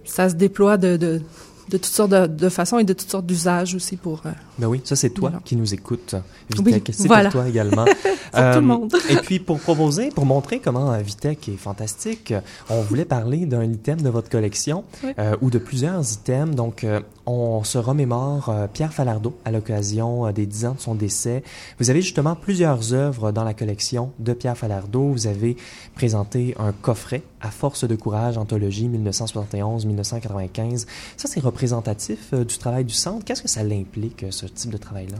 ça 0.04 0.30
se 0.30 0.34
déploie 0.34 0.78
de, 0.78 0.96
de, 0.96 1.20
de 1.68 1.76
toutes 1.76 1.92
sortes 1.92 2.10
de, 2.10 2.26
de 2.26 2.48
façons 2.48 2.78
et 2.78 2.84
de 2.84 2.92
toutes 2.92 3.10
sortes 3.10 3.26
d'usages 3.26 3.74
aussi 3.74 3.96
pour. 3.96 4.22
Euh, 4.26 4.30
ben 4.58 4.66
oui, 4.66 4.80
ça 4.84 4.96
c'est 4.96 5.10
toi 5.10 5.32
qui 5.44 5.56
nous 5.56 5.74
écoutes, 5.74 6.14
Vitech. 6.50 6.90
c'est 6.92 7.08
pour 7.08 7.28
toi 7.30 7.48
également. 7.48 7.84
pour 8.32 8.40
euh, 8.40 8.54
tout 8.54 8.60
le 8.60 8.66
monde. 8.66 8.94
et 9.10 9.16
puis 9.16 9.38
pour 9.38 9.58
proposer, 9.60 10.10
pour 10.10 10.26
montrer 10.26 10.60
comment 10.60 10.92
euh, 10.92 10.98
Vitech 10.98 11.48
est 11.48 11.56
fantastique, 11.56 12.34
on 12.70 12.80
voulait 12.82 13.04
parler 13.04 13.46
d'un 13.46 13.64
item 13.64 14.00
de 14.00 14.08
votre 14.08 14.28
collection 14.28 14.84
euh, 15.18 15.36
ou 15.40 15.50
de 15.50 15.58
plusieurs 15.58 16.12
items. 16.12 16.54
Donc 16.54 16.84
euh, 16.84 17.00
on 17.26 17.62
se 17.64 17.78
remémore 17.78 18.52
Pierre 18.72 18.92
Falardeau 18.92 19.36
à 19.44 19.50
l'occasion 19.50 20.30
des 20.32 20.46
10 20.46 20.66
ans 20.66 20.74
de 20.74 20.80
son 20.80 20.94
décès. 20.94 21.42
Vous 21.78 21.90
avez 21.90 22.00
justement 22.00 22.34
plusieurs 22.34 22.94
œuvres 22.94 23.32
dans 23.32 23.44
la 23.44 23.54
collection 23.54 24.12
de 24.18 24.32
Pierre 24.32 24.56
Falardeau. 24.56 25.10
Vous 25.10 25.26
avez 25.26 25.56
présenté 25.94 26.54
un 26.58 26.72
coffret 26.72 27.22
à 27.40 27.50
force 27.50 27.86
de 27.86 27.96
courage, 27.96 28.38
anthologie 28.38 28.88
1971-1995. 28.88 30.86
Ça 31.16 31.28
c'est 31.28 31.40
représentatif 31.40 32.32
euh, 32.32 32.44
du 32.44 32.58
travail 32.58 32.84
du 32.84 32.94
centre. 32.94 33.24
Qu'est-ce 33.24 33.42
que 33.42 33.48
ça 33.48 33.62
l'implique, 33.62 34.24
euh, 34.24 34.30
ce 34.30 34.46
type 34.46 34.70
de 34.70 34.76
travail-là? 34.76 35.18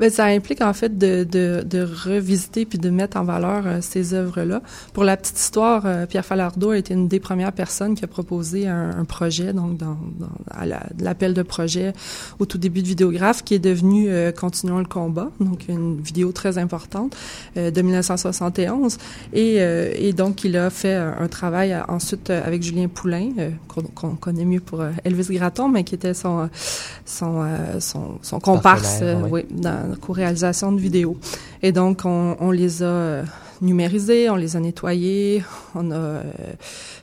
Bien, 0.00 0.10
ça 0.10 0.24
implique 0.24 0.60
en 0.60 0.72
fait 0.72 0.98
de, 0.98 1.24
de, 1.24 1.64
de, 1.64 1.82
revisiter 1.82 2.64
puis 2.64 2.78
de 2.78 2.90
mettre 2.90 3.16
en 3.16 3.24
valeur 3.24 3.66
euh, 3.66 3.78
ces 3.80 4.14
œuvres-là. 4.14 4.60
Pour 4.92 5.04
la 5.04 5.16
petite 5.16 5.38
histoire, 5.38 5.86
Pierre 6.08 6.24
Falardeau 6.24 6.70
a 6.70 6.78
été 6.78 6.94
une 6.94 7.08
des 7.08 7.20
premières 7.20 7.52
personnes 7.52 7.94
qui 7.94 8.04
a 8.04 8.08
proposé 8.08 8.66
un, 8.66 8.90
un 8.98 9.04
projet, 9.04 9.52
donc 9.52 9.76
dans, 9.76 9.96
dans 10.18 10.28
à 10.50 10.66
l'appel 10.66 11.34
de 11.34 11.42
projet 11.42 11.92
au 12.38 12.46
tout 12.46 12.58
début 12.58 12.82
de 12.82 12.88
Vidéographe, 12.88 13.44
qui 13.44 13.54
est 13.54 13.58
devenu 13.58 14.08
Continuons 14.38 14.78
le 14.78 14.84
combat, 14.84 15.30
donc 15.40 15.68
une 15.68 16.00
vidéo 16.00 16.32
très 16.32 16.58
importante 16.58 17.16
de 17.56 17.82
1971. 17.82 18.98
Et, 19.32 19.56
et 19.56 20.12
donc, 20.12 20.44
il 20.44 20.56
a 20.56 20.70
fait 20.70 20.94
un, 20.94 21.28
travail 21.28 21.76
ensuite 21.88 22.30
avec 22.30 22.62
Julien 22.62 22.88
Poulain, 22.88 23.30
qu'on 23.68 24.16
connaît 24.16 24.44
mieux 24.44 24.60
pour 24.60 24.82
Elvis 25.04 25.28
Gratton, 25.30 25.68
mais 25.68 25.84
qui 25.84 25.94
était 25.94 26.14
son, 26.14 26.48
son, 27.04 27.42
euh, 27.42 27.80
son, 27.80 28.18
son 28.22 28.40
comparse 28.40 29.00
euh, 29.02 29.20
oui. 29.30 29.44
dans 29.50 29.83
la 29.88 29.96
co-réalisation 29.96 30.72
de 30.72 30.80
vidéos. 30.80 31.16
Et 31.62 31.72
donc, 31.72 32.02
on, 32.04 32.36
on 32.40 32.50
les 32.50 32.82
a 32.82 32.86
euh, 32.86 33.24
numérisés, 33.60 34.30
on 34.30 34.36
les 34.36 34.56
a 34.56 34.60
nettoyés, 34.60 35.44
on 35.74 35.90
a 35.90 36.22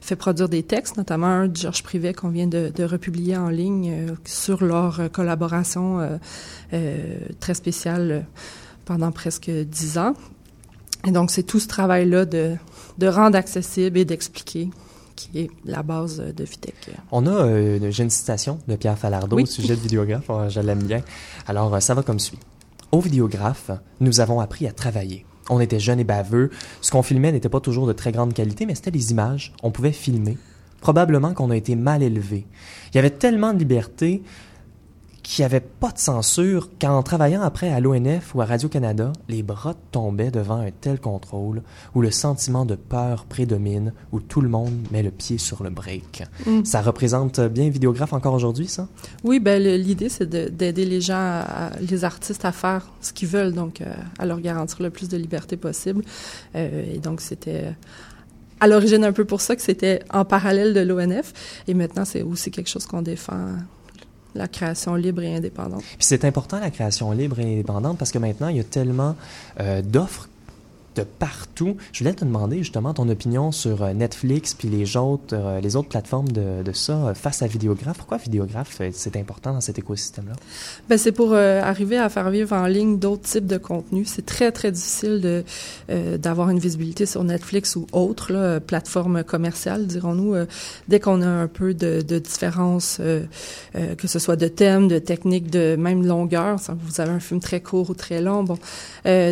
fait 0.02 0.16
produire 0.16 0.50
des 0.50 0.64
textes, 0.64 0.98
notamment 0.98 1.28
un 1.28 1.48
de 1.48 1.56
Georges 1.56 1.84
Privet 1.84 2.14
qu'on 2.14 2.30
vient 2.30 2.48
de, 2.48 2.72
de, 2.74 2.84
republier 2.84 3.38
en 3.38 3.50
ligne 3.50 4.08
sur 4.26 4.64
leur 4.64 5.00
collaboration 5.12 6.20
très 7.40 7.54
spéciale 7.54 8.26
pendant 8.86 9.12
presque 9.12 9.50
dix 9.50 9.98
ans. 9.98 10.14
Et 11.08 11.12
donc, 11.12 11.32
c'est 11.32 11.44
tout 11.44 11.60
ce 11.60 11.68
travail-là 11.68 12.26
de, 12.26 12.56
de 12.98 13.08
rendre 13.08 13.38
accessible 13.38 13.98
et 13.98 14.06
d'expliquer 14.06 14.70
qui 15.16 15.40
est 15.40 15.52
la 15.66 15.84
base 15.84 16.18
de 16.18 16.44
Vitec. 16.44 16.76
On 17.12 17.28
a 17.28 17.32
euh, 17.32 17.92
une 17.92 18.10
citation 18.10 18.60
de 18.68 18.76
Pierre 18.76 18.98
Falardeau 18.98 19.40
au 19.40 19.46
sujet 19.46 19.76
de 19.76 19.82
vidéographe, 19.82 20.30
je 20.50 20.60
l'aime 20.60 20.84
bien. 20.84 21.02
Alors, 21.48 21.82
ça 21.82 21.94
va 21.94 22.02
comme 22.02 22.20
suit. 22.20 22.40
Au 22.92 23.00
vidéographe, 23.00 23.72
nous 24.02 24.20
avons 24.20 24.42
appris 24.42 24.68
à 24.68 24.74
travailler. 24.74 25.26
On 25.50 25.62
était 25.62 25.80
jeunes 25.80 26.02
et 26.02 26.04
baveux. 26.04 26.50
Ce 26.82 26.92
qu'on 26.92 27.04
filmait 27.04 27.32
n'était 27.32 27.48
pas 27.48 27.62
toujours 27.62 27.88
de 27.88 27.94
très 27.94 28.12
grande 28.12 28.34
qualité, 28.34 28.66
mais 28.66 28.76
c'était 28.76 28.92
des 28.92 29.12
images. 29.12 29.54
On 29.64 29.72
pouvait 29.72 29.94
filmer. 29.94 30.38
Probablement 30.82 31.34
qu'on 31.34 31.52
a 31.52 31.56
été 31.56 31.78
mal 31.78 32.04
élevé. 32.04 32.46
Il 32.92 32.98
y 32.98 33.00
avait 33.00 33.12
tellement 33.12 33.54
de 33.54 33.60
liberté 33.60 34.24
qu'il 35.24 35.44
n'y 35.44 35.46
avait 35.46 35.60
pas 35.60 35.92
de 35.92 36.00
censure 36.00 36.70
qu'en 36.80 37.04
travaillant 37.04 37.42
après 37.42 37.72
à 37.72 37.80
l'ONF 37.80 38.34
ou 38.34 38.42
à 38.42 38.46
Radio-Canada, 38.46 39.14
les 39.30 39.44
bras 39.44 39.76
tombaient 39.92 40.32
devant 40.32 40.58
un 40.58 40.72
tel 40.72 41.00
contrôle 41.00 41.62
où 41.96 42.02
le 42.02 42.12
sentiment 42.12 42.66
de 42.66 42.76
peur 42.76 43.26
prédomine, 43.26 43.94
où 44.12 44.20
tout 44.20 44.42
le 44.42 44.50
monde 44.50 44.74
met 44.92 45.04
le 45.04 45.12
pied 45.12 45.38
sur 45.38 45.64
le 45.64 45.70
break. 45.70 46.24
Mm. 46.46 46.66
Ça 46.66 46.82
représente 46.82 47.40
bien 47.40 47.70
Vidéographe 47.70 48.14
encore 48.14 48.34
aujourd'hui, 48.34 48.68
ça? 48.68 48.88
Oui, 49.24 49.40
ben 49.40 49.62
l'idée, 49.62 50.10
c'est 50.10 50.30
d'aider 50.30 50.86
les 50.86 51.02
gens, 51.02 51.44
les 51.80 52.04
artistes 52.04 52.46
à 52.46 52.52
faire 52.52 52.90
ce 53.02 53.14
qu'ils 53.14 53.28
veulent, 53.28 53.54
donc 53.54 53.82
euh, 53.82 53.94
à 54.20 54.26
leur 54.26 54.40
garantir 54.40 54.82
le 54.82 54.90
plus 54.90 55.08
de 55.08 55.18
liberté 55.18 55.58
possible. 55.58 56.04
Euh, 56.56 56.94
et 56.94 57.00
donc, 57.00 57.22
c'était 57.22 57.76
à 58.60 58.68
l'origine 58.68 59.04
un 59.04 59.12
peu 59.12 59.26
pour 59.26 59.42
ça 59.42 59.56
que 59.56 59.62
c'était 59.62 60.02
en 60.12 60.26
parallèle 60.26 60.74
de 60.74 60.82
l'ONF. 60.82 61.34
Et 61.68 61.74
maintenant, 61.74 62.06
c'est 62.06 62.22
aussi 62.22 62.52
quelque 62.52 62.70
chose 62.70 62.86
qu'on 62.86 63.02
défend 63.02 63.56
la 64.36 64.48
création 64.48 64.96
libre 64.96 65.24
et 65.24 65.36
indépendante. 65.36 65.82
Puis 65.82 65.98
c'est 66.00 66.26
important 66.26 66.60
la 66.60 66.72
création 66.72 67.12
libre 67.12 67.40
et 67.40 67.54
indépendante 67.54 67.98
parce 67.98 68.12
que 68.12 68.18
maintenant 68.18 68.48
il 68.48 68.58
y 68.58 68.60
a 68.60 68.64
tellement 68.64 69.16
euh, 69.60 69.82
d'offres 69.82 70.30
de 70.96 71.04
partout. 71.04 71.78
Je 71.94 72.00
voulais 72.00 72.14
te 72.14 72.26
demander 72.26 72.58
justement 72.58 72.94
ton 72.94 73.08
opinion 73.10 73.52
sur 73.52 73.84
euh, 73.84 73.94
Netflix 73.94 74.54
puis 74.54 74.68
les 74.68 74.98
autres, 74.98 75.34
euh, 75.34 75.62
les 75.62 75.76
autres 75.76 75.88
plateformes 75.88 76.30
de, 76.30 76.64
ça 76.74 76.94
euh, 76.94 77.14
face 77.14 77.42
à 77.42 77.48
Vidéographe. 77.48 77.98
Pourquoi 77.98 78.18
Vidéographe, 78.18 78.82
c'est 78.92 79.16
important 79.16 79.54
dans 79.54 79.62
cet 79.62 79.80
écosystème-là? 79.80 80.34
Ben, 80.90 80.98
c'est 80.98 81.12
pour 81.12 81.34
arriver 81.34 81.98
à 81.98 82.10
faire 82.10 82.30
vivre 82.30 82.56
en 82.56 82.66
ligne 82.66 82.98
d'autres 82.98 83.24
types 83.24 83.46
de 83.46 83.58
contenus. 83.58 84.08
C'est 84.08 84.26
très, 84.26 84.52
très 84.52 84.72
difficile 84.72 85.44
d'avoir 85.90 86.50
une 86.50 86.60
visibilité 86.60 87.06
sur 87.06 87.24
Netflix 87.24 87.76
ou 87.76 87.88
autres 87.92 88.32
là, 88.32 88.60
plateformes 88.60 89.24
commerciales, 89.24 89.88
dirons-nous, 89.88 90.36
dès 90.88 91.00
qu'on 91.00 91.22
a 91.22 91.28
un 91.28 91.48
peu 91.48 91.74
de, 91.74 92.02
de 92.02 92.20
différence, 92.20 93.02
que 93.74 94.08
ce 94.08 94.20
soit 94.20 94.36
de 94.36 94.48
thème, 94.48 94.88
de 94.88 95.00
technique, 95.00 95.50
de 95.50 95.76
même 95.78 96.06
longueur. 96.06 96.58
Vous 96.84 97.02
avez 97.02 97.12
un 97.12 97.20
film 97.20 97.40
très 97.40 97.62
court 97.62 97.90
ou 97.90 97.94
très 97.94 98.22
long. 98.22 98.44
Bon, 98.44 98.58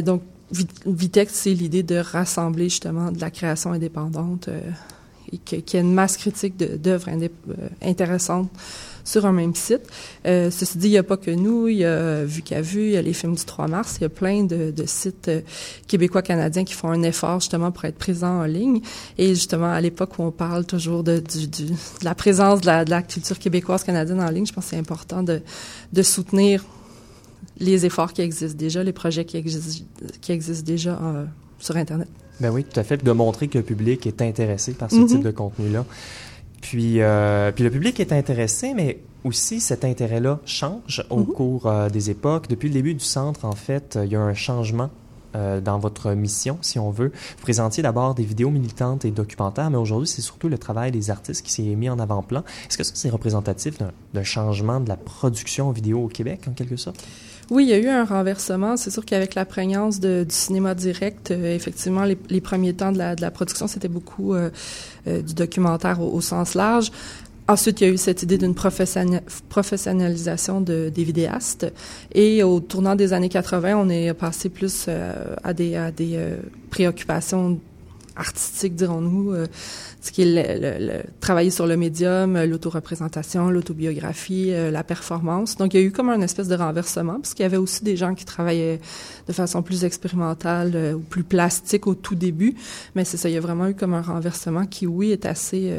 donc 0.03 0.21
Vitex, 0.51 1.33
c'est 1.33 1.53
l'idée 1.53 1.83
de 1.83 1.97
rassembler 1.97 2.65
justement 2.65 3.11
de 3.11 3.21
la 3.21 3.29
création 3.29 3.71
indépendante 3.71 4.47
euh, 4.47 4.59
et 5.31 5.37
qu'il 5.37 5.59
y 5.59 5.77
ait 5.77 5.81
une 5.81 5.93
masse 5.93 6.17
critique 6.17 6.57
d'œuvres 6.57 7.09
euh, 7.09 7.29
intéressantes 7.83 8.49
sur 9.03 9.27
un 9.27 9.31
même 9.31 9.53
site. 9.53 9.81
Euh, 10.25 10.49
ceci 10.49 10.77
dit, 10.79 10.87
il 10.87 10.91
n'y 10.91 10.97
a 10.97 11.03
pas 11.03 11.17
que 11.17 11.29
nous, 11.29 11.67
il 11.67 11.77
y 11.77 11.85
a 11.85 12.25
Vu 12.25 12.41
qu'à 12.41 12.61
Vu, 12.61 12.85
il 12.85 12.91
y 12.91 12.97
a 12.97 13.01
les 13.01 13.13
films 13.13 13.35
du 13.35 13.45
3 13.45 13.67
mars, 13.67 13.97
il 13.99 14.03
y 14.03 14.05
a 14.05 14.09
plein 14.09 14.43
de, 14.43 14.73
sites 14.85 15.29
québécois-canadiens 15.87 16.63
qui 16.63 16.73
font 16.73 16.89
un 16.89 17.03
effort 17.03 17.39
justement 17.39 17.71
pour 17.71 17.85
être 17.85 17.97
présents 17.97 18.41
en 18.41 18.45
ligne. 18.45 18.81
Et 19.19 19.29
justement, 19.29 19.71
à 19.71 19.81
l'époque 19.81 20.17
où 20.17 20.23
on 20.23 20.31
parle 20.31 20.65
toujours 20.65 21.03
de, 21.03 21.23
la 22.01 22.15
présence 22.15 22.61
de 22.61 22.89
la, 22.89 23.01
culture 23.03 23.37
québécoise-canadienne 23.37 24.21
en 24.21 24.29
ligne, 24.29 24.47
je 24.47 24.53
pense 24.53 24.65
que 24.65 24.71
c'est 24.71 24.77
important 24.77 25.23
de 25.23 26.01
soutenir 26.01 26.63
les 27.59 27.85
efforts 27.85 28.13
qui 28.13 28.21
existent 28.21 28.57
déjà, 28.57 28.83
les 28.83 28.93
projets 28.93 29.25
qui 29.25 29.37
existent, 29.37 29.85
qui 30.21 30.31
existent 30.31 30.65
déjà 30.65 30.99
euh, 31.01 31.25
sur 31.59 31.77
Internet. 31.77 32.07
Ben 32.39 32.51
oui, 32.51 32.63
tout 32.63 32.79
à 32.79 32.83
fait, 32.83 33.03
de 33.03 33.11
montrer 33.11 33.47
que 33.47 33.57
le 33.57 33.63
public 33.63 34.07
est 34.07 34.21
intéressé 34.21 34.73
par 34.73 34.89
ce 34.89 34.95
mm-hmm. 34.95 35.07
type 35.07 35.23
de 35.23 35.31
contenu-là. 35.31 35.85
Puis, 36.61 37.01
euh, 37.01 37.51
puis 37.51 37.63
le 37.63 37.71
public 37.71 37.99
est 37.99 38.13
intéressé, 38.13 38.73
mais 38.73 38.99
aussi 39.23 39.59
cet 39.59 39.83
intérêt-là 39.83 40.39
change 40.45 41.03
au 41.09 41.21
mm-hmm. 41.21 41.33
cours 41.33 41.67
euh, 41.67 41.89
des 41.89 42.09
époques. 42.09 42.47
Depuis 42.47 42.69
le 42.69 42.73
début 42.73 42.93
du 42.93 43.03
centre, 43.03 43.45
en 43.45 43.55
fait, 43.55 43.99
il 44.01 44.11
y 44.11 44.15
a 44.15 44.21
un 44.21 44.33
changement 44.33 44.89
euh, 45.35 45.61
dans 45.61 45.77
votre 45.77 46.13
mission, 46.13 46.57
si 46.61 46.79
on 46.79 46.89
veut. 46.89 47.11
Vous 47.13 47.41
présentiez 47.43 47.83
d'abord 47.83 48.15
des 48.15 48.23
vidéos 48.23 48.49
militantes 48.49 49.05
et 49.05 49.11
documentaires, 49.11 49.69
mais 49.69 49.77
aujourd'hui, 49.77 50.07
c'est 50.07 50.23
surtout 50.23 50.49
le 50.49 50.57
travail 50.57 50.91
des 50.91 51.11
artistes 51.11 51.45
qui 51.45 51.51
s'est 51.51 51.61
mis 51.61 51.87
en 51.87 51.99
avant-plan. 51.99 52.43
Est-ce 52.67 52.79
que 52.79 52.83
ça, 52.83 52.93
c'est 52.95 53.11
représentatif 53.11 53.75
d'un 54.13 54.23
changement 54.23 54.79
de 54.79 54.89
la 54.89 54.97
production 54.97 55.69
vidéo 55.69 56.05
au 56.05 56.07
Québec, 56.07 56.47
en 56.49 56.53
quelque 56.53 56.77
sorte? 56.77 57.05
Oui, 57.49 57.63
il 57.63 57.69
y 57.69 57.73
a 57.73 57.79
eu 57.79 57.87
un 57.87 58.05
renversement. 58.05 58.77
C'est 58.77 58.91
sûr 58.91 59.03
qu'avec 59.03 59.33
la 59.33 59.43
prégnance 59.43 59.99
du 59.99 60.23
cinéma 60.29 60.75
direct, 60.75 61.31
euh, 61.31 61.55
effectivement, 61.55 62.03
les, 62.03 62.41
premiers 62.41 62.73
temps 62.73 62.91
de 62.91 62.99
la, 62.99 63.15
de 63.15 63.29
production, 63.29 63.65
c'était 63.67 63.87
beaucoup 63.87 64.35
euh, 64.35 64.51
euh 65.07 65.23
du 65.23 65.33
documentaire 65.33 65.99
au, 66.01 66.21
sens 66.21 66.53
large. 66.53 66.91
Ensuite, 67.47 67.81
il 67.81 67.87
y 67.87 67.89
a 67.89 67.93
eu 67.93 67.97
cette 67.97 68.21
idée 68.21 68.37
d'une 68.37 68.53
professionnalisation 68.53 70.61
de, 70.61 70.91
des 70.93 71.03
vidéastes. 71.03 71.65
Et 72.13 72.43
au 72.43 72.59
tournant 72.59 72.95
des 72.95 73.13
années 73.13 73.29
80, 73.29 73.75
on 73.75 73.89
est 73.89 74.13
passé 74.13 74.49
plus 74.49 74.87
à 75.43 75.53
des, 75.53 75.81
préoccupations 76.69 77.59
artistiques, 78.15 78.75
dirons-nous, 78.75 79.33
ce 80.01 80.11
qui 80.11 80.21
est 80.21 80.79
le, 80.79 81.01
travailler 81.19 81.49
sur 81.49 81.67
le 81.67 81.75
médium, 81.75 82.41
l'autoreprésentation, 82.43 83.49
l'autobiographie, 83.49 84.51
la 84.71 84.83
performance. 84.83 85.57
Donc, 85.57 85.73
il 85.73 85.79
y 85.81 85.83
a 85.83 85.85
eu 85.85 85.91
comme 85.91 86.09
un 86.09 86.21
espèce 86.21 86.47
de 86.47 86.55
renversement, 86.55 87.15
parce 87.15 87.33
qu'il 87.33 87.43
y 87.43 87.45
avait 87.45 87.57
aussi 87.57 87.83
des 87.83 87.97
gens 87.97 88.15
qui 88.15 88.23
travaillaient 88.23 88.79
de 89.27 89.33
façon 89.33 89.61
plus 89.61 89.83
expérimentale 89.83 90.95
ou 90.95 90.99
plus 90.99 91.23
plastique 91.23 91.85
au 91.85 91.95
tout 91.95 92.15
début. 92.15 92.55
Mais 92.95 93.03
c'est 93.03 93.17
ça, 93.17 93.29
il 93.29 93.33
y 93.33 93.37
a 93.37 93.41
vraiment 93.41 93.67
eu 93.67 93.75
comme 93.75 93.93
un 93.93 94.01
renversement 94.01 94.65
qui, 94.65 94.87
oui, 94.87 95.11
est 95.11 95.25
assez 95.25 95.77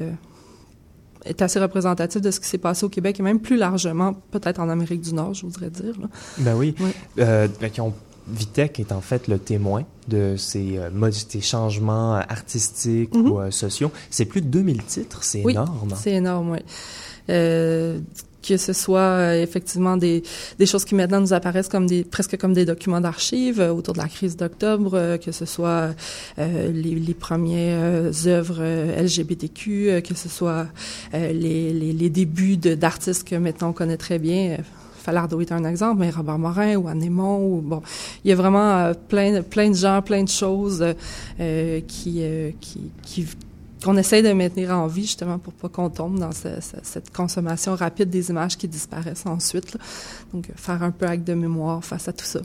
est 1.24 1.42
assez 1.42 1.58
représentatif 1.58 2.20
de 2.20 2.30
ce 2.30 2.40
qui 2.40 2.48
s'est 2.48 2.58
passé 2.58 2.84
au 2.84 2.88
Québec 2.88 3.20
et 3.20 3.22
même 3.22 3.40
plus 3.40 3.56
largement, 3.56 4.14
peut-être 4.30 4.60
en 4.60 4.68
Amérique 4.68 5.00
du 5.00 5.14
Nord, 5.14 5.34
je 5.34 5.46
voudrais 5.46 5.70
dire. 5.70 5.94
Là. 6.00 6.08
Ben 6.38 6.54
oui. 6.54 6.74
Euh, 7.18 7.48
ben, 7.60 7.70
Vitec 8.28 8.80
est 8.80 8.92
en 8.92 9.00
fait 9.00 9.28
le 9.28 9.38
témoin 9.38 9.84
de 10.08 10.34
ces, 10.36 10.78
euh, 10.78 11.40
changements 11.40 12.14
artistiques 12.14 13.14
mm-hmm. 13.14 13.28
ou 13.28 13.40
euh, 13.40 13.50
sociaux. 13.50 13.90
C'est 14.10 14.24
plus 14.24 14.42
de 14.42 14.48
2000 14.48 14.82
titres, 14.84 15.24
c'est 15.24 15.40
énorme. 15.40 15.94
C'est 15.96 16.12
énorme, 16.12 16.50
oui. 16.52 16.58
Euh, 17.28 17.98
que 18.42 18.56
ce 18.56 18.72
soit 18.72 19.36
effectivement 19.36 19.98
des, 19.98 20.22
des 20.58 20.64
choses 20.64 20.86
qui 20.86 20.94
maintenant 20.94 21.20
nous 21.20 21.34
apparaissent 21.34 21.68
comme 21.68 21.86
des 21.86 22.04
presque 22.04 22.38
comme 22.38 22.54
des 22.54 22.64
documents 22.64 23.02
d'archives 23.02 23.60
autour 23.60 23.92
de 23.92 23.98
la 23.98 24.08
crise 24.08 24.34
d'octobre, 24.34 25.18
que 25.18 25.30
ce 25.30 25.44
soit 25.44 25.90
les, 26.38 26.72
les, 26.72 27.14
premières 27.14 28.26
œuvres 28.26 28.62
LGBTQ, 28.98 30.00
que 30.02 30.14
ce 30.14 30.30
soit 30.30 30.68
les, 31.12 31.74
les, 31.74 31.92
les, 31.92 32.08
débuts 32.08 32.56
d'artistes 32.56 33.28
que 33.28 33.36
maintenant 33.36 33.68
on 33.68 33.72
connaît 33.74 33.98
très 33.98 34.18
bien. 34.18 34.56
Falardo 35.10 35.40
est 35.40 35.50
un 35.50 35.64
exemple, 35.64 36.00
mais 36.00 36.10
Robert 36.10 36.38
Morin 36.38 36.76
ou 36.76 36.86
Anémon 36.86 37.44
ou 37.44 37.60
bon, 37.60 37.82
il 38.24 38.30
y 38.30 38.32
a 38.32 38.36
vraiment 38.36 38.92
plein 39.08 39.42
plein 39.42 39.70
de 39.70 39.74
gens, 39.74 40.00
plein 40.02 40.22
de 40.22 40.28
choses 40.28 40.84
qui, 41.36 42.22
qui, 42.60 42.80
qui 43.02 43.26
qu'on 43.82 43.96
essaye 43.96 44.22
de 44.22 44.32
maintenir 44.32 44.70
en 44.70 44.86
vie 44.86 45.02
justement 45.02 45.38
pour 45.38 45.52
pas 45.52 45.68
qu'on 45.68 45.90
tombe 45.90 46.18
dans 46.18 46.30
cette 46.32 47.12
consommation 47.14 47.74
rapide 47.74 48.10
des 48.10 48.30
images 48.30 48.56
qui 48.56 48.68
disparaissent 48.68 49.26
ensuite. 49.26 49.76
Donc, 50.32 50.48
faire 50.54 50.82
un 50.82 50.90
peu 50.90 51.06
acte 51.06 51.26
de 51.26 51.34
mémoire 51.34 51.84
face 51.84 52.08
à 52.08 52.12
tout 52.12 52.24
ça. 52.24 52.40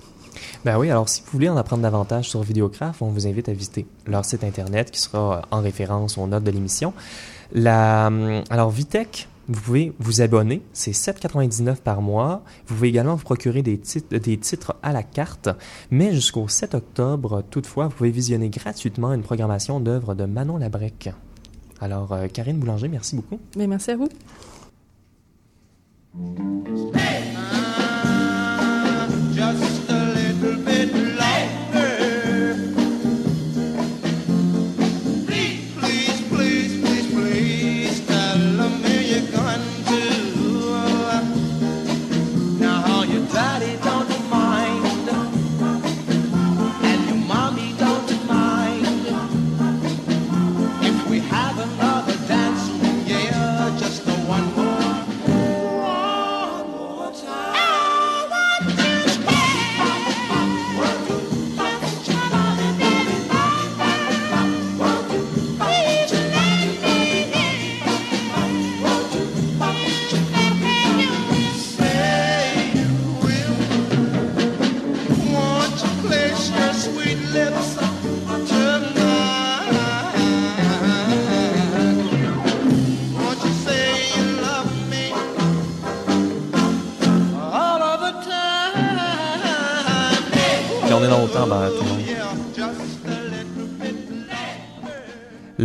Ben 0.63 0.77
oui, 0.77 0.89
alors 0.89 1.07
si 1.07 1.21
vous 1.21 1.31
voulez 1.31 1.49
en 1.49 1.57
apprendre 1.57 1.83
davantage 1.83 2.29
sur 2.29 2.41
Vidéographe, 2.41 3.01
on 3.01 3.09
vous 3.09 3.27
invite 3.27 3.47
à 3.47 3.53
visiter 3.53 3.85
leur 4.05 4.25
site 4.25 4.43
internet 4.43 4.91
qui 4.91 4.99
sera 4.99 5.43
en 5.51 5.61
référence 5.61 6.17
aux 6.17 6.27
notes 6.27 6.43
de 6.43 6.51
l'émission. 6.51 6.93
La, 7.53 8.07
hum, 8.07 8.43
alors 8.49 8.69
Vitech, 8.69 9.27
vous 9.47 9.61
pouvez 9.61 9.93
vous 9.99 10.21
abonner, 10.21 10.63
c'est 10.73 10.91
7,99 10.91 11.77
par 11.77 12.01
mois. 12.01 12.43
Vous 12.65 12.75
pouvez 12.75 12.89
également 12.89 13.15
vous 13.15 13.23
procurer 13.23 13.61
des 13.61 13.77
titres, 13.77 14.75
à 14.81 14.91
la 14.91 15.03
carte, 15.03 15.49
mais 15.91 16.13
jusqu'au 16.13 16.47
7 16.47 16.73
octobre, 16.73 17.43
toutefois, 17.49 17.87
vous 17.87 17.95
pouvez 17.95 18.11
visionner 18.11 18.49
gratuitement 18.49 19.13
une 19.13 19.21
programmation 19.21 19.79
d'œuvres 19.79 20.15
de 20.15 20.25
Manon 20.25 20.57
Labrec. 20.57 21.09
Alors, 21.79 22.13
euh, 22.13 22.27
Karine 22.27 22.57
Boulanger, 22.57 22.87
merci 22.87 23.15
beaucoup. 23.15 23.39
Mais 23.55 23.67
merci 23.67 23.91
à 23.91 23.97
vous. 23.97 24.09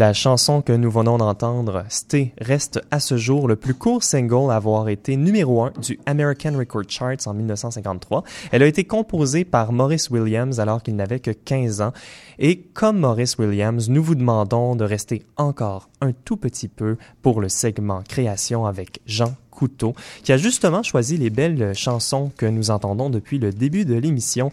La 0.00 0.14
chanson 0.14 0.62
que 0.62 0.72
nous 0.72 0.90
venons 0.90 1.18
d'entendre, 1.18 1.84
Stay, 1.90 2.32
reste 2.40 2.80
à 2.90 3.00
ce 3.00 3.18
jour 3.18 3.46
le 3.46 3.56
plus 3.56 3.74
court 3.74 4.02
single 4.02 4.50
à 4.50 4.54
avoir 4.54 4.88
été 4.88 5.14
numéro 5.14 5.62
un 5.62 5.72
du 5.82 6.00
American 6.06 6.56
Record 6.56 6.88
Charts 6.88 7.26
en 7.26 7.34
1953. 7.34 8.24
Elle 8.50 8.62
a 8.62 8.66
été 8.66 8.84
composée 8.84 9.44
par 9.44 9.72
Maurice 9.72 10.08
Williams 10.08 10.58
alors 10.58 10.82
qu'il 10.82 10.96
n'avait 10.96 11.20
que 11.20 11.32
15 11.32 11.82
ans. 11.82 11.92
Et 12.38 12.62
comme 12.72 13.00
Maurice 13.00 13.36
Williams, 13.36 13.90
nous 13.90 14.02
vous 14.02 14.14
demandons 14.14 14.74
de 14.74 14.84
rester 14.86 15.22
encore 15.36 15.90
un 16.00 16.12
tout 16.12 16.38
petit 16.38 16.68
peu 16.68 16.96
pour 17.20 17.42
le 17.42 17.50
segment 17.50 18.00
création 18.00 18.64
avec 18.64 19.02
Jean 19.04 19.34
Couteau, 19.50 19.94
qui 20.22 20.32
a 20.32 20.38
justement 20.38 20.82
choisi 20.82 21.18
les 21.18 21.28
belles 21.28 21.74
chansons 21.74 22.32
que 22.38 22.46
nous 22.46 22.70
entendons 22.70 23.10
depuis 23.10 23.38
le 23.38 23.52
début 23.52 23.84
de 23.84 23.96
l'émission. 23.96 24.50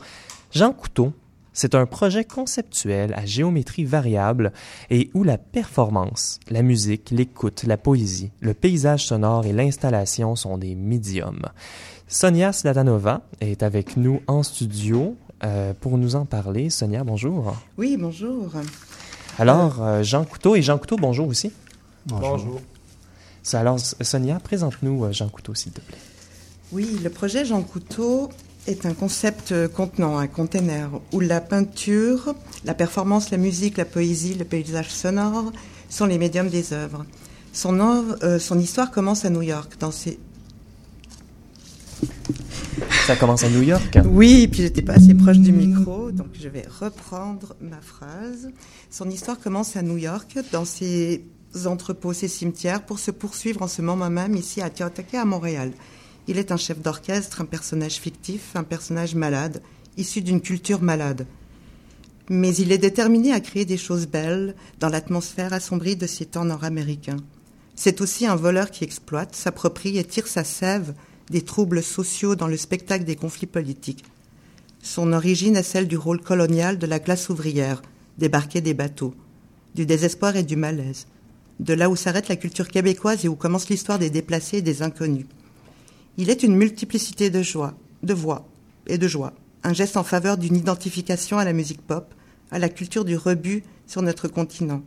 Jean 0.51 0.73
Couteau, 0.73 1.13
c'est 1.57 1.73
un 1.73 1.87
projet 1.87 2.23
conceptuel 2.23 3.15
à 3.15 3.25
géométrie 3.25 3.83
variable 3.83 4.53
et 4.91 5.09
où 5.15 5.23
la 5.23 5.39
performance, 5.39 6.39
la 6.51 6.61
musique, 6.61 7.09
l'écoute, 7.09 7.63
la 7.63 7.77
poésie, 7.77 8.29
le 8.41 8.53
paysage 8.53 9.07
sonore 9.07 9.47
et 9.47 9.53
l'installation 9.53 10.35
sont 10.35 10.59
des 10.59 10.75
médiums. 10.75 11.47
Sonia 12.07 12.53
Slatanova 12.53 13.23
est 13.41 13.63
avec 13.63 13.97
nous 13.97 14.21
en 14.27 14.43
studio 14.43 15.15
euh, 15.43 15.73
pour 15.81 15.97
nous 15.97 16.15
en 16.15 16.25
parler. 16.25 16.69
Sonia, 16.69 17.03
bonjour. 17.03 17.57
Oui, 17.79 17.97
bonjour. 17.99 18.51
Alors, 19.39 19.81
euh, 19.81 20.03
Jean 20.03 20.25
Couteau 20.25 20.55
et 20.55 20.61
Jean 20.61 20.77
Couteau, 20.77 20.97
bonjour 20.97 21.27
aussi. 21.27 21.51
Bonjour. 22.05 22.37
bonjour. 22.37 22.61
Alors, 23.53 23.79
Sonia, 23.79 24.39
présente-nous 24.39 25.05
euh, 25.05 25.11
Jean 25.11 25.29
Couteau, 25.29 25.55
s'il 25.55 25.71
te 25.71 25.81
plaît. 25.81 25.97
Oui, 26.71 26.99
le 27.03 27.09
projet 27.09 27.45
Jean 27.45 27.63
Couteau 27.63 28.29
est 28.67 28.85
un 28.85 28.93
concept 28.93 29.53
contenant 29.69 30.17
un 30.17 30.27
container 30.27 30.89
où 31.13 31.19
la 31.19 31.41
peinture, 31.41 32.35
la 32.65 32.73
performance, 32.73 33.31
la 33.31 33.37
musique, 33.37 33.77
la 33.77 33.85
poésie, 33.85 34.35
le 34.35 34.45
paysage 34.45 34.89
sonore 34.89 35.51
sont 35.89 36.05
les 36.05 36.17
médiums 36.17 36.49
des 36.49 36.73
œuvres. 36.73 37.05
Son, 37.53 37.79
euh, 37.79 38.39
son 38.39 38.59
histoire 38.59 38.91
commence 38.91 39.25
à 39.25 39.29
New 39.29 39.41
York, 39.41 39.77
dans 39.79 39.91
ses... 39.91 40.19
Ça 43.07 43.15
commence 43.15 43.43
à 43.43 43.49
New 43.49 43.63
York 43.63 43.97
Oui, 44.05 44.47
puis 44.47 44.61
j'étais 44.61 44.81
pas 44.81 44.93
assez 44.93 45.13
proche 45.13 45.39
du 45.39 45.51
micro, 45.51 46.11
donc 46.11 46.27
je 46.39 46.49
vais 46.49 46.65
reprendre 46.79 47.55
ma 47.61 47.81
phrase. 47.81 48.49
Son 48.91 49.09
histoire 49.09 49.39
commence 49.39 49.75
à 49.75 49.81
New 49.81 49.97
York, 49.97 50.37
dans 50.51 50.65
ses 50.65 51.23
entrepôts, 51.65 52.13
ses 52.13 52.27
cimetières, 52.27 52.85
pour 52.85 52.99
se 52.99 53.11
poursuivre 53.11 53.61
en 53.61 53.67
ce 53.67 53.81
moment 53.81 54.09
même 54.09 54.35
ici 54.35 54.61
à 54.61 54.69
Tiotaqué, 54.69 55.17
à 55.17 55.25
Montréal. 55.25 55.71
Il 56.27 56.37
est 56.37 56.51
un 56.51 56.57
chef 56.57 56.81
d'orchestre, 56.81 57.41
un 57.41 57.45
personnage 57.45 57.95
fictif, 57.95 58.55
un 58.55 58.63
personnage 58.63 59.15
malade, 59.15 59.61
issu 59.95 60.21
d'une 60.21 60.41
culture 60.41 60.81
malade. 60.81 61.25
Mais 62.29 62.53
il 62.55 62.73
est 62.73 62.77
déterminé 62.77 63.31
à 63.31 63.39
créer 63.39 63.63
des 63.63 63.77
choses 63.77 64.07
belles 64.07 64.53
dans 64.79 64.89
l'atmosphère 64.89 65.53
assombrie 65.53 65.95
de 65.95 66.05
ces 66.05 66.25
temps 66.25 66.43
nord-américains. 66.43 67.17
C'est 67.75 68.01
aussi 68.01 68.25
un 68.25 68.35
voleur 68.35 68.71
qui 68.71 68.83
exploite, 68.83 69.35
s'approprie 69.35 69.97
et 69.97 70.03
tire 70.03 70.27
sa 70.27 70.43
sève 70.43 70.93
des 71.29 71.43
troubles 71.43 71.83
sociaux 71.83 72.35
dans 72.35 72.47
le 72.47 72.57
spectacle 72.57 73.05
des 73.05 73.15
conflits 73.15 73.47
politiques. 73.47 74.03
Son 74.81 75.13
origine 75.13 75.55
est 75.55 75.63
celle 75.63 75.87
du 75.87 75.97
rôle 75.97 76.21
colonial 76.21 76.77
de 76.77 76.87
la 76.87 76.99
classe 76.99 77.29
ouvrière, 77.29 77.81
débarquer 78.17 78.59
des 78.61 78.73
bateaux, 78.73 79.13
du 79.75 79.85
désespoir 79.85 80.35
et 80.35 80.43
du 80.43 80.55
malaise, 80.55 81.07
de 81.59 81.73
là 81.73 81.89
où 81.89 81.95
s'arrête 81.95 82.27
la 82.27 82.35
culture 82.35 82.67
québécoise 82.67 83.23
et 83.23 83.27
où 83.29 83.35
commence 83.35 83.69
l'histoire 83.69 83.99
des 83.99 84.09
déplacés 84.09 84.57
et 84.57 84.61
des 84.61 84.81
inconnus. 84.81 85.25
Il 86.17 86.31
est 86.31 86.41
une 86.41 86.55
multiplicité 86.55 87.29
de 87.29 87.43
joie, 87.43 87.75
de 88.01 88.13
voix 88.13 88.47
et 88.87 88.97
de 88.97 89.07
joie, 89.07 89.33
un 89.63 89.73
geste 89.73 89.97
en 89.97 90.03
faveur 90.03 90.37
d'une 90.37 90.55
identification 90.55 91.37
à 91.37 91.45
la 91.45 91.53
musique 91.53 91.85
pop, 91.85 92.11
à 92.49 92.57
la 92.57 92.69
culture 92.69 93.05
du 93.05 93.15
rebut 93.15 93.63
sur 93.85 94.01
notre 94.01 94.27
continent, 94.27 94.81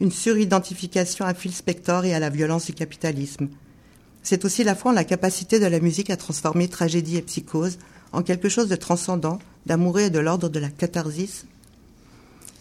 une 0.00 0.10
suridentification 0.10 1.24
à 1.26 1.34
Phil 1.34 1.52
Spector 1.52 2.04
et 2.04 2.14
à 2.14 2.18
la 2.18 2.28
violence 2.28 2.66
du 2.66 2.74
capitalisme. 2.74 3.48
C'est 4.24 4.44
aussi 4.44 4.64
la 4.64 4.74
foi 4.74 4.90
en 4.90 4.94
la 4.94 5.04
capacité 5.04 5.60
de 5.60 5.66
la 5.66 5.78
musique 5.78 6.10
à 6.10 6.16
transformer 6.16 6.66
tragédie 6.66 7.18
et 7.18 7.22
psychose 7.22 7.78
en 8.12 8.22
quelque 8.22 8.48
chose 8.48 8.68
de 8.68 8.76
transcendant, 8.76 9.38
d'amoureux 9.66 10.02
et 10.02 10.10
de 10.10 10.18
l'ordre 10.18 10.48
de 10.48 10.58
la 10.58 10.70
catharsis. 10.70 11.46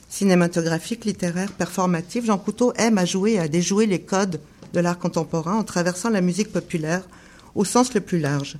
Cinématographique, 0.09 1.05
littéraire, 1.05 1.51
performatif, 1.51 2.25
Jean 2.25 2.37
Couteau 2.37 2.73
aime 2.75 2.99
à 2.99 3.05
jouer 3.05 3.33
et 3.33 3.39
à 3.39 3.47
déjouer 3.47 3.87
les 3.87 4.01
codes 4.01 4.39
de 4.73 4.79
l'art 4.79 4.99
contemporain 4.99 5.55
en 5.55 5.63
traversant 5.63 6.09
la 6.09 6.21
musique 6.21 6.51
populaire 6.51 7.07
au 7.55 7.65
sens 7.65 7.93
le 7.93 8.01
plus 8.01 8.19
large. 8.19 8.57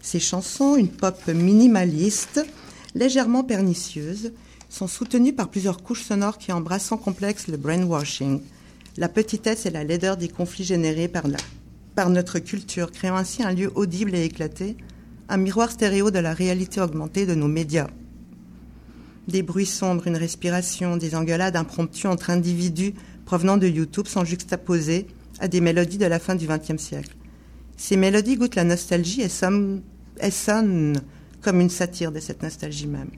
Ces 0.00 0.20
chansons, 0.20 0.76
une 0.76 0.88
pop 0.88 1.26
minimaliste, 1.28 2.44
légèrement 2.94 3.44
pernicieuse, 3.44 4.32
sont 4.68 4.86
soutenues 4.86 5.32
par 5.32 5.48
plusieurs 5.48 5.82
couches 5.82 6.02
sonores 6.02 6.38
qui 6.38 6.52
embrassent 6.52 6.92
en 6.92 6.96
complexe 6.96 7.48
le 7.48 7.56
brainwashing, 7.56 8.40
la 8.96 9.08
petitesse 9.08 9.66
et 9.66 9.70
la 9.70 9.84
laideur 9.84 10.16
des 10.16 10.28
conflits 10.28 10.64
générés 10.64 11.08
par, 11.08 11.24
par 11.94 12.10
notre 12.10 12.38
culture, 12.38 12.90
créant 12.90 13.16
ainsi 13.16 13.42
un 13.42 13.52
lieu 13.52 13.70
audible 13.74 14.14
et 14.14 14.24
éclaté, 14.24 14.76
un 15.28 15.36
miroir 15.36 15.70
stéréo 15.70 16.10
de 16.10 16.18
la 16.18 16.34
réalité 16.34 16.80
augmentée 16.80 17.24
de 17.24 17.34
nos 17.34 17.48
médias. 17.48 17.88
Des 19.26 19.42
bruits 19.42 19.64
sombres, 19.64 20.06
une 20.06 20.16
respiration, 20.16 20.96
des 20.96 21.14
engueulades 21.14 21.56
impromptues 21.56 22.08
entre 22.08 22.30
individus 22.30 22.94
provenant 23.24 23.56
de 23.56 23.66
YouTube 23.66 24.06
sont 24.06 24.24
juxtaposés 24.24 25.06
à 25.40 25.48
des 25.48 25.60
mélodies 25.60 25.98
de 25.98 26.06
la 26.06 26.18
fin 26.18 26.34
du 26.34 26.46
XXe 26.46 26.82
siècle. 26.82 27.16
Ces 27.76 27.96
mélodies 27.96 28.36
goûtent 28.36 28.54
la 28.54 28.64
nostalgie 28.64 29.22
et, 29.22 29.28
sonnent 30.30 31.00
comme 31.42 31.60
une 31.60 31.70
satire 31.70 32.12
de 32.12 32.20
cette 32.20 32.42
nostalgie 32.42 32.86
même. 32.86 33.10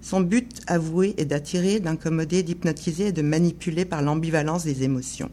Son 0.00 0.20
but 0.20 0.60
avoué 0.66 1.14
est 1.16 1.24
d'attirer, 1.24 1.80
d'incommoder, 1.80 2.42
d'hypnotiser 2.42 3.08
et 3.08 3.12
de 3.12 3.22
manipuler 3.22 3.84
par 3.84 4.02
l'ambivalence 4.02 4.64
des 4.64 4.84
émotions. 4.84 5.30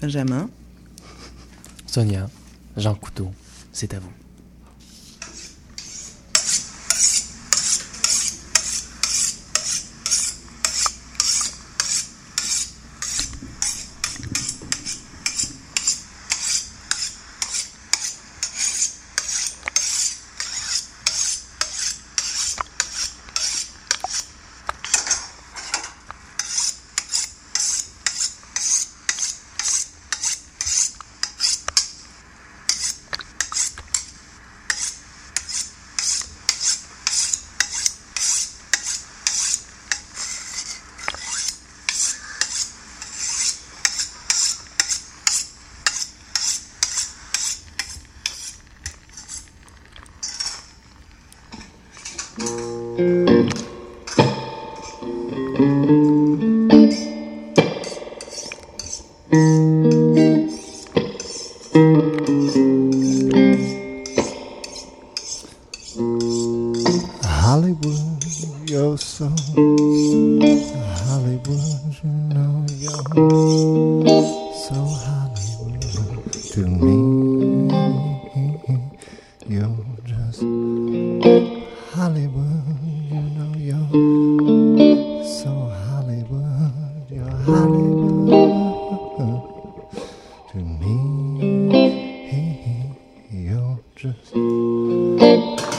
Benjamin. 0.00 0.48
Sonia, 1.86 2.28
Jean 2.76 2.94
Couteau, 2.94 3.30
c'est 3.72 3.94
à 3.94 3.98
vous. 3.98 4.25
just 93.96 94.32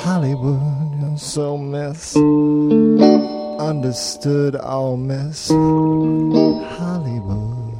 Hollywood. 0.03 0.99
You're 0.99 1.17
so 1.17 1.55
misunderstood, 1.55 4.55
all 4.55 4.97
miss 4.97 5.49
Hollywood. 5.49 7.75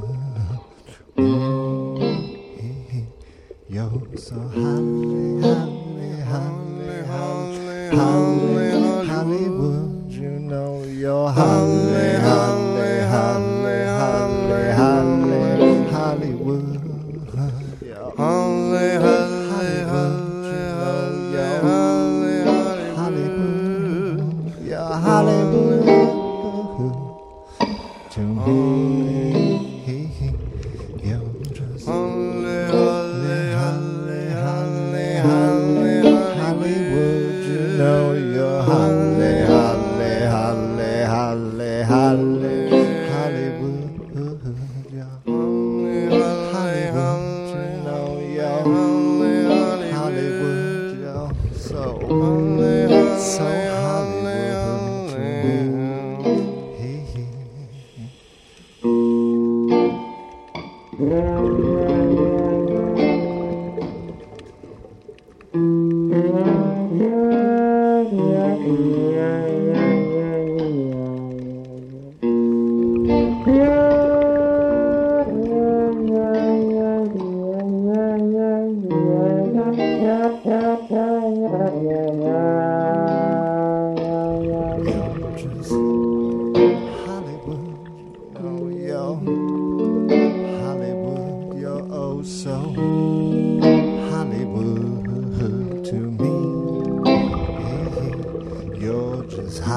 You're 3.68 4.18
so 4.18 4.36
Holly, 4.36 5.42
Holly, 5.42 6.22
Holly, 6.22 7.02
Holly, 7.08 7.90
Holly, 7.90 9.08
Hollywood. 9.08 10.12
You 10.12 10.30
know 10.30 10.84
you're 10.84 11.32
Hollywood. 11.32 11.67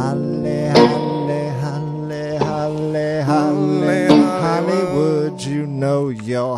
Halle, 0.00 0.72
halle, 0.74 1.42
halle, 1.60 2.38
halle, 2.38 3.22
halle, 3.22 4.08
Hollywood, 4.40 5.38
you 5.42 5.66
know 5.66 6.08
you're. 6.08 6.56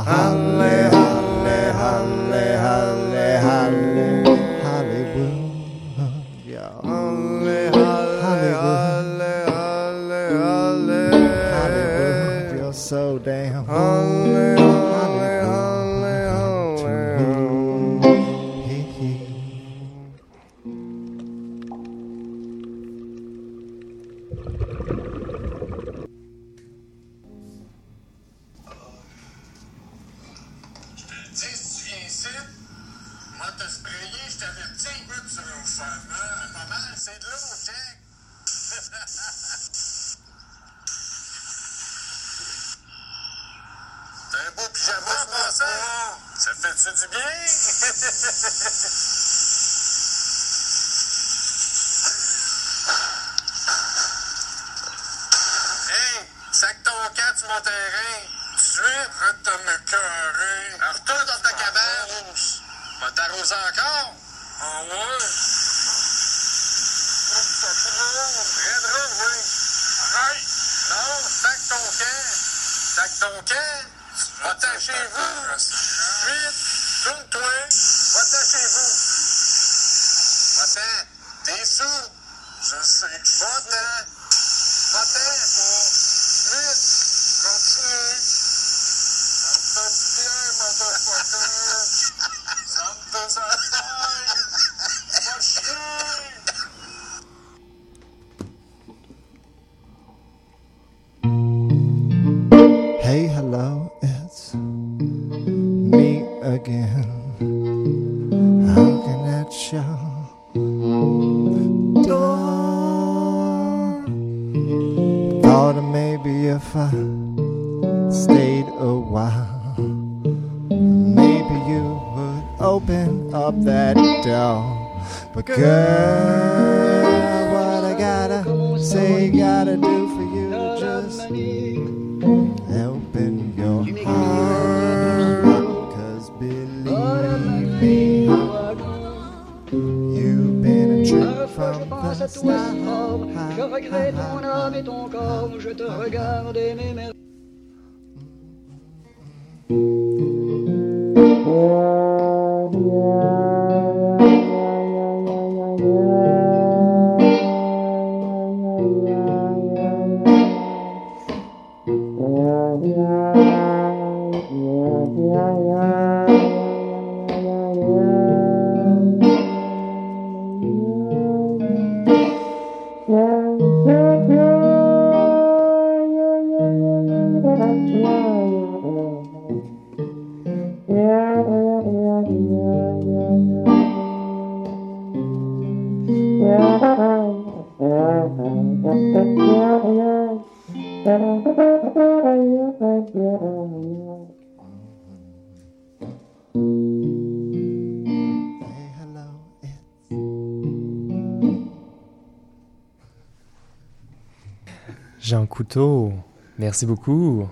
Jean 205.33 205.47
Couteau, 205.47 206.13
merci 206.59 206.85
beaucoup. 206.85 207.49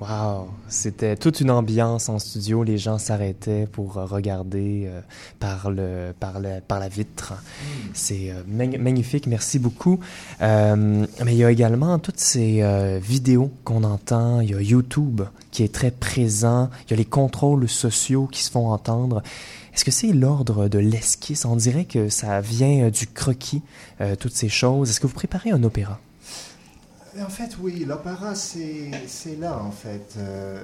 Wow, 0.00 0.48
c'était 0.66 1.14
toute 1.14 1.40
une 1.40 1.52
ambiance 1.52 2.08
en 2.08 2.18
studio. 2.18 2.64
Les 2.64 2.78
gens 2.78 2.98
s'arrêtaient 2.98 3.68
pour 3.70 3.94
regarder 3.94 4.86
euh, 4.86 5.00
par 5.38 5.70
le 5.70 6.12
par 6.18 6.40
le, 6.40 6.60
par 6.66 6.80
la 6.80 6.88
vitre. 6.88 7.34
C'est 7.92 8.32
euh, 8.32 8.42
magnifique. 8.48 9.28
Merci 9.28 9.60
beaucoup. 9.60 10.00
Euh, 10.42 11.06
mais 11.24 11.34
il 11.34 11.38
y 11.38 11.44
a 11.44 11.52
également 11.52 12.00
toutes 12.00 12.18
ces 12.18 12.60
vidéos 13.00 13.52
qu'on 13.62 13.84
entend. 13.84 14.40
Il 14.40 14.50
y 14.50 14.54
a 14.56 14.60
YouTube 14.60 15.20
qui 15.52 15.62
est 15.62 15.72
très 15.72 15.92
présent. 15.92 16.70
Il 16.88 16.90
y 16.90 16.94
a 16.94 16.96
les 16.96 17.04
contrôles 17.04 17.68
sociaux 17.68 18.26
qui 18.26 18.42
se 18.42 18.50
font 18.50 18.70
entendre. 18.70 19.22
Est-ce 19.74 19.84
que 19.84 19.92
c'est 19.92 20.12
l'ordre 20.12 20.66
de 20.66 20.80
l'esquisse? 20.80 21.44
On 21.44 21.54
dirait 21.54 21.84
que 21.84 22.08
ça 22.08 22.40
vient 22.40 22.90
du 22.90 23.06
croquis, 23.06 23.62
toutes 24.18 24.34
ces 24.34 24.48
choses. 24.48 24.90
Est-ce 24.90 24.98
que 24.98 25.06
vous 25.06 25.14
préparez 25.14 25.52
un 25.52 25.62
opéra? 25.62 26.00
En 27.22 27.28
fait, 27.28 27.56
oui, 27.60 27.84
l'opéra, 27.86 28.34
c'est 28.34 28.90
là, 29.38 29.60
en 29.62 29.70
fait. 29.70 30.14
Euh, 30.18 30.58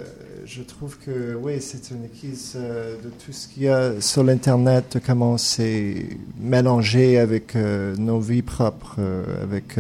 je 0.45 0.63
trouve 0.63 0.99
que, 0.99 1.35
oui, 1.35 1.61
c'est 1.61 1.91
une 1.91 2.05
équipe 2.05 2.35
euh, 2.57 2.97
de 3.03 3.09
tout 3.09 3.33
ce 3.33 3.47
qu'il 3.47 3.65
y 3.65 3.69
a 3.69 4.01
sur 4.01 4.25
l'Internet, 4.25 4.99
comment 5.05 5.39
c'est 5.39 6.07
mélangé 6.41 7.19
avec 7.19 7.55
euh, 7.55 7.95
nos 7.97 8.19
vies 8.19 8.43
propres, 8.43 8.99
avec 9.43 9.77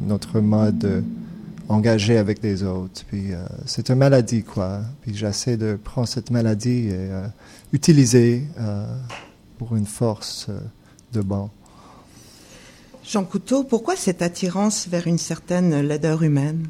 notre 0.00 0.40
mode 0.40 1.04
engagé 1.68 2.16
avec 2.16 2.42
les 2.42 2.62
autres. 2.62 3.04
Puis, 3.06 3.32
c'est 3.66 3.90
une 3.90 3.96
maladie, 3.96 4.42
quoi. 4.42 4.80
Puis, 5.02 5.14
j'essaie 5.14 5.56
de 5.56 5.78
prendre 5.82 6.08
cette 6.08 6.30
maladie 6.30 6.88
et 6.88 7.10
utiliser 7.72 8.44
pour 9.58 9.76
une 9.76 9.86
force 9.86 10.48
de 11.12 11.20
bon. 11.20 11.50
Jean 13.06 13.24
Couteau, 13.24 13.64
pourquoi 13.64 13.96
cette 13.96 14.22
attirance 14.22 14.88
vers 14.88 15.06
une 15.06 15.18
certaine 15.18 15.80
laideur 15.82 16.22
humaine? 16.22 16.66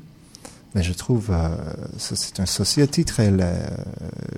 Je 0.75 0.93
trouve, 0.93 1.31
euh, 1.31 1.49
c'est 1.97 2.41
une 2.41 2.47
société 2.47 3.05
très 3.05 3.31
laide. 3.31 3.71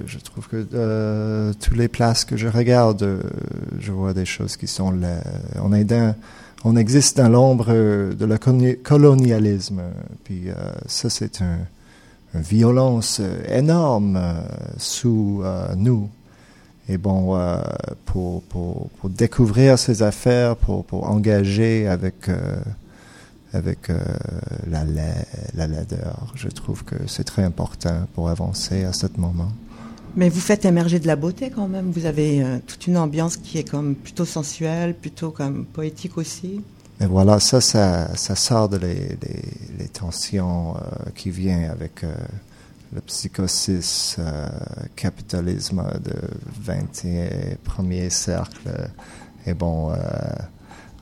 Je 0.04 0.18
trouve 0.18 0.46
que 0.46 0.66
euh, 0.74 1.54
toutes 1.58 1.78
les 1.78 1.88
places 1.88 2.26
que 2.26 2.36
je 2.36 2.48
regarde, 2.48 3.02
euh, 3.02 3.22
je 3.80 3.90
vois 3.90 4.12
des 4.12 4.26
choses 4.26 4.58
qui 4.58 4.66
sont 4.66 4.90
laides. 4.90 6.14
On 6.64 6.76
existe 6.76 7.16
dans 7.16 7.30
l'ombre 7.30 7.72
de 7.72 8.24
la 8.26 8.38
colonialisme. 8.38 9.82
Puis 10.24 10.48
ça, 10.86 11.08
c'est 11.08 11.40
un, 11.40 11.58
une 12.34 12.40
violence 12.40 13.20
énorme 13.48 14.20
sous 14.76 15.42
nous. 15.76 16.10
Et 16.88 16.98
bon, 16.98 17.36
euh, 17.36 17.60
pour, 18.04 18.42
pour, 18.44 18.88
pour, 19.00 19.10
découvrir 19.10 19.78
ces 19.78 20.02
affaires, 20.02 20.56
pour, 20.56 20.84
pour 20.84 21.10
engager 21.10 21.88
avec, 21.88 22.28
euh, 22.28 22.56
avec 23.52 23.90
euh, 23.90 23.98
la, 24.68 24.84
la 25.54 25.66
laideur, 25.66 26.32
je 26.36 26.48
trouve 26.48 26.84
que 26.84 26.94
c'est 27.08 27.24
très 27.24 27.42
important 27.42 28.06
pour 28.14 28.28
avancer 28.28 28.84
à 28.84 28.92
ce 28.92 29.06
moment. 29.16 29.50
Mais 30.14 30.28
vous 30.28 30.40
faites 30.40 30.64
émerger 30.64 31.00
de 31.00 31.08
la 31.08 31.16
beauté 31.16 31.50
quand 31.50 31.68
même. 31.68 31.90
Vous 31.90 32.06
avez 32.06 32.42
toute 32.66 32.86
une 32.86 32.96
ambiance 32.96 33.36
qui 33.36 33.58
est 33.58 33.68
comme 33.68 33.94
plutôt 33.94 34.24
sensuelle, 34.24 34.94
plutôt 34.94 35.30
comme 35.30 35.66
poétique 35.66 36.16
aussi. 36.16 36.62
Et 37.00 37.04
voilà, 37.04 37.38
ça, 37.38 37.60
ça, 37.60 38.16
ça 38.16 38.34
sort 38.34 38.70
de 38.70 38.78
les, 38.78 38.94
les, 38.94 39.42
les 39.78 39.88
tensions 39.88 40.74
qui 41.14 41.30
viennent 41.30 41.68
avec 41.68 42.02
le 42.94 43.00
psychosis, 43.00 44.16
euh, 44.18 44.46
capitalisme 44.94 45.84
de 46.04 46.14
21e 46.64 48.10
cercle. 48.10 48.90
Et 49.46 49.54
bon, 49.54 49.92
euh, 49.92 49.96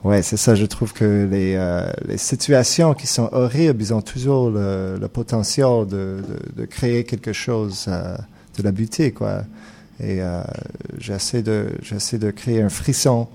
ouais, 0.04 0.22
c'est 0.22 0.36
ça, 0.36 0.54
je 0.54 0.66
trouve 0.66 0.92
que 0.92 1.26
les, 1.30 1.54
euh, 1.56 1.90
les 2.06 2.18
situations 2.18 2.94
qui 2.94 3.06
sont 3.06 3.28
horribles, 3.32 3.82
ils 3.82 3.94
ont 3.94 4.02
toujours 4.02 4.50
le, 4.50 5.06
potentiel 5.12 5.86
de, 5.86 6.22
de, 6.54 6.64
créer 6.66 7.04
quelque 7.04 7.32
chose 7.32 7.86
euh, 7.88 8.16
de 8.56 8.62
la 8.62 8.72
beauté, 8.72 9.12
quoi. 9.12 9.42
Et 10.00 10.20
euh, 10.20 10.42
j'essaie 10.98 11.42
de, 11.42 11.68
j'essaie 11.82 12.18
de 12.18 12.30
créer 12.30 12.60
un 12.62 12.68
frisson 12.68 13.28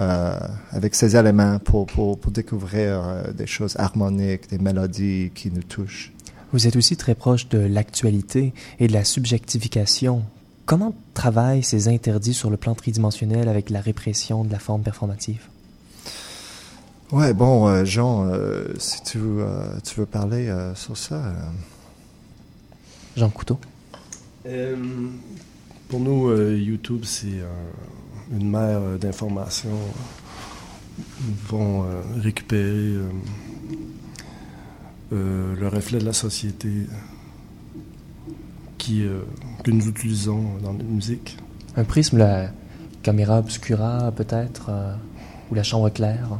euh, 0.00 0.38
avec 0.70 0.94
ces 0.94 1.14
éléments 1.14 1.58
pour, 1.58 1.86
pour, 1.86 2.18
pour 2.18 2.32
découvrir 2.32 3.02
des 3.36 3.46
choses 3.46 3.76
harmoniques, 3.78 4.48
des 4.48 4.58
mélodies 4.58 5.30
qui 5.34 5.50
nous 5.50 5.62
touchent. 5.62 6.12
Vous 6.52 6.66
êtes 6.66 6.74
aussi 6.76 6.96
très 6.96 7.14
proche 7.14 7.48
de 7.48 7.58
l'actualité 7.58 8.52
et 8.80 8.88
de 8.88 8.92
la 8.92 9.04
subjectification. 9.04 10.24
Comment 10.66 10.94
travaillent 11.14 11.62
ces 11.62 11.88
interdits 11.88 12.34
sur 12.34 12.50
le 12.50 12.56
plan 12.56 12.74
tridimensionnel 12.74 13.48
avec 13.48 13.70
la 13.70 13.80
répression 13.80 14.44
de 14.44 14.50
la 14.50 14.58
forme 14.58 14.82
performative? 14.82 15.42
Ouais, 17.12 17.34
bon, 17.34 17.66
euh, 17.66 17.84
Jean, 17.84 18.26
euh, 18.26 18.68
si 18.78 19.02
tu, 19.02 19.18
euh, 19.18 19.64
tu, 19.82 19.98
veux 19.98 20.06
parler 20.06 20.52
sur 20.76 20.96
ça. 20.96 21.34
Jean 23.16 23.30
Couteau. 23.30 23.58
pour 25.88 26.00
nous, 26.00 26.32
YouTube, 26.52 27.02
c'est 27.04 27.42
une 28.32 28.48
mer 28.48 28.80
d'informations. 29.00 29.78
vont 31.48 31.84
récupérer 32.16 32.94
euh, 35.12 35.56
le 35.58 35.66
reflet 35.66 35.98
de 35.98 36.04
la 36.04 36.12
société 36.12 36.68
qui, 38.78 39.02
euh, 39.02 39.22
que 39.64 39.72
nous 39.72 39.88
utilisons 39.88 40.40
dans 40.62 40.72
la 40.72 40.84
musique. 40.84 41.36
Un 41.76 41.82
prisme, 41.82 42.18
la 42.18 42.50
caméra 43.02 43.40
obscura 43.40 44.12
peut-être, 44.12 44.66
euh, 44.68 44.94
ou 45.50 45.54
la 45.54 45.62
chambre 45.62 45.90
claire. 45.90 46.38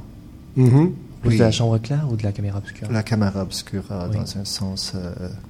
Mm 0.56 0.86
de 1.22 1.36
la 1.36 1.50
chambre 1.50 1.76
claire 1.76 2.06
ou 2.10 2.16
de 2.16 2.22
la 2.22 2.32
caméra 2.32 2.56
obscura? 2.58 2.90
La 2.90 3.02
caméra 3.02 3.42
obscura, 3.42 4.08
dans 4.08 4.38
un 4.38 4.44
sens 4.46 4.94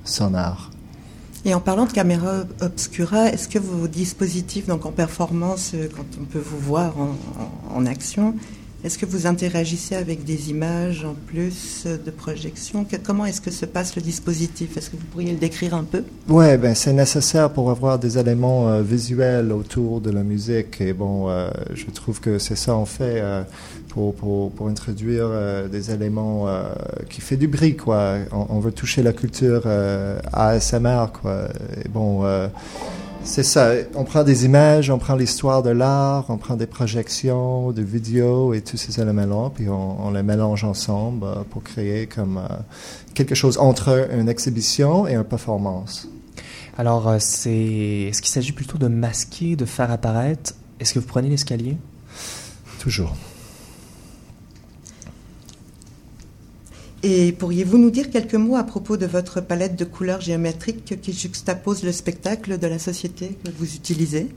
sonore. 0.04 0.72
Et 1.44 1.54
en 1.54 1.60
parlant 1.60 1.86
de 1.86 1.92
caméra 1.92 2.42
obscura, 2.60 3.28
est-ce 3.28 3.46
que 3.46 3.60
vos 3.60 3.86
dispositifs, 3.86 4.66
donc 4.66 4.84
en 4.84 4.90
performance, 4.90 5.76
quand 5.94 6.20
on 6.20 6.24
peut 6.24 6.42
vous 6.44 6.58
voir 6.58 6.94
en, 6.98 7.14
en 7.72 7.86
action, 7.86 8.34
est-ce 8.82 8.96
que 8.96 9.04
vous 9.04 9.26
interagissez 9.26 9.94
avec 9.94 10.24
des 10.24 10.50
images 10.50 11.04
en 11.04 11.14
plus 11.26 11.84
de 11.86 12.10
projection 12.10 12.86
Comment 13.04 13.26
est-ce 13.26 13.40
que 13.42 13.50
se 13.50 13.66
passe 13.66 13.94
le 13.94 14.02
dispositif 14.02 14.76
Est-ce 14.76 14.88
que 14.88 14.96
vous 14.96 15.04
pourriez 15.12 15.32
le 15.32 15.38
décrire 15.38 15.74
un 15.74 15.84
peu 15.84 16.02
Oui, 16.28 16.56
ben, 16.56 16.74
c'est 16.74 16.94
nécessaire 16.94 17.50
pour 17.50 17.70
avoir 17.70 17.98
des 17.98 18.16
éléments 18.16 18.68
euh, 18.68 18.82
visuels 18.82 19.52
autour 19.52 20.00
de 20.00 20.10
la 20.10 20.22
musique. 20.22 20.80
Et 20.80 20.94
bon, 20.94 21.28
euh, 21.28 21.50
je 21.74 21.84
trouve 21.86 22.20
que 22.20 22.38
c'est 22.38 22.56
ça 22.56 22.74
en 22.74 22.86
fait 22.86 23.20
euh, 23.20 23.42
pour, 23.88 24.14
pour, 24.14 24.50
pour, 24.52 24.68
introduire 24.68 25.28
des 25.70 25.90
éléments 25.90 26.46
qui 27.08 27.20
fait 27.20 27.36
du 27.36 27.48
bruit. 27.48 27.76
Quoi. 27.76 28.18
On, 28.30 28.60
veut 28.60 28.72
toucher 28.72 29.02
la 29.02 29.12
culture 29.12 29.66
ASMR. 30.32 31.06
Quoi. 31.20 31.48
Et 31.84 31.88
bon 31.88 32.22
c'est 33.22 33.42
ça. 33.42 33.72
On 33.94 34.04
prend 34.04 34.24
des 34.24 34.44
images, 34.44 34.90
on 34.90 34.98
prend 34.98 35.14
l'histoire 35.14 35.62
de 35.62 35.70
l'art, 35.70 36.26
on 36.28 36.36
prend 36.36 36.56
des 36.56 36.66
projections, 36.66 37.72
des 37.72 37.84
vidéos 37.84 38.54
et 38.54 38.60
tous 38.60 38.76
ces 38.76 39.00
éléments-là, 39.00 39.50
puis 39.54 39.68
on, 39.68 40.10
les 40.10 40.22
mélange 40.22 40.64
ensemble 40.64 41.26
euh, 41.26 41.42
pour 41.48 41.62
créer 41.62 42.06
comme 42.06 42.38
euh, 42.38 42.56
quelque 43.14 43.34
chose 43.34 43.58
entre 43.58 44.08
une 44.12 44.28
exhibition 44.28 45.06
et 45.06 45.14
une 45.14 45.24
performance. 45.24 46.08
Alors, 46.78 47.08
euh, 47.08 47.16
c'est 47.20 48.08
est-ce 48.08 48.22
qu'il 48.22 48.30
s'agit 48.30 48.52
plutôt 48.52 48.78
de 48.78 48.88
masquer, 48.88 49.56
de 49.56 49.64
faire 49.64 49.90
apparaître? 49.90 50.54
Est-ce 50.78 50.94
que 50.94 50.98
vous 50.98 51.06
prenez 51.06 51.28
l'escalier? 51.28 51.76
Toujours. 52.78 53.14
Et 57.02 57.32
pourriez-vous 57.32 57.78
nous 57.78 57.90
dire 57.90 58.10
quelques 58.10 58.34
mots 58.34 58.56
à 58.56 58.64
propos 58.64 58.96
de 58.98 59.06
votre 59.06 59.40
palette 59.40 59.76
de 59.76 59.84
couleurs 59.84 60.20
géométriques 60.20 61.00
qui 61.00 61.12
juxtapose 61.12 61.82
le 61.82 61.92
spectacle 61.92 62.58
de 62.58 62.66
la 62.66 62.78
société 62.78 63.38
que 63.42 63.50
vous 63.58 63.74
utilisez? 63.74 64.28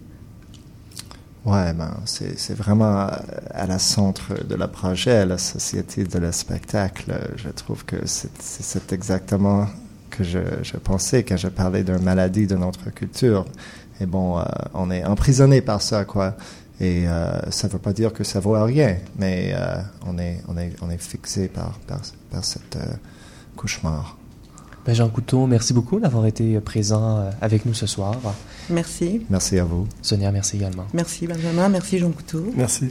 Ouais, 1.46 1.74
ben, 1.74 1.94
c'est 2.06 2.54
vraiment 2.54 3.08
à 3.52 3.68
la 3.68 3.78
centre 3.78 4.46
de 4.46 4.56
la 4.56 4.70
projet, 4.70 5.26
la 5.26 5.38
société 5.38 6.06
de 6.06 6.18
le 6.18 6.32
spectacle. 6.32 7.14
Je 7.36 7.50
trouve 7.50 7.84
que 7.84 7.98
c'est 8.06 8.94
exactement 8.94 9.68
que 10.10 10.24
je, 10.24 10.40
je, 10.62 10.78
pensais 10.78 11.24
quand 11.24 11.36
je 11.36 11.50
parlais 11.50 11.84
d'une 11.84 12.00
maladie 12.00 12.48
de 12.48 12.56
notre 12.56 12.92
culture. 12.92 13.44
Et 14.00 14.06
bon, 14.06 14.40
euh, 14.40 14.44
on 14.74 14.90
est 14.90 15.04
emprisonné 15.04 15.62
par 15.62 15.82
ça, 15.82 16.06
quoi. 16.06 16.36
Et 16.80 17.08
euh, 17.08 17.40
ça 17.52 17.68
ne 17.68 17.74
veut 17.74 17.80
pas 17.80 17.94
dire 17.94 18.14
que 18.14 18.24
ça 18.24 18.40
vaut 18.40 18.62
rien, 18.64 18.98
mais 19.18 19.54
euh, 19.56 19.76
on, 20.08 20.18
est, 20.18 20.42
on, 20.48 20.58
est, 20.58 20.74
on 20.82 20.90
est 20.90 21.02
fixé 21.02 21.48
par, 21.48 21.80
par, 21.88 22.02
par 22.32 22.44
cette 22.44 22.76
euh, 22.76 22.94
cauchemar. 23.56 24.18
Ben 24.86 24.94
Jean 24.94 25.08
Couteau, 25.08 25.46
merci 25.48 25.72
beaucoup 25.72 26.02
d'avoir 26.02 26.26
été 26.26 26.60
présent 26.60 27.32
avec 27.40 27.66
nous 27.66 27.74
ce 27.74 27.88
soir. 27.88 28.18
Merci. 28.70 29.26
Merci 29.30 29.58
à 29.58 29.64
vous. 29.64 29.88
Sonia, 30.02 30.30
merci 30.30 30.58
également. 30.58 30.84
Merci 30.94 31.26
Benjamin, 31.26 31.70
merci 31.70 32.00
Jean 32.00 32.12
Couteau. 32.12 32.52
Merci. 32.54 32.90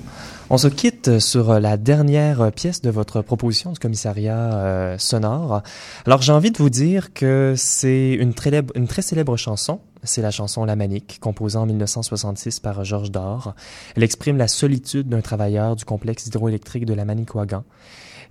On 0.48 0.56
se 0.56 0.68
quitte 0.68 1.18
sur 1.18 1.60
la 1.60 1.76
dernière 1.76 2.50
pièce 2.50 2.80
de 2.80 2.88
votre 2.88 3.20
proposition 3.20 3.72
du 3.72 3.78
commissariat 3.78 4.96
sonore. 4.96 5.62
Alors 6.06 6.22
j'ai 6.22 6.32
envie 6.32 6.50
de 6.50 6.56
vous 6.56 6.70
dire 6.70 7.12
que 7.12 7.52
c'est 7.58 8.14
une 8.14 8.32
très, 8.32 8.62
une 8.74 8.86
très 8.86 9.02
célèbre 9.02 9.36
chanson 9.36 9.78
c'est 10.02 10.22
la 10.22 10.30
chanson 10.30 10.64
La 10.64 10.76
Manique, 10.76 11.18
composée 11.20 11.58
en 11.58 11.66
1966 11.66 12.60
par 12.60 12.84
Georges 12.84 13.10
Dor. 13.10 13.54
Elle 13.96 14.02
exprime 14.02 14.36
la 14.36 14.48
solitude 14.48 15.08
d'un 15.08 15.20
travailleur 15.20 15.76
du 15.76 15.84
complexe 15.84 16.26
hydroélectrique 16.26 16.86
de 16.86 16.94
la 16.94 17.04
Manicouagan. 17.04 17.64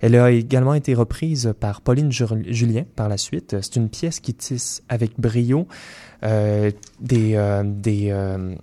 Elle 0.02 0.16
a 0.16 0.32
également 0.32 0.74
été 0.74 0.94
reprise 0.94 1.54
par 1.60 1.80
Pauline 1.80 2.10
Julien 2.10 2.84
par 2.96 3.08
la 3.08 3.16
suite. 3.16 3.56
C'est 3.62 3.76
une 3.76 3.88
pièce 3.88 4.18
qui 4.18 4.34
tisse 4.34 4.82
avec 4.88 5.12
brio 5.18 5.68
euh, 6.24 6.72
des, 7.00 7.36
euh, 7.36 7.62
des 7.64 8.08
euh, 8.10 8.54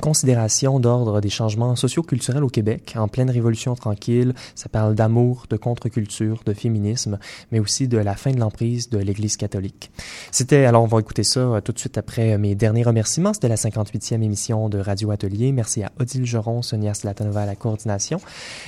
considération 0.00 0.80
d'ordre 0.80 1.20
des 1.20 1.30
changements 1.30 1.76
socioculturels 1.76 2.44
au 2.44 2.48
Québec, 2.48 2.94
en 2.96 3.08
pleine 3.08 3.30
révolution 3.30 3.74
tranquille. 3.74 4.34
Ça 4.54 4.68
parle 4.68 4.94
d'amour, 4.94 5.46
de 5.48 5.56
contre-culture, 5.56 6.42
de 6.44 6.52
féminisme, 6.52 7.18
mais 7.52 7.60
aussi 7.60 7.88
de 7.88 7.98
la 7.98 8.14
fin 8.14 8.32
de 8.32 8.40
l'emprise 8.40 8.90
de 8.90 8.98
l'Église 8.98 9.36
catholique. 9.36 9.90
C'était, 10.30 10.64
alors 10.64 10.82
on 10.82 10.86
va 10.86 11.00
écouter 11.00 11.24
ça 11.24 11.40
euh, 11.40 11.60
tout 11.60 11.72
de 11.72 11.78
suite 11.78 11.98
après 11.98 12.36
mes 12.38 12.54
derniers 12.54 12.82
remerciements. 12.82 13.32
C'était 13.32 13.48
la 13.48 13.56
58e 13.56 14.22
émission 14.22 14.68
de 14.68 14.78
Radio 14.78 15.10
Atelier. 15.10 15.52
Merci 15.52 15.82
à 15.82 15.92
Odile 15.98 16.26
Geron, 16.26 16.62
Sonia 16.62 16.94
Slatanova 16.94 17.42
à 17.42 17.46
la 17.46 17.56
coordination 17.56 18.20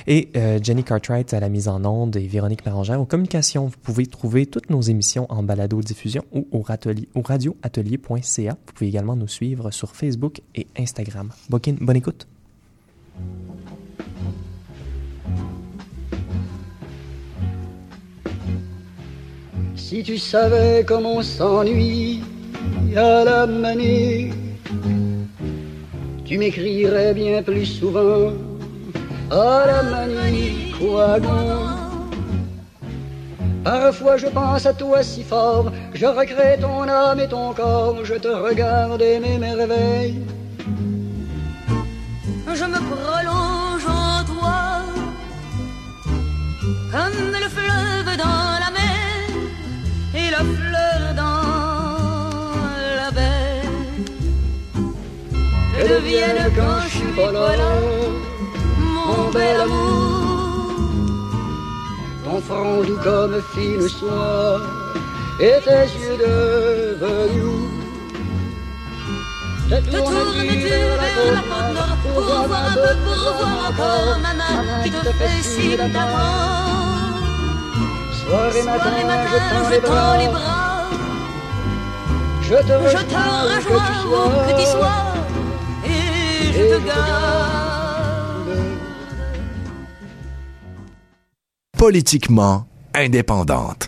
et 0.07 0.29
euh, 0.35 0.59
Jenny 0.61 0.83
Cartwright 0.83 1.33
à 1.33 1.39
la 1.39 1.49
mise 1.49 1.67
en 1.67 1.83
onde 1.85 2.15
et 2.15 2.27
Véronique 2.27 2.65
Marangère 2.65 3.01
aux 3.01 3.05
communications. 3.05 3.65
Vous 3.65 3.77
pouvez 3.81 4.05
trouver 4.05 4.45
toutes 4.45 4.69
nos 4.69 4.81
émissions 4.81 5.25
en 5.29 5.43
balado-diffusion 5.43 6.23
ou 6.31 6.47
au, 6.51 6.59
au 6.59 7.21
radioatelier.ca. 7.21 8.51
Vous 8.51 8.73
pouvez 8.73 8.87
également 8.87 9.15
nous 9.15 9.27
suivre 9.27 9.71
sur 9.71 9.95
Facebook 9.95 10.41
et 10.55 10.67
Instagram. 10.77 11.16
Bonne, 11.49 11.95
écoute. 11.95 12.27
Si 19.75 20.03
tu 20.03 20.17
savais 20.17 20.83
comment 20.85 21.17
on 21.17 21.21
s'ennuie 21.21 22.21
à 22.95 23.23
la 23.23 23.47
manée, 23.47 24.31
tu 26.25 26.37
m'écrirais 26.37 27.13
bien 27.13 27.41
plus 27.41 27.65
souvent 27.65 28.33
à 29.31 29.63
la 29.65 29.83
manie, 29.83 30.73
quoi 30.77 31.17
Parfois 33.63 34.17
je 34.17 34.27
pense 34.27 34.65
à 34.65 34.73
toi 34.73 35.03
si 35.03 35.23
fort, 35.23 35.71
je 35.93 36.05
regrette 36.05 36.61
ton 36.61 36.83
âme 36.83 37.19
et 37.19 37.27
ton 37.27 37.53
corps, 37.53 38.03
je 38.03 38.15
te 38.15 38.27
regarde 38.27 39.01
et 39.01 39.19
mes 39.19 39.37
merveilles 39.37 40.21
je 42.55 42.63
me 42.63 42.79
prolonge 42.91 43.85
en 43.87 44.23
toi, 44.23 44.59
comme 46.91 47.31
le 47.43 47.49
fleuve 47.57 48.17
dans 48.17 48.49
la 48.63 48.71
mer 48.79 49.27
et 50.15 50.29
la 50.31 50.43
fleur 50.55 51.13
dans 51.15 52.55
la 53.01 53.11
baie. 53.11 53.61
Que 55.73 55.83
devienne 55.93 56.51
quand 56.55 56.79
je 56.83 56.89
suis 56.97 57.13
pas 57.15 57.31
là, 57.31 57.49
mon 58.79 59.29
bel 59.31 59.61
amour, 59.61 61.19
ton 62.23 62.41
front 62.41 62.83
doux 62.83 62.99
comme 63.03 63.41
fine 63.53 63.89
soie 63.89 64.61
et 65.39 65.59
tes 65.65 65.85
yeux 65.99 66.17
de 66.25 67.05
velours 67.05 67.66
je 69.69 69.75
tourne 69.75 70.41
du 70.47 70.55
vers 70.63 70.95
la 70.97 71.41
porte 71.49 71.71
nord 71.73 71.97
pour 72.03 72.17
voir 72.23 72.65
un 72.67 72.73
peu, 72.73 72.93
pour 73.03 73.21
voir 73.37 73.57
encore 73.69 74.19
ma 74.21 74.33
main 74.33 74.83
qui 74.83 74.91
te 74.91 75.11
fait 75.19 75.41
si 75.43 75.75
d'amour. 75.75 77.17
Soir 78.19 78.55
et 78.55 78.63
matin, 78.63 78.91
je 79.31 79.77
tends 79.85 80.17
les 80.19 80.27
bras. 80.29 80.77
Je 82.41 82.55
te 82.55 82.73
rejoins 82.81 83.03
que 83.03 84.53
tu 84.57 84.65
sois 84.71 84.99
et 85.85 86.53
je 86.53 86.63
te 86.75 86.77
garde. 86.85 88.47
Politiquement 91.77 92.57
indépendante. 92.95 93.85